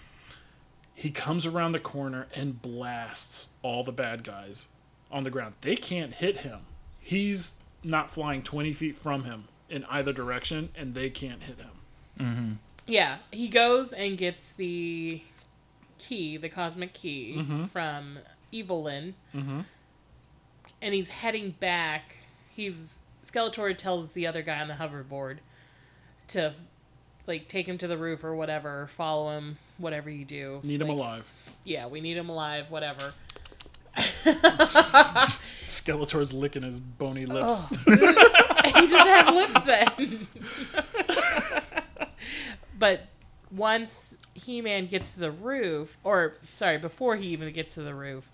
[1.00, 4.68] He comes around the corner and blasts all the bad guys
[5.10, 5.54] on the ground.
[5.62, 6.60] They can't hit him.
[7.00, 12.60] He's not flying 20 feet from him in either direction, and they can't hit him.
[12.86, 15.22] Yeah, he goes and gets the
[16.00, 17.66] key, the cosmic key Mm-hmm.
[17.68, 18.20] from
[18.52, 22.16] Evil-Lyn, and he's heading back.
[22.50, 25.38] He's Skeletor tells the other guy on the hoverboard
[26.30, 26.54] to
[27.26, 30.60] like take him to the roof or whatever, follow him, whatever you do.
[30.64, 31.32] Need him alive.
[31.64, 33.14] Yeah, we need him alive, whatever.
[35.64, 37.64] Skeletor's licking his bony lips.
[37.86, 40.28] he just have lips then.
[42.80, 43.02] but
[43.52, 47.94] once He Man gets to the roof, or sorry, before he even gets to the
[47.94, 48.30] roof,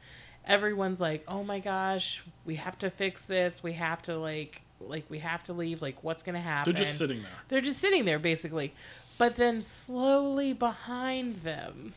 [0.46, 3.64] everyone's like, "Oh my gosh, we have to fix this.
[3.64, 5.82] We have to like, like we have to leave.
[5.82, 7.32] Like, what's gonna happen?" They're just sitting there.
[7.48, 8.74] They're just sitting there basically,
[9.18, 11.94] but then slowly behind them,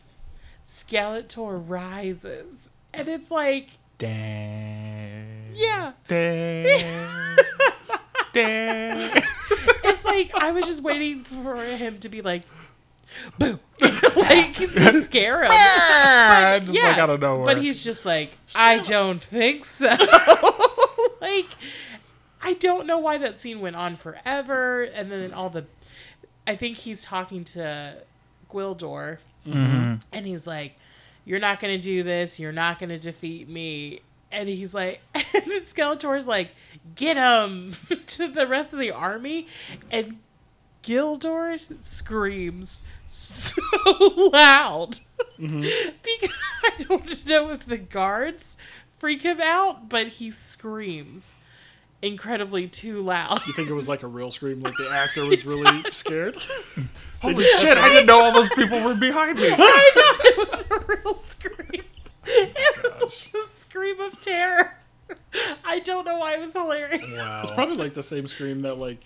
[0.67, 5.51] Skeletor rises, and it's like, Dang.
[5.55, 5.93] yeah.
[6.07, 7.37] Dang.
[8.33, 9.23] Dang.
[9.85, 12.43] It's like I was just waiting for him to be like,
[13.39, 15.51] boo, like to scare him.
[15.53, 17.47] Ah, just like out of nowhere.
[17.47, 19.89] But he's just like, I don't think so.
[21.21, 21.49] like,
[22.43, 25.65] I don't know why that scene went on forever, and then all the,
[26.49, 27.99] I think he's talking to
[28.51, 29.97] Gwildor, mm-hmm.
[30.11, 30.77] and he's like,
[31.27, 32.41] "You're not gonna do this.
[32.41, 34.01] You're not gonna defeat me."
[34.33, 36.57] And he's like, and then Skeletor's like,
[36.95, 37.77] "Get him!"
[38.07, 39.47] to the rest of the army,
[39.93, 40.21] and
[40.83, 43.61] Gwildor screams so
[44.33, 45.01] loud
[45.39, 45.61] mm-hmm.
[46.03, 48.57] because I don't know if the guards
[48.99, 51.37] freak him out, but he screams
[52.03, 53.41] incredibly too loud.
[53.47, 56.37] You think it was like a real scream, like the actor was really scared?
[57.21, 59.51] Holy shit, I didn't know all those people were behind me.
[59.53, 61.83] I thought it was a real scream.
[62.27, 64.75] It was like a scream of terror.
[65.65, 67.03] I don't know why it was hilarious.
[67.11, 67.41] Wow.
[67.43, 69.03] It's probably like the same scream that like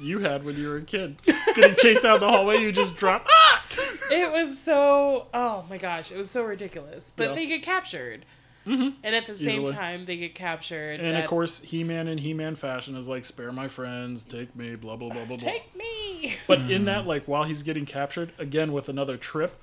[0.00, 1.16] you had when you were a kid,
[1.54, 2.58] getting chased down the hallway.
[2.58, 3.26] You just drop.
[3.28, 3.64] Ah!
[4.10, 7.12] It was so oh my gosh, it was so ridiculous.
[7.14, 7.34] But Yeah.
[7.34, 8.24] they get captured.
[8.66, 9.72] And at the same Easily.
[9.74, 11.00] time they get captured.
[11.00, 14.96] And of course, He-Man in He-Man fashion is like, "Spare my friends, take me," blah
[14.96, 15.50] blah blah blah blah.
[15.52, 16.36] take me.
[16.46, 19.60] But in that, like, while he's getting captured, again with another trip,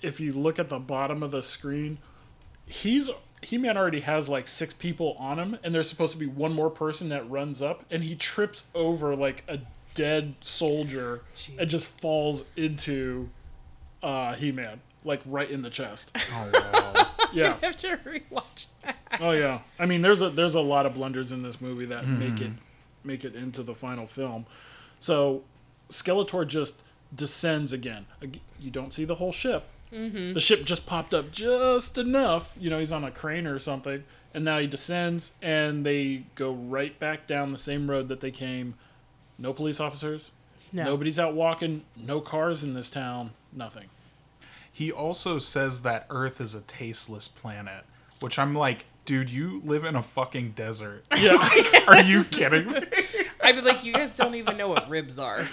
[0.00, 1.98] if you look at the bottom of the screen,
[2.66, 3.10] he's
[3.42, 6.70] He-Man already has like six people on him, and there's supposed to be one more
[6.70, 9.60] person that runs up, and he trips over like a
[9.94, 11.22] dead soldier
[11.58, 13.28] and just falls into
[14.02, 16.16] uh, He-Man, like right in the chest.
[16.32, 17.06] Oh, wow.
[17.30, 17.56] Yeah.
[17.62, 18.96] I have to rewatch that.
[19.20, 19.58] Oh yeah.
[19.78, 22.52] I mean, there's a there's a lot of blunders in this movie that make it
[23.04, 24.46] make it into the final film.
[24.98, 25.42] So
[25.90, 26.80] Skeletor just
[27.14, 28.06] descends again.
[28.58, 29.68] You don't see the whole ship.
[29.92, 30.34] Mm-hmm.
[30.34, 32.54] The ship just popped up just enough.
[32.58, 34.04] You know, he's on a crane or something,
[34.34, 38.30] and now he descends, and they go right back down the same road that they
[38.30, 38.74] came.
[39.38, 40.32] No police officers.
[40.72, 40.84] No.
[40.84, 41.82] Nobody's out walking.
[41.96, 43.30] No cars in this town.
[43.52, 43.88] Nothing.
[44.78, 47.82] He also says that Earth is a tasteless planet,
[48.20, 51.04] which I'm like, dude, you live in a fucking desert.
[51.18, 51.36] Yeah.
[51.88, 52.82] Are you kidding me?
[53.42, 55.44] I'd be like, you guys don't even know what ribs are.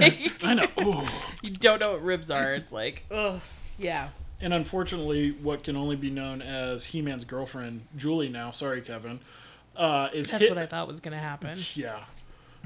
[0.00, 0.64] like, I know.
[0.82, 1.06] Ooh.
[1.40, 2.52] you don't know what ribs are.
[2.52, 3.40] It's like, ugh,
[3.78, 4.08] yeah.
[4.40, 9.20] And unfortunately, what can only be known as He-Man's girlfriend, Julie now, sorry Kevin,
[9.76, 11.56] uh, is That's hit what I thought was gonna happen.
[11.74, 12.00] yeah,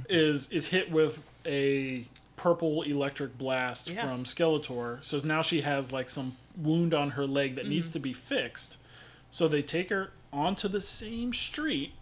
[0.09, 2.05] is is hit with a
[2.43, 4.03] purple electric blast Yeah.
[4.07, 5.03] from Skeletor.
[5.05, 7.71] So now she has like some wound on her leg that Mm-hmm.
[7.71, 8.79] needs to be fixed.
[9.31, 11.93] So they take her onto the same street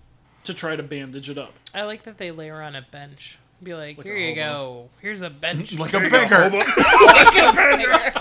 [0.45, 1.53] to try to bandage it up.
[1.75, 3.39] I like that they lay her on a bench.
[3.63, 4.89] Be like, Like here you go.
[5.03, 5.75] Here's a bench.
[5.79, 6.61] Like a There you go,
[7.53, 8.13] beggar.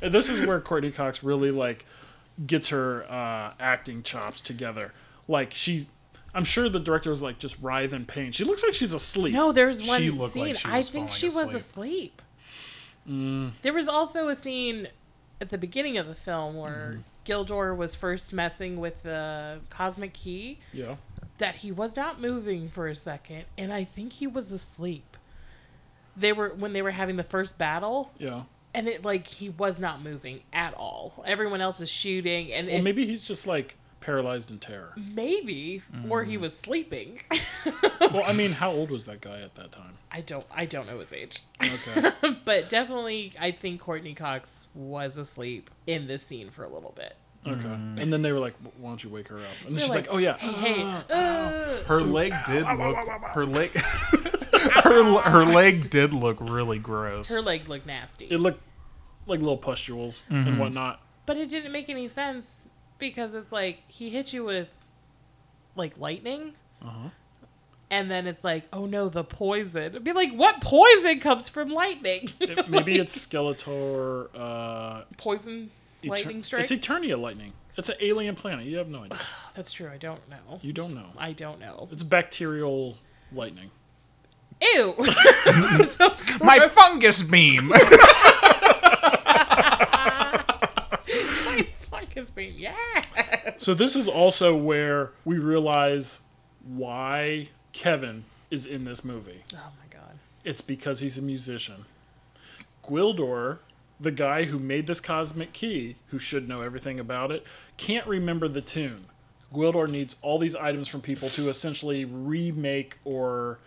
[0.00, 1.84] And this is where Courteney Cox really like
[2.46, 4.92] gets her uh, acting chops together.
[5.26, 5.88] Like she's,
[6.34, 8.32] I'm sure the director was like just writhe in pain.
[8.32, 9.32] She looks like she's asleep.
[9.34, 10.46] No, there's one She scene.
[10.48, 11.56] like she I think falling she was asleep.
[11.56, 12.22] asleep.
[13.08, 13.52] Mm.
[13.62, 14.88] There was also a scene
[15.40, 17.02] at the beginning of the film where Mm-hmm.
[17.32, 20.96] Gwildor was first messing with the cosmic key Yeah.
[21.36, 25.14] that he was not moving for a second, and I think he was asleep.
[26.16, 28.44] They were when they were having the first battle, Yeah.
[28.72, 31.22] and it like he was not moving at all.
[31.26, 34.92] Everyone else is shooting, and Well, it, maybe he's just like paralyzed in terror.
[34.96, 36.28] maybe or Mm.
[36.28, 37.20] he was sleeping.
[38.00, 39.94] well, I mean, how old was that guy at that time?
[40.10, 41.40] I don't I don't know his age.
[41.62, 42.10] Okay.
[42.44, 47.16] but definitely I think Courteney Cox was asleep in this scene for a little bit.
[47.46, 47.68] Okay.
[47.68, 50.08] And then they were like, "Why don't you wake her up?" And They're she's like,
[50.10, 52.96] "Oh yeah." Hey, uh, Her leg did look.
[52.96, 53.70] Her leg.
[54.84, 57.30] her her leg did look really gross.
[57.30, 58.26] her leg looked nasty.
[58.26, 58.60] It looked
[59.26, 61.00] like little pustules and whatnot.
[61.26, 64.68] But it didn't make any sense because it's like he hit you with
[65.76, 66.54] like lightning.
[66.82, 67.10] Uh-huh.
[67.90, 69.82] And then it's like, oh no, the poison.
[69.84, 72.28] It'd be like, what poison comes from lightning?
[72.40, 74.28] It- maybe it's Skeletor.
[74.34, 75.70] Uh, poison
[76.02, 76.62] Eter- lightning strike.
[76.62, 77.54] It's Eternia lightning.
[77.76, 78.66] It's an alien planet.
[78.66, 79.18] You have no idea.
[79.54, 79.88] That's true.
[79.88, 80.58] I don't know.
[80.62, 81.06] You don't know.
[81.16, 81.88] I don't know.
[81.92, 82.98] It's bacterial
[83.32, 83.70] lightning.
[84.60, 84.94] Ew.
[84.98, 86.40] that sounds gross.
[86.42, 87.68] My fungus beam.
[91.90, 92.04] My
[92.46, 92.76] Yeah.
[93.58, 96.20] So this is also where we realize
[96.64, 99.44] why Kevin is in this movie.
[99.54, 100.18] Oh my god.
[100.44, 101.84] It's because he's a musician.
[102.84, 103.58] Gwildor,
[104.00, 107.44] the guy who made this cosmic key, who should know everything about it,
[107.76, 109.06] can't remember the tune.
[109.52, 113.58] Gwildor needs all these items from people to essentially remake or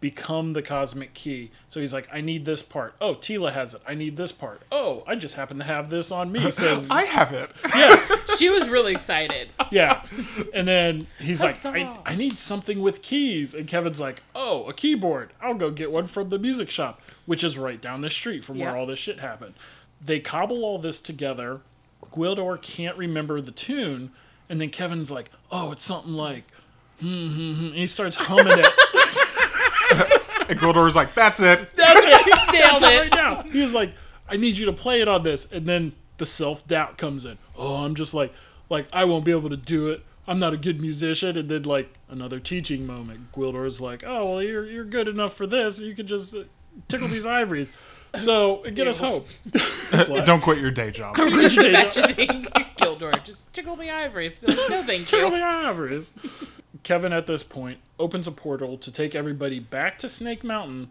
[0.00, 1.50] become the cosmic key.
[1.68, 2.94] So he's like, I need this part.
[3.00, 3.82] Oh, Teela has it.
[3.86, 4.62] I need this part.
[4.72, 6.50] Oh, I just happen to have this on me.
[6.50, 7.50] Says I have it.
[7.74, 9.50] yeah, She was really excited.
[9.70, 10.02] yeah.
[10.54, 13.54] And then he's like, I, I need something with keys.
[13.54, 15.32] And Kevin's like, oh, a keyboard.
[15.40, 18.58] I'll go get one from the music shop, which is right down the street from
[18.58, 19.54] where all this shit happened.
[20.00, 21.60] They cobble all this together.
[22.06, 24.12] Gwildor can't remember the tune.
[24.48, 26.44] And then Kevin's like, oh, it's something like,
[27.00, 27.66] hmm, hmm, hmm.
[27.66, 28.66] And he starts humming it.
[29.90, 31.76] And Gwildor's like, that's it.
[31.76, 32.26] That's it.
[32.52, 33.00] Nailed That's it it.
[33.00, 33.42] right now.
[33.44, 33.92] He was like,
[34.28, 35.50] I need you to play it on this.
[35.52, 37.38] And then the self doubt comes in.
[37.56, 38.32] Oh, I'm just like,
[38.68, 40.04] like I won't be able to do it.
[40.26, 41.36] I'm not a good musician.
[41.38, 43.32] And then like another teaching moment.
[43.32, 45.78] Gwildor's like, oh well, you're you're good enough for this.
[45.78, 46.44] You could just uh,
[46.88, 47.72] tickle these ivories.
[48.18, 49.28] So get us hope.
[50.24, 51.16] Don't quit your day job.
[51.16, 52.44] Just imagining
[52.76, 54.42] Gwildor just tickle the ivories.
[54.42, 55.38] Like, no, thank Tickle you.
[55.38, 56.12] the ivories.
[56.82, 60.90] Kevin at this point opens a portal to take everybody back to Snake Mountain,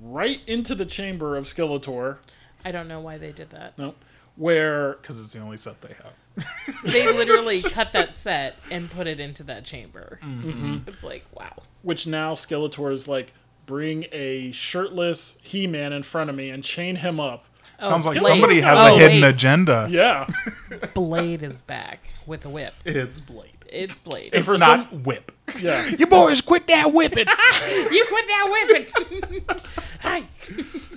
[0.00, 2.18] right into the chamber of Skeletor.
[2.64, 3.78] I don't know why they did that.
[3.78, 3.94] No,
[4.36, 6.12] where Because it's the only set they have.
[6.84, 10.18] They literally cut that set and put it into that chamber.
[10.22, 10.78] Mm-hmm.
[10.86, 11.62] It's like, wow.
[11.82, 13.32] which now Skeletor is like,
[13.66, 17.46] bring a shirtless He-Man in front of me and chain him up.
[17.80, 18.30] Oh, Sounds like Blade.
[18.30, 19.28] somebody has Oh, a hidden wait.
[19.28, 19.86] agenda.
[19.90, 20.26] Yeah,
[20.94, 22.72] Blade is back with a whip.
[22.86, 23.50] It's Blade.
[23.68, 24.30] It's Blade.
[24.32, 25.30] It's for not whip.
[25.60, 25.86] yeah.
[25.98, 27.26] You boys quit that whipping.
[27.92, 29.44] you quit that whipping.
[30.00, 30.22] Hi.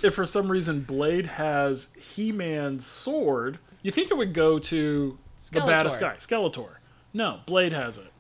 [0.04, 5.18] if for some reason Blade has He-Man's sword, you think it would go to
[5.52, 6.76] the baddest guy, Skeletor.
[7.14, 8.12] No, Blade has it.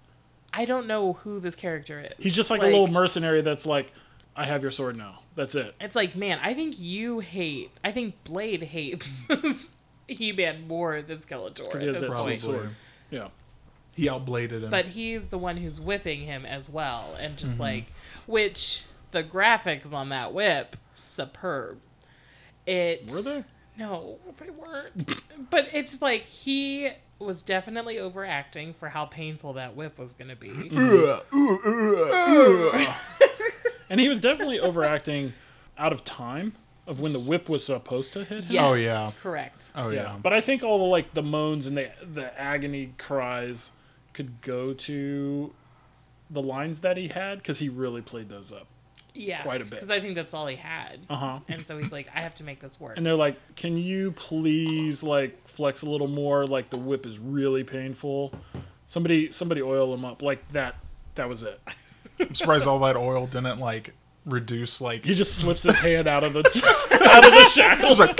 [0.51, 2.13] I don't know who this character is.
[2.17, 3.93] He's just like, a little mercenary that's like,
[4.39, 5.19] I have your sword now.
[5.35, 5.75] That's it.
[5.81, 7.71] It's like, man, I think you hate.
[7.83, 9.25] I think Blade hates
[10.07, 12.69] He-Man more than Skeletor Because He has that this sweet sword.
[13.11, 13.27] Yeah.
[13.97, 14.69] He outbladed him.
[14.69, 17.63] But he's the one who's whipping him as well, and just Mm-hmm.
[17.63, 17.85] like,
[18.27, 21.79] which the graphics on that whip superb.
[22.65, 23.43] It Were they?
[23.77, 25.19] No, they weren't.
[25.49, 30.35] but it's like he was definitely overacting for how painful that whip was going to
[30.37, 30.49] be.
[33.91, 35.33] And he was definitely overacting
[35.77, 36.53] out of time
[36.85, 38.53] of when the whip was supposed to hit him.
[38.53, 39.11] Yes, Oh, yeah.
[39.21, 39.69] correct.
[39.75, 40.01] oh Yeah.
[40.03, 40.15] yeah.
[40.21, 43.71] But I think all the like the moans and the the agony cries
[44.13, 45.53] could go to
[46.29, 48.67] the lines that he had because he really played those up.
[49.15, 49.71] Yeah, Quite a bit.
[49.71, 50.99] because I think that's all he had.
[51.09, 51.39] Uh huh.
[51.47, 52.95] And so he's like, I have to make this work.
[52.95, 56.45] And they're like, "Can you please like flex a little more?
[56.45, 58.31] Like the whip is really painful.
[58.87, 60.75] Somebody somebody oil him up like that.
[61.15, 61.59] That was it.
[62.19, 63.93] I'm surprised all that oil didn't like
[64.25, 66.39] reduce like He just slips his hand out of the
[67.11, 67.99] out of the shackles.
[67.99, 68.15] Like,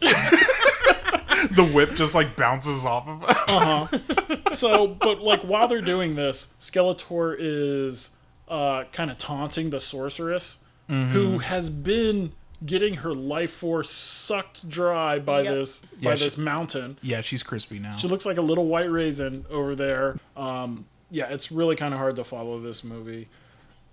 [1.50, 3.36] the whip just like bounces off of it.
[3.48, 4.54] Uh-huh.
[4.54, 8.16] So, but like while they're doing this, Skeletor is
[8.48, 12.32] uh, kind of taunting the sorceress, who has been
[12.64, 15.54] getting her life force sucked dry by Yep.
[15.54, 16.98] this Yeah, by she- this mountain.
[17.02, 17.96] yeah, she's crispy now.
[17.96, 20.18] She looks like a little white raisin over there.
[20.36, 23.28] Um, yeah, it's really kind of hard to follow this movie.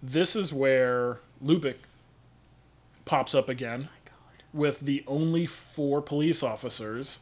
[0.01, 1.75] This is where Lubic
[3.05, 4.11] pops up again oh
[4.53, 7.19] with the only four police officers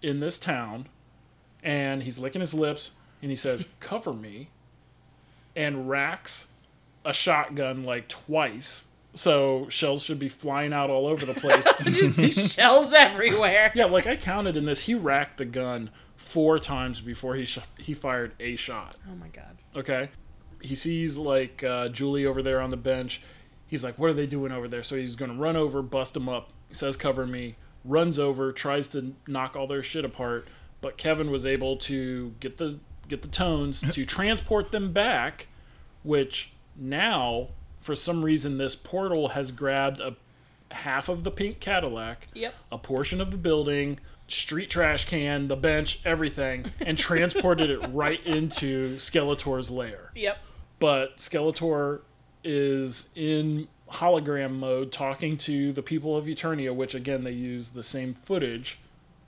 [0.00, 0.86] in this town,
[1.62, 4.48] and he's licking his lips and he says, "Cover me,"
[5.56, 6.52] and racks
[7.04, 8.88] a shotgun like twice.
[9.14, 11.66] So shells should be flying out all over the place.
[11.82, 13.70] Just shells everywhere.
[13.74, 15.90] Yeah, like I counted in this, he racked the gun
[16.22, 18.96] four times before he sh- he fired a shot.
[19.10, 19.58] Oh my god.
[19.76, 20.08] Okay,
[20.60, 23.20] he sees like uh, Julie over there on the bench.
[23.66, 26.28] He's like, "What are they doing over there?" So he's gonna run over, bust them
[26.28, 26.50] up.
[26.68, 30.46] He says, "Cover me." Runs over, tries to knock all their shit apart,
[30.80, 32.78] but Kevin was able to get the
[33.08, 35.48] get the tones to transport them back,
[36.04, 37.48] which now
[37.80, 40.14] for some reason this portal has grabbed a
[40.70, 42.54] half of the pink Cadillac Yep.
[42.70, 43.98] a portion of the building,
[44.32, 50.10] street trash can, the bench, everything, and transported it right into Skeletor's lair.
[50.14, 50.38] Yep.
[50.78, 52.00] But Skeletor
[52.44, 57.82] is in hologram mode talking to the people of Eternia, which again they use the
[57.82, 58.78] same footage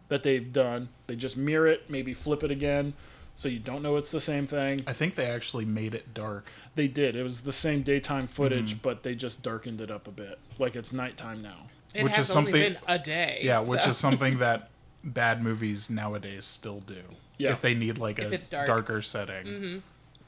[0.09, 0.89] that they've done.
[1.07, 2.95] They just mirror it, maybe flip it again,
[3.37, 4.83] so you don't know it's the same thing.
[4.87, 6.47] I think they actually made it dark.
[6.75, 7.15] They did.
[7.15, 8.83] It was the same daytime footage, mm-hmm.
[8.83, 11.67] but they just darkened it up a bit, like it's nighttime now.
[11.95, 13.41] It Which has is only something- been a day.
[13.43, 14.71] Yeah, which is something that
[15.05, 17.03] bad movies nowadays still do.
[17.39, 17.53] Yeah.
[17.53, 18.67] If they need like If a it's dark.
[18.67, 19.83] darker setting.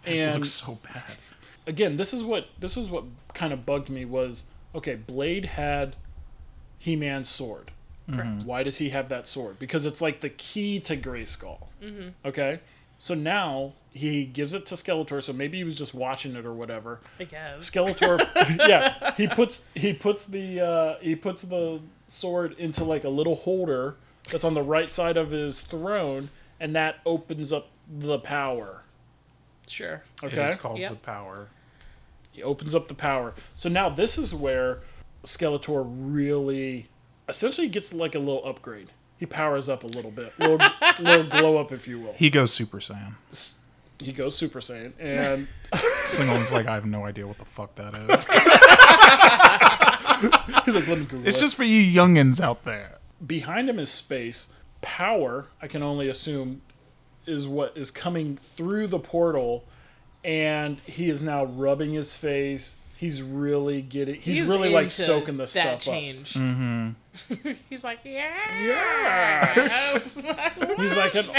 [0.05, 1.03] It And looks so bad.
[1.66, 3.05] again, this is what this was what
[3.35, 4.44] kind of bugged me was
[4.74, 4.94] okay.
[4.94, 5.97] Blade had
[6.78, 7.70] He-Man's sword.
[8.12, 8.44] Correct.
[8.44, 9.59] Why does he have that sword?
[9.59, 11.66] Because it's like the key to Grayskull.
[11.82, 12.09] Mm-hmm.
[12.24, 12.61] Okay,
[12.98, 15.20] so now he gives it to Skeletor.
[15.20, 17.01] So maybe he was just watching it or whatever.
[17.19, 17.69] I guess.
[17.69, 18.20] Skeletor,
[18.69, 23.35] yeah, he puts he puts the uh, he puts the sword into like a little
[23.35, 23.97] holder
[24.31, 26.31] that's on the right side of his throne,
[26.61, 28.82] and that opens up the power.
[29.69, 30.03] Sure.
[30.23, 30.90] Okay, It is called Yep.
[30.90, 31.48] the power.
[32.32, 33.35] He opens up the power.
[33.53, 34.81] So now this is where
[35.24, 36.89] Skeletor really
[37.28, 38.89] essentially gets like a little upgrade.
[39.19, 40.59] He powers up a little bit, little,
[41.01, 42.12] little glow up, if you will.
[42.12, 43.15] He goes Super Saiyan.
[43.98, 45.48] He goes Super Saiyan, and
[46.05, 48.27] Singleton's like, I have no idea what the fuck that is.
[50.66, 52.95] he's like, "Let me Google It's it." just for you youngins out there.
[53.24, 54.52] Behind him is space.
[54.82, 56.62] Power, I can only assume,
[57.26, 59.64] is what is coming through the portal,
[60.24, 62.80] and he is now rubbing his face.
[62.97, 64.16] He's really getting.
[64.16, 66.32] He's, really like soaking the that stuff change.
[66.32, 67.51] Mm-hmm.
[67.68, 69.52] He's like, yeah.
[69.56, 70.02] up.
[70.76, 71.26] He's like, an,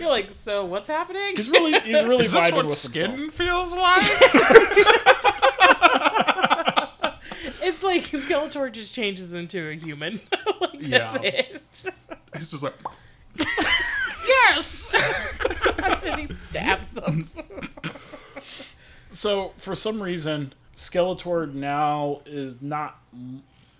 [0.00, 1.36] You're like, so what's happening?
[1.36, 3.34] he's really, he's really Is this what with skin himself.
[3.34, 4.02] feels like?
[7.94, 10.20] Like Skeletor just changes into a human.
[10.60, 11.20] like, that's Yeah.
[11.22, 11.62] it.
[12.36, 12.74] He's just like,
[14.26, 14.92] yes!
[16.04, 17.30] and he stabs him.
[19.12, 22.98] So for some reason, Skeletor now is not.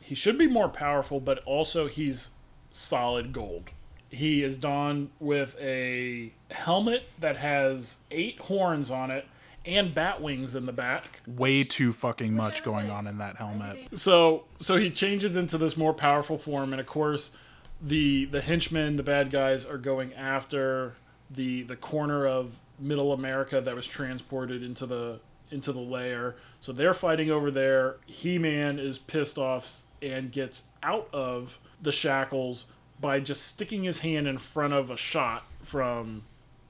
[0.01, 2.31] He should be more powerful, but also he's
[2.70, 3.70] solid gold.
[4.11, 9.27] He is donned with a helmet that has eight horns on it
[9.66, 11.23] and bat wings in the back.
[11.27, 13.99] way too fucking much going on in that helmet.
[13.99, 17.36] So so he changes into this more powerful form, and of course,
[17.81, 20.97] the the henchmen, the bad guys, are going after
[21.31, 25.20] the the corner of Middle America that was transported into the
[25.51, 26.36] into the lair.
[26.61, 27.97] So they're fighting over there.
[28.07, 32.66] He Man is pissed off and gets out of the shackles
[33.01, 36.23] by just sticking his hand in front of a shot from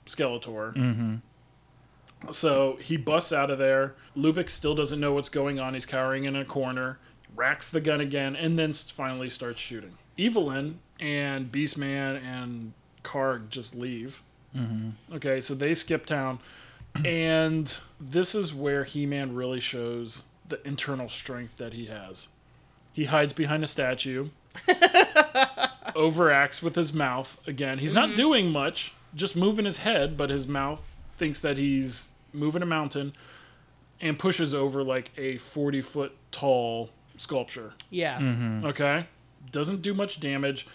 [0.07, 0.75] Skeletor.
[0.75, 1.15] Mm-hmm.
[2.31, 3.95] So he busts out of there.
[4.17, 5.75] Lubic still doesn't know what's going on.
[5.75, 6.99] He's cowering in a corner,
[7.35, 9.97] racks the gun again, and then finally starts shooting.
[10.17, 12.73] Evil-Lyn and Beastman and
[13.03, 14.23] Karg just leave.
[14.57, 15.15] Mm-hmm.
[15.17, 16.39] Okay, so they skip town.
[17.05, 22.29] And this is where He Man really shows the internal strength that he has.
[22.93, 24.29] He hides behind a statue,
[25.97, 27.79] overacts with his mouth again.
[27.79, 30.83] He's not doing much, just moving his head, but his mouth
[31.17, 33.13] thinks that he's moving a mountain
[34.01, 37.75] and pushes over like a 40 foot tall sculpture.
[37.91, 38.19] Yeah.
[38.19, 38.67] Mm-hmm.
[38.67, 39.07] Okay?
[39.51, 40.67] Doesn't do much damage.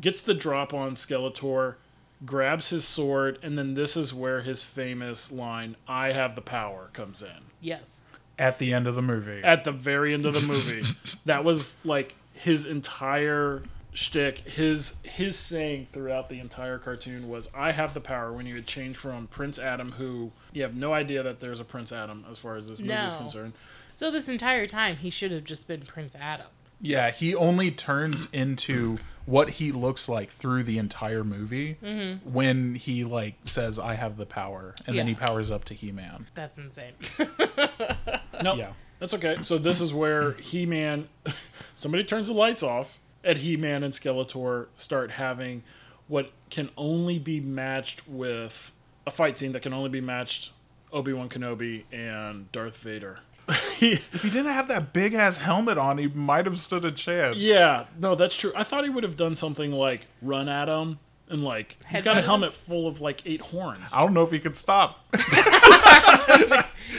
[0.00, 1.76] Gets the drop on Skeletor.
[2.24, 6.90] grabs his sword, and then this is where his famous line, I have the power,
[6.92, 7.46] comes in.
[7.60, 8.04] Yes.
[8.38, 9.42] At the end of the movie.
[9.42, 10.82] At the very end of the movie.
[11.26, 13.62] that was like his entire
[13.92, 14.38] shtick.
[14.48, 18.66] His his saying throughout the entire cartoon was, I have the power when you had
[18.66, 22.38] changed from Prince Adam, who you have no idea that there's a Prince Adam as
[22.38, 23.52] far as this movie is concerned.
[23.92, 26.46] So this entire time, he should have just been Prince Adam.
[26.80, 32.28] Yeah, he only turns into what he looks like through the entire movie mm-hmm.
[32.28, 36.26] when he like says I have the power and then he powers up to He-Man.
[36.34, 36.94] That's insane.
[38.42, 38.72] No, Yeah.
[38.98, 39.36] that's okay.
[39.42, 41.08] So this is where He Man,
[41.76, 45.62] somebody turns the lights off, and He Man and Skeletor start having
[46.08, 48.72] what can only be matched with
[49.06, 50.50] a fight scene that can only be matched
[50.92, 53.20] Obi Wan Kenobi and Darth Vader.
[53.78, 56.92] He- If he didn't have that big ass helmet on, he might have stood a
[56.92, 57.36] chance.
[57.36, 58.52] yeah, no, that's true.
[58.54, 62.16] I thought he would have done something like run at him and like he's got
[62.16, 62.24] a Headbutt him?
[62.26, 63.90] helmet full of like eight horns.
[63.92, 65.04] I don't know if he could stop.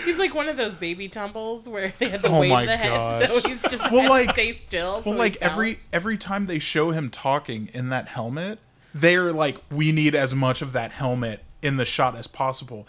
[0.05, 2.67] He's like one of those baby tumbles where they had the Oh weight my of
[2.67, 5.01] the head, so he's just Well, well, like- like stay still.
[5.03, 8.59] so Well, like every every time they show him talking in that helmet,
[8.93, 12.87] they're like, we need as much of that helmet in the shot as possible.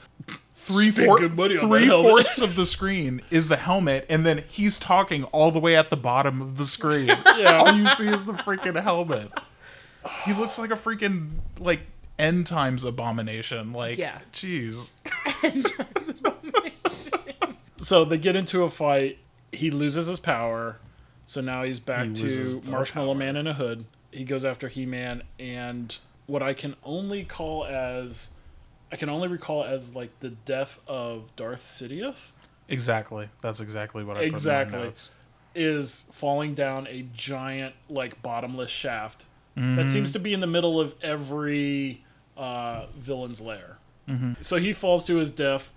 [0.55, 2.11] Three Spend four, good money on that three helmet.
[2.11, 5.91] fourths of the screen is the helmet, and then he's talking all the way at
[5.91, 7.07] the bottom of the screen.
[7.37, 7.59] Yeah.
[7.59, 9.31] all you see is the freaking helmet.
[10.25, 11.81] He looks like a freaking like
[12.19, 13.73] end times abomination.
[13.73, 14.19] Like, Yeah.
[14.33, 14.93] jeez.
[17.85, 19.19] So they get into a fight.
[19.53, 20.79] He loses his power.
[21.27, 23.19] So now he's back He to Marshmallow power.
[23.19, 23.85] Man in a hood.
[24.11, 25.97] He goes after He Man and
[26.27, 28.31] what I can only call as
[28.93, 32.33] I can only recall as like the death of Darth Sidious
[32.69, 33.29] Exactly.
[33.43, 34.75] That's exactly what I put Exactly.
[34.77, 35.11] in my notes.
[35.55, 39.77] is falling down a giant like bottomless shaft Mm-hmm.
[39.77, 42.03] that seems to be in the middle of every
[42.37, 43.79] uh, villain's lair.
[44.09, 44.33] Mm-hmm.
[44.41, 45.71] So he falls to his death,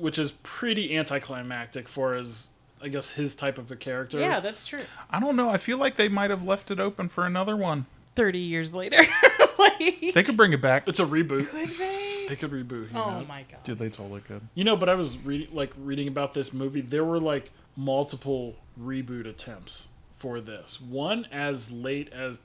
[0.00, 2.48] which is pretty anticlimactic for his
[2.82, 4.18] I guess his type of a character.
[4.18, 4.80] yeah, that's true.
[5.10, 5.50] I don't know.
[5.50, 7.86] I feel like they might have left it open for another one.
[8.16, 8.96] Thirty years later,
[9.58, 9.78] like
[10.14, 10.88] They could bring it back.
[10.88, 11.48] It's a reboot.
[11.50, 12.26] could they?
[12.28, 12.92] They could reboot.
[12.92, 13.24] You Oh know?
[13.26, 13.62] my god.
[13.64, 14.40] Dude, they totally could.
[14.54, 16.80] You know, but I was reading like reading about this movie.
[16.80, 20.80] There were like multiple reboot attempts for this.
[20.80, 22.38] One as late as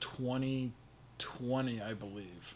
[1.18, 2.54] 2020, I believe,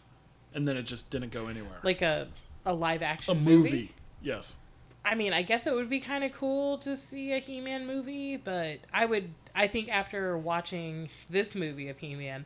[0.53, 1.79] and then it just didn't go anywhere.
[1.83, 2.27] Like a
[2.65, 3.91] a live action a movie.
[4.21, 4.57] Yes.
[5.03, 8.37] I mean, I guess it would be kind of cool to see a He-Man movie,
[8.37, 12.45] but I would I think after watching this movie of He-Man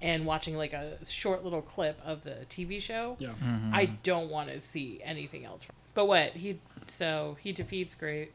[0.00, 3.30] and watching like a short little clip of the TV show, Yeah.
[3.44, 3.74] Mm-hmm.
[3.74, 5.66] I don't want to see anything else.
[5.94, 6.32] But what?
[6.32, 8.32] He so he defeats Great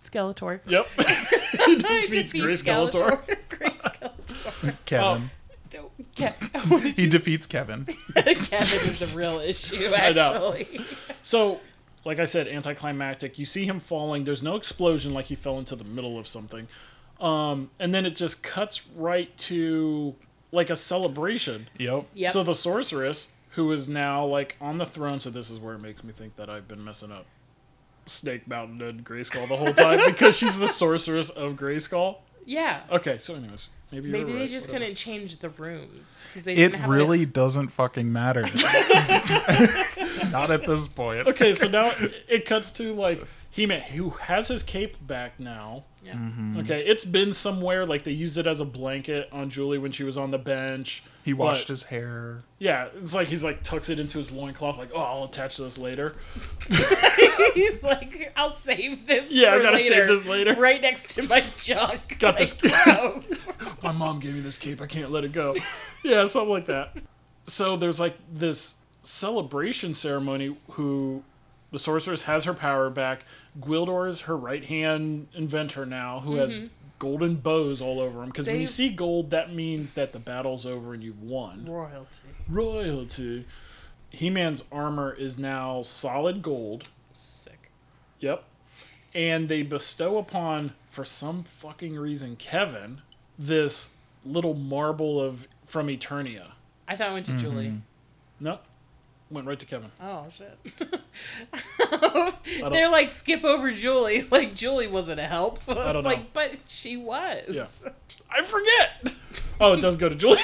[0.00, 0.60] Skeletor.
[0.66, 0.86] Yep.
[1.66, 3.20] he defeats Grey Skeletor.
[3.48, 4.74] Great Skeletor.
[4.86, 5.06] Kevin.
[5.06, 5.30] Um,
[5.74, 7.84] no, Ke- He defeats Kevin.
[8.14, 8.32] Kevin
[8.88, 10.54] is the real issue, I know.
[10.58, 10.80] actually.
[11.22, 11.60] So,
[12.08, 13.38] like I said, anticlimactic.
[13.38, 14.24] You see him falling.
[14.24, 16.66] There's no explosion like he fell into the middle of something.
[17.20, 20.14] Um, and then it just cuts right to
[20.50, 21.68] like a celebration.
[21.76, 22.06] Yep.
[22.14, 22.32] Yep.
[22.32, 25.80] So the sorceress, who is now like on the throne, so this is where it
[25.80, 27.26] makes me think that I've been messing up
[28.06, 32.20] Snake Mountain and Grayskull the whole time because she's the sorceress of Grayskull.
[32.46, 32.84] yeah.
[32.90, 34.84] Okay, so anyways, maybe you're Maybe they right, just whatever.
[34.84, 38.42] couldn't change the rooms they It didn't have really doesn't fucking matter.
[40.30, 41.26] Not at this point.
[41.28, 41.92] Okay, so now
[42.28, 45.84] it cuts to like He-Man, who has his cape back now.
[46.04, 46.12] Yeah.
[46.14, 46.58] Mm-hmm.
[46.60, 47.84] Okay, it's been somewhere.
[47.86, 51.02] Like they used it as a blanket on Julie when she was on the bench.
[51.24, 52.42] He washed But- his hair.
[52.58, 55.76] Yeah, it's like he's like tucks it into his loincloth, like, oh, I'll attach this
[55.78, 56.14] later.
[57.54, 59.30] He's like, I'll save this.
[59.30, 60.54] Yeah, I gotta later, save this later.
[60.54, 62.00] Right next to my junk.
[62.18, 62.52] Got like, this-
[62.84, 63.52] gross.
[63.82, 64.80] my mom gave me this cape.
[64.80, 65.54] I can't let it go.
[66.04, 66.96] yeah, something like that.
[67.46, 70.56] So there's like this celebration ceremony.
[70.72, 71.22] Who
[71.70, 73.24] the sorceress has her power back.
[73.60, 76.58] Gwildor is her right hand inventor now, who has
[76.98, 78.28] golden bows all over him.
[78.30, 81.66] Because when you see gold, that means that the battle's over and you've won.
[81.68, 82.20] Royalty.
[82.48, 83.46] Royalty.
[84.10, 86.88] He Man's armor is now solid gold.
[87.12, 87.70] Sick.
[88.20, 88.44] Yep.
[89.14, 93.02] And they bestow upon, for some fucking reason, Kevin,
[93.38, 96.52] this little marble of from Eternia.
[96.86, 97.40] I thought it went to Mm-hmm.
[97.40, 97.74] Julie.
[98.40, 98.58] No,
[99.30, 99.90] went right to Kevin.
[100.00, 100.58] Oh shit.
[102.72, 104.26] They're like skip over Julie.
[104.30, 105.58] Like Julie wasn't a help.
[105.66, 106.00] It's don't know.
[106.00, 107.42] like, but she was.
[107.48, 107.66] Yeah.
[108.30, 109.14] I forget.
[109.60, 110.38] Oh, it does go to Julie.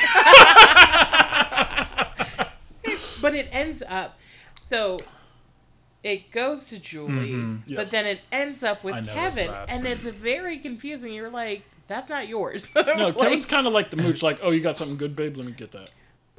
[3.20, 4.19] But it ends up
[4.61, 5.01] so
[6.02, 7.73] it goes to Julie, but Mm-hmm.
[7.73, 7.90] Yes.
[7.90, 9.70] then it ends up with Kevin, that.
[9.70, 11.15] and it's very confusing.
[11.15, 12.74] You're like, that's not yours.
[12.74, 15.36] No, Like- Kevin's kind of like the mooch, like, oh, you got something good, babe.
[15.39, 15.90] Let me get that.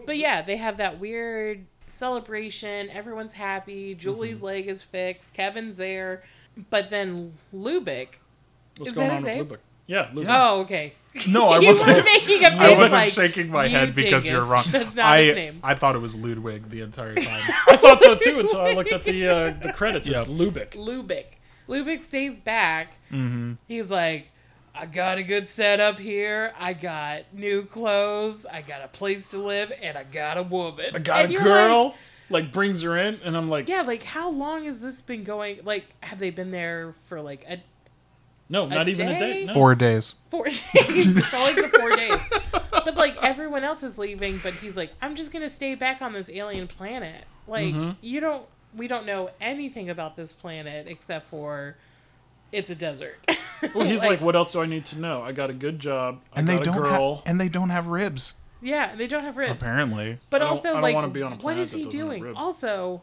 [0.05, 1.65] But yeah, they have that weird
[1.95, 2.89] celebration.
[2.89, 3.95] Everyone's happy.
[3.95, 4.45] Julie's Mm-hmm.
[4.45, 5.33] leg is fixed.
[5.33, 6.23] Kevin's there.
[6.69, 8.15] But then Lubic.
[8.77, 9.45] What's Is going that on his with name?
[9.45, 9.57] Lubic?
[9.87, 10.25] Yeah, Lubic.
[10.29, 10.93] Oh, okay.
[11.29, 12.03] No, I wasn't.
[12.05, 14.63] making a face I wasn't like, shaking my head because you're wrong.
[14.69, 15.59] That's not I, his name.
[15.63, 17.25] I thought it was Ludwig the entire time.
[17.67, 20.07] I thought so too until I looked at the uh, the credits.
[20.07, 20.37] It's Yep.
[20.37, 20.71] Lubic.
[20.71, 21.25] Lubic.
[21.69, 22.93] Lubic stays back.
[23.11, 23.53] Mm-hmm.
[23.67, 24.31] He's like,
[24.77, 26.53] I got a good setup here.
[26.59, 28.45] I got new clothes.
[28.45, 30.87] I got a place to live, and I got a woman.
[30.93, 31.85] I got And a girl.
[31.87, 31.95] like-
[32.27, 35.59] Like, brings her in, and I'm like, yeah, like how long has this been going?
[35.63, 37.61] Like, have they been there for like a
[38.49, 39.33] no, not even a day?
[39.41, 39.45] day.
[39.45, 39.53] No.
[39.53, 40.15] Four days.
[40.31, 40.63] four days?
[40.73, 42.15] it's always the four days.
[42.83, 46.13] But like everyone else is leaving, but he's like, I'm just gonna stay back on
[46.13, 47.25] this alien planet.
[47.47, 47.91] Like Mm-hmm.
[48.01, 48.45] you don't,
[48.75, 51.75] we don't know anything about this planet except for
[52.51, 53.19] it's a desert.
[53.73, 55.21] Well, he's like, what else do I need to know?
[55.21, 56.21] I got a good job.
[56.33, 57.15] I And got they don't girl.
[57.17, 58.35] have and they don't have ribs.
[58.61, 59.53] yeah, they don't have ribs.
[59.53, 60.19] Apparently.
[60.29, 62.35] But I don't- also, I don't like, wanna be on a what planet he doing?
[62.35, 63.01] Also,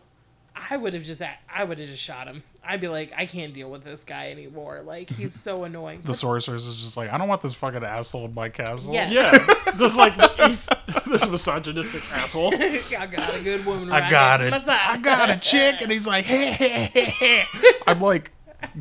[0.54, 1.22] I would have just,
[1.52, 2.42] I would have just shot him.
[2.64, 4.82] I'd be like, I can't deal with this guy anymore.
[4.82, 6.02] Like, he's so annoying.
[6.04, 8.94] The sorceress is just like, I don't want this fucking asshole in my castle.
[8.94, 9.10] Yeah.
[9.10, 9.32] yeah,
[9.78, 10.12] just like
[10.42, 10.66] he's
[11.06, 12.52] this misogynistic asshole.
[12.54, 13.90] I got a good woman.
[13.90, 14.44] I right got it.
[14.44, 14.78] to my side.
[14.80, 17.44] I got a chick, and he's like, hey, hey, hey, hey.
[17.86, 18.30] I'm like,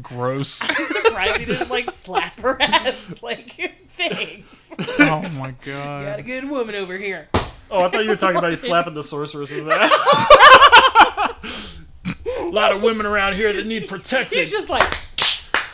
[0.02, 0.62] gross.
[0.70, 3.22] I'm surprised he didn't like slap her ass.
[3.22, 3.52] Like,
[3.96, 4.74] thanks.
[5.00, 6.06] oh my god.
[6.06, 7.30] Got a good woman over here.
[7.70, 9.92] Oh, I thought you were talking about you slapping the sorceress's ass.
[12.40, 14.38] a lot of women around here that need protected.
[14.38, 14.94] He's just like,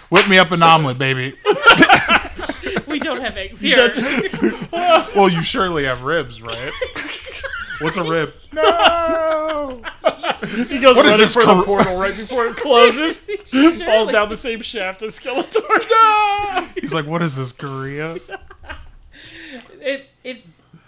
[0.09, 1.33] Whip me up an omelet, baby.
[2.87, 3.93] we don't have eggs here.
[4.71, 6.71] Well, you surely have ribs, right?
[7.81, 8.33] What's a rib?
[8.53, 9.81] no.
[10.69, 13.17] He goes What is running this for the portal right before it closes.
[13.17, 14.13] Falls Surely.
[14.13, 15.89] down the same shaft as Skeletor.
[15.89, 16.67] No.
[16.81, 18.17] He's like, what is this, Korea?
[19.79, 20.43] it it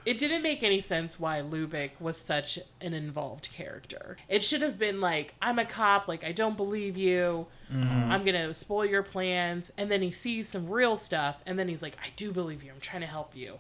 [0.05, 4.17] it didn't make any sense why Lubic was such an involved character.
[4.27, 7.47] It should have been like, I'm a cop, like I don't believe you.
[7.71, 8.11] Mm-hmm.
[8.11, 11.83] I'm gonna spoil your plans, and then he sees some real stuff, and then he's
[11.83, 12.71] like, I do believe you.
[12.71, 13.59] I'm trying to help you.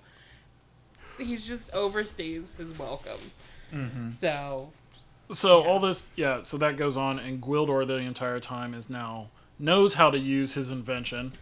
[1.19, 3.19] He just overstays his welcome.
[3.73, 4.11] Mm-hmm.
[4.11, 4.71] So
[5.31, 6.41] So all this, yeah.
[6.43, 9.29] So that goes on, and Gwildor the entire time is now
[9.59, 11.33] knows how to use his invention,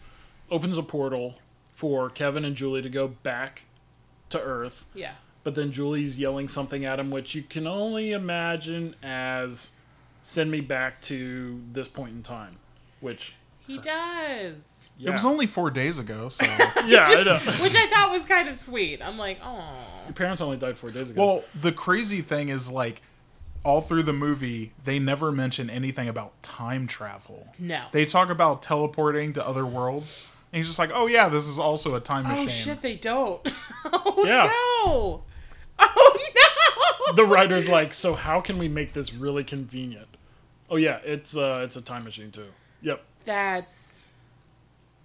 [0.50, 1.36] opens a portal
[1.74, 3.64] for Kevin and Julie to go back
[4.30, 4.86] to Earth.
[4.96, 5.14] yeah,
[5.44, 9.76] But then Julie's yelling something at him, which you can only imagine as
[10.24, 12.58] "send me back to this point in time,"
[13.00, 13.36] which
[13.66, 14.77] he does.
[14.98, 16.46] Yeah, It was only four days ago, so.
[16.86, 17.38] yeah, I know.
[17.62, 19.02] Which I thought was kind of sweet.
[19.02, 19.74] I'm like, oh,
[20.06, 21.26] Your parents only died four days ago.
[21.26, 23.02] Well, the crazy thing is, like,
[23.64, 27.48] all through the movie, they never mention anything about time travel.
[27.60, 27.84] no.
[27.92, 31.60] They talk about teleporting to other worlds, and he's just like, "Oh yeah, this is
[31.60, 33.42] also a time machine." Oh shit, they don't.
[33.86, 34.44] Oh Yeah.
[34.46, 35.24] no.
[35.80, 37.16] Oh no.
[37.16, 40.08] the writer's like, so how can we make this really convenient?
[40.70, 42.48] Oh yeah, it's uh, it's a time machine too.
[42.82, 43.04] Yep.
[43.26, 44.07] That's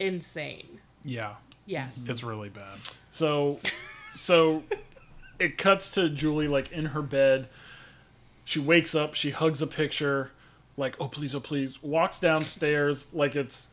[0.07, 0.81] insane.
[1.05, 1.35] Yeah,
[1.67, 2.07] Yes.
[2.09, 2.79] it's really bad.
[3.11, 3.61] So,
[4.15, 4.63] so
[5.39, 7.49] it cuts to Julie like in her bed.
[8.45, 9.15] She wakes up.
[9.15, 10.33] She hugs a picture,
[10.77, 11.83] like oh please, oh please.
[11.83, 13.69] Walks downstairs like it's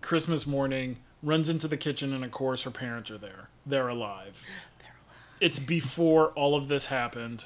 [0.00, 0.96] Christmas morning.
[1.22, 3.48] Runs into the kitchen, and of course her parents are there.
[3.66, 4.42] They're alive.
[4.80, 5.36] They're alive.
[5.40, 7.44] It's before all of this happened.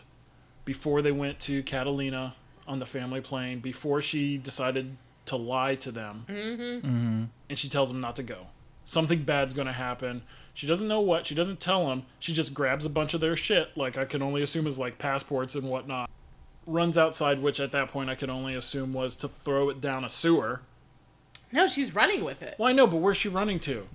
[0.65, 2.35] Before they went to Catalina
[2.67, 3.59] on the family plane.
[3.61, 4.97] Before she decided
[5.27, 6.27] to lie to them.
[6.29, 7.25] Mm-hmm.
[7.49, 8.47] And she tells them not to go.
[8.85, 10.23] Something bad's going to happen.
[10.53, 11.27] She doesn't know what.
[11.27, 12.05] She doesn't tell them.
[12.19, 14.99] She just grabs a bunch of their shit, like I can only assume is like
[14.99, 16.11] passports and whatnot.
[16.67, 20.05] Runs outside, which at that point I could only assume was to throw it down
[20.05, 20.63] a sewer.
[21.53, 22.57] no, she's running with it.
[22.59, 23.87] Well, I know, but where's she running to?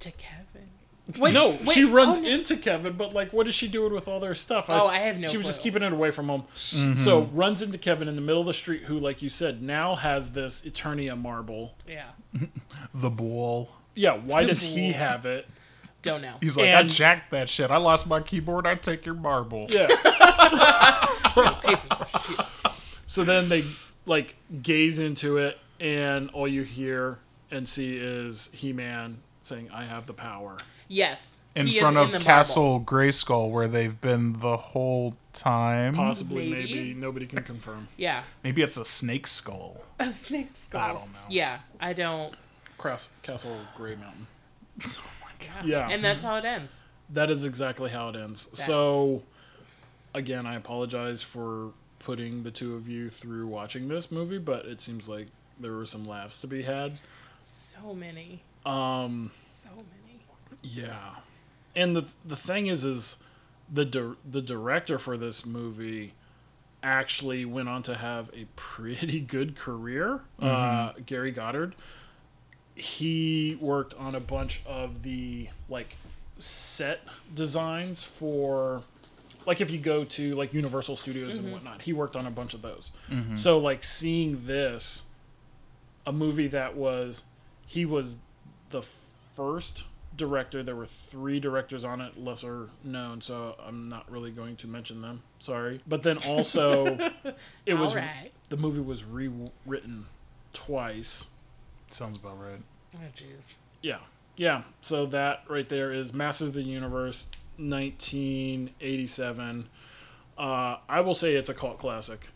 [0.00, 0.68] To Kevin.
[1.18, 2.28] Wait, no, wait, she runs oh, no.
[2.28, 4.66] into Kevin, but like, what is she doing with all their stuff?
[4.68, 6.44] Oh, I have no She was just keeping it away from home.
[6.54, 6.96] Mm-hmm.
[6.96, 9.96] So runs into Kevin in the middle of the street, who, like you said, now
[9.96, 11.74] has this Eternia marble.
[11.88, 12.10] Yeah.
[12.94, 13.70] The bull.
[13.94, 15.46] Yeah, why does he have it?
[16.02, 16.34] Don't know.
[16.40, 17.70] He's like, I jacked that shit.
[17.70, 18.66] I lost my keyboard.
[18.66, 19.66] I take your marble.
[19.68, 19.86] Yeah.
[21.62, 22.72] Papers are shit.
[23.06, 23.62] So then they
[24.04, 27.18] like gaze into it, and all you hear
[27.50, 30.56] and see is He Man saying, "I have the power."
[30.92, 31.38] Yes.
[31.54, 32.24] In he is front of the marble.
[32.24, 35.94] Castle Grayskull, where they've been the whole time.
[35.94, 36.74] Possibly, Maybe.
[36.74, 37.88] maybe, nobody can confirm.
[37.96, 38.22] Yeah.
[38.44, 39.82] Maybe it's a snake skull.
[39.98, 40.80] A snake skull.
[40.80, 41.18] I don't know.
[41.28, 42.34] Yeah, I don't.
[42.78, 44.26] Cross Castle Gray Mountain.
[44.86, 45.64] Oh my god.
[45.66, 46.80] Yeah, And that's how it ends.
[47.10, 48.48] that is exactly how it ends.
[48.52, 49.22] So,
[50.14, 54.80] again, I apologize for putting the two of you through watching this movie, but it
[54.80, 55.28] seems like
[55.60, 56.98] there were some laughs to be had.
[57.46, 58.42] So many.
[58.64, 59.30] Um, So many.
[60.62, 61.16] Yeah,
[61.74, 63.22] and the the thing is, is
[63.72, 66.14] the di- the director for this movie
[66.82, 70.20] actually went on to have a pretty good career.
[70.40, 71.02] Uh, mm-hmm.
[71.02, 71.74] Gary Goddard.
[72.74, 75.96] He worked on a bunch of the like
[76.38, 78.82] set designs for
[79.46, 81.52] like if you go to like Universal Studios and mm-hmm.
[81.52, 82.92] whatnot, he worked on a bunch of those.
[83.10, 83.36] Mm-hmm.
[83.36, 85.08] So like seeing this,
[86.06, 87.24] a movie that was
[87.66, 88.18] he was
[88.70, 89.84] the first
[90.16, 90.62] director.
[90.62, 95.02] There were three directors on it, lesser known, so I'm not really going to mention
[95.02, 95.22] them.
[95.38, 96.98] Sorry, but then also
[97.66, 98.32] it was Alright.
[98.48, 100.06] the movie was rewritten
[100.52, 101.30] twice.
[101.90, 102.60] Sounds about right.
[102.94, 103.54] Oh jeez.
[103.82, 103.98] Yeah.
[104.36, 104.62] Yeah.
[104.80, 107.26] So that right there is Masters of the Universe
[107.58, 109.68] 1987.
[110.38, 112.28] Uh, I will say it's a cult classic.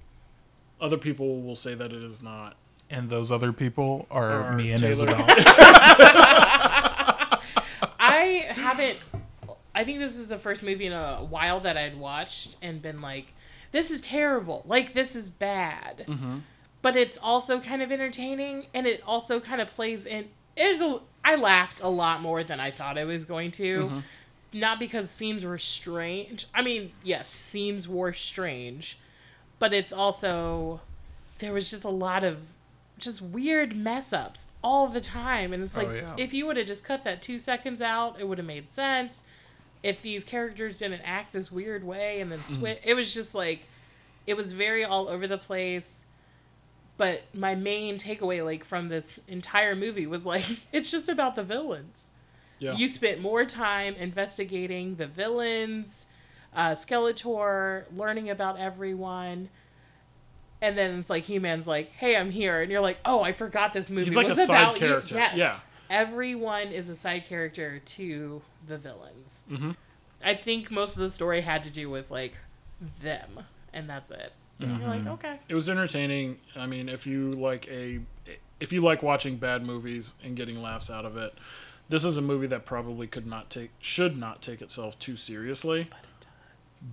[0.81, 2.57] Other people will say that it is not.
[2.91, 5.17] And those other people are, Are me and Taylor- Isabel.
[8.77, 8.99] I haven't.
[9.75, 13.01] I think this is the first movie in a while that I'd watched and been
[13.01, 13.35] like,
[13.73, 14.63] "This is terrible.
[14.67, 16.39] Like this is bad." Mm-hmm.
[16.83, 20.29] But it's also kind of entertaining, and it also kind of plays in.
[20.57, 21.01] There's a.
[21.25, 23.85] I laughed a lot more than I thought I was going to.
[23.85, 23.99] Mm-hmm.
[24.53, 26.47] Not because scenes were strange.
[26.55, 28.99] I mean, yes, scenes were strange,
[29.59, 30.81] but it's also
[31.41, 32.39] there was just a lot of
[32.99, 35.53] just weird mess ups all the time.
[35.53, 36.15] And it's like Oh, yeah.
[36.17, 39.25] if you would have just cut that two seconds out it would have made sense.
[39.83, 43.69] If these characters didn't act this weird way and then switch it was just like
[44.27, 46.07] it was very all over the place.
[46.97, 51.45] But my main takeaway like from this entire movie was like it's just about the
[51.45, 52.11] villains.
[52.59, 52.73] Yeah.
[52.73, 56.07] you spent more time investigating the villains,
[56.55, 59.51] uh, Skeletor, learning about everyone,
[60.61, 63.33] and then it's like He Man's like, "Hey, I'm here," and you're like, "Oh, I
[63.33, 65.15] forgot this movie He's like was a side about you." character.
[65.17, 65.37] Yes.
[65.37, 65.59] Yeah.
[65.91, 69.45] everyone is a side character to the villains.
[69.51, 69.73] Mm-hmm.
[70.25, 72.37] I think most of the story had to do with like
[73.03, 73.41] them,
[73.73, 74.33] and that's it.
[74.59, 76.39] And You're like, okay, It was entertaining.
[76.57, 78.01] I mean, if you like a
[78.59, 81.35] if you like watching bad movies and getting laughs out of it,
[81.91, 85.89] this is a movie that probably could not take should not take itself too seriously.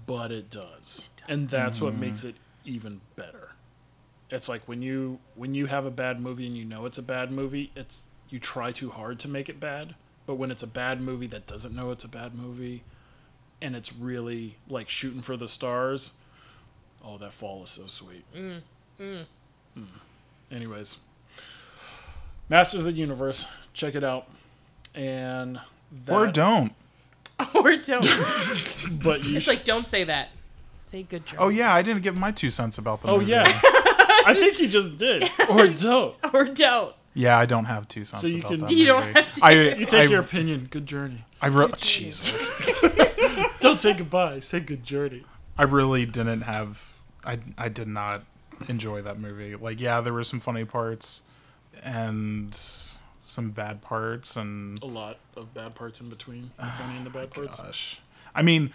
[0.06, 1.10] But it does.
[1.28, 2.36] And that's what makes it
[2.66, 3.53] even better.
[4.34, 7.04] It's like when you when you have a bad movie and you know it's a
[7.04, 9.94] bad movie, it's you try too hard to make it bad.
[10.26, 12.84] But when it's a bad movie that doesn't know it's a bad movie
[13.62, 16.14] and it's really like shooting for the stars,
[17.06, 18.26] oh that fall is so sweet.
[18.36, 19.26] Mm.
[20.52, 20.98] Anyways,
[22.50, 24.28] Masters of the Universe, check it out.
[24.96, 25.60] And
[26.06, 26.74] that, or don't.
[27.56, 28.06] or don't.
[29.04, 30.30] But you it's like, don't say that.
[30.76, 31.38] Say good job.
[31.40, 33.32] Oh yeah, I didn't give my two cents about the Oh movie.
[33.32, 33.46] yeah.
[34.26, 35.30] I think you just did.
[35.50, 36.16] Or don't.
[36.34, 36.96] or don't.
[37.14, 39.46] Yeah, I don't have two cents So you can- that You don't have to.
[39.46, 40.68] I, You take I, your opinion.
[40.72, 41.26] Good journey.
[41.42, 42.50] I re- Jesus.
[43.60, 44.40] Don't say goodbye.
[44.40, 45.24] Say good journey.
[45.58, 46.98] I really didn't have.
[47.26, 48.24] I I did not
[48.68, 49.56] enjoy that movie.
[49.56, 51.24] Like, yeah, there were some funny parts
[51.84, 52.56] and
[53.26, 56.52] some bad parts, and A lot of bad parts in between.
[56.58, 57.58] The oh funny and the bad parts.
[57.58, 58.02] gosh,
[58.36, 58.72] I mean,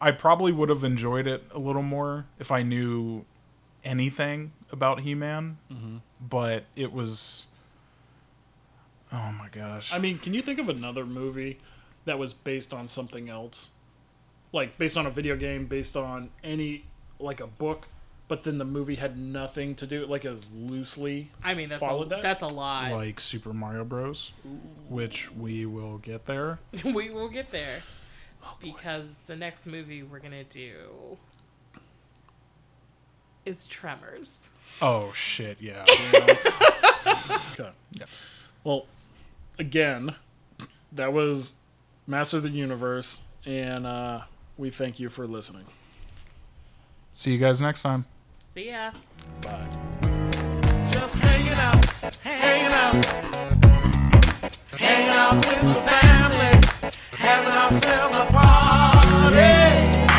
[0.00, 3.24] I probably would have enjoyed it a little more if I knew
[3.84, 5.58] anything about He-Man.
[5.72, 5.96] Mm-hmm.
[6.20, 7.46] But it was.
[9.12, 9.92] Oh my gosh!
[9.92, 11.58] I mean, can you think of another movie
[12.04, 13.70] that was based on something else?
[14.52, 16.84] Like based on a video game, based on any
[17.18, 17.88] like a book,
[18.28, 21.30] but then the movie had nothing to do like as loosely.
[21.42, 22.22] I mean, that's a, that?
[22.22, 22.92] that's a lot.
[22.92, 24.32] like Super Mario Bros,
[24.88, 26.60] which we will get there.
[26.84, 27.82] we will get there
[28.60, 31.16] because the next movie we're gonna do
[33.50, 34.48] is Tremors.
[34.80, 35.58] Oh shit!
[35.60, 35.84] Yeah.
[37.52, 37.70] Okay.
[38.64, 38.86] Well,
[39.58, 40.14] again,
[40.92, 41.54] that was
[42.06, 44.22] Master of the Universe, and uh,
[44.56, 45.64] we thank you for listening.
[47.12, 48.04] See you guys next time.
[48.54, 48.92] See ya.
[49.42, 49.66] Bye.
[50.90, 53.04] Just hanging out, hanging out,
[54.78, 60.09] hanging out with the family, having ourselves a party.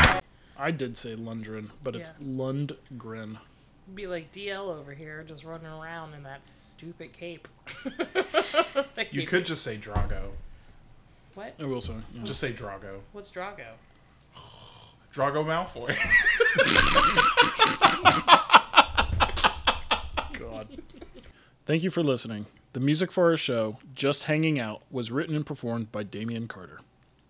[0.62, 2.26] I did say Lundgren, but it's Yeah.
[2.28, 3.40] Lundgren.
[3.96, 7.48] Be like DL over here, just running around in that stupid cape.
[8.96, 10.32] That You cape- could just say Drago.
[11.34, 11.56] What?
[11.60, 11.94] I will say.
[12.14, 12.22] yeah.
[12.22, 12.26] Oh.
[12.26, 13.00] Just say Drago.
[13.14, 13.66] What's Drago?
[15.14, 15.96] Drago Malfoy.
[20.40, 20.68] God.
[21.66, 22.46] Thank you for listening.
[22.74, 26.80] The music for our show, Just Hanging Out, was written and performed by Damien Carter.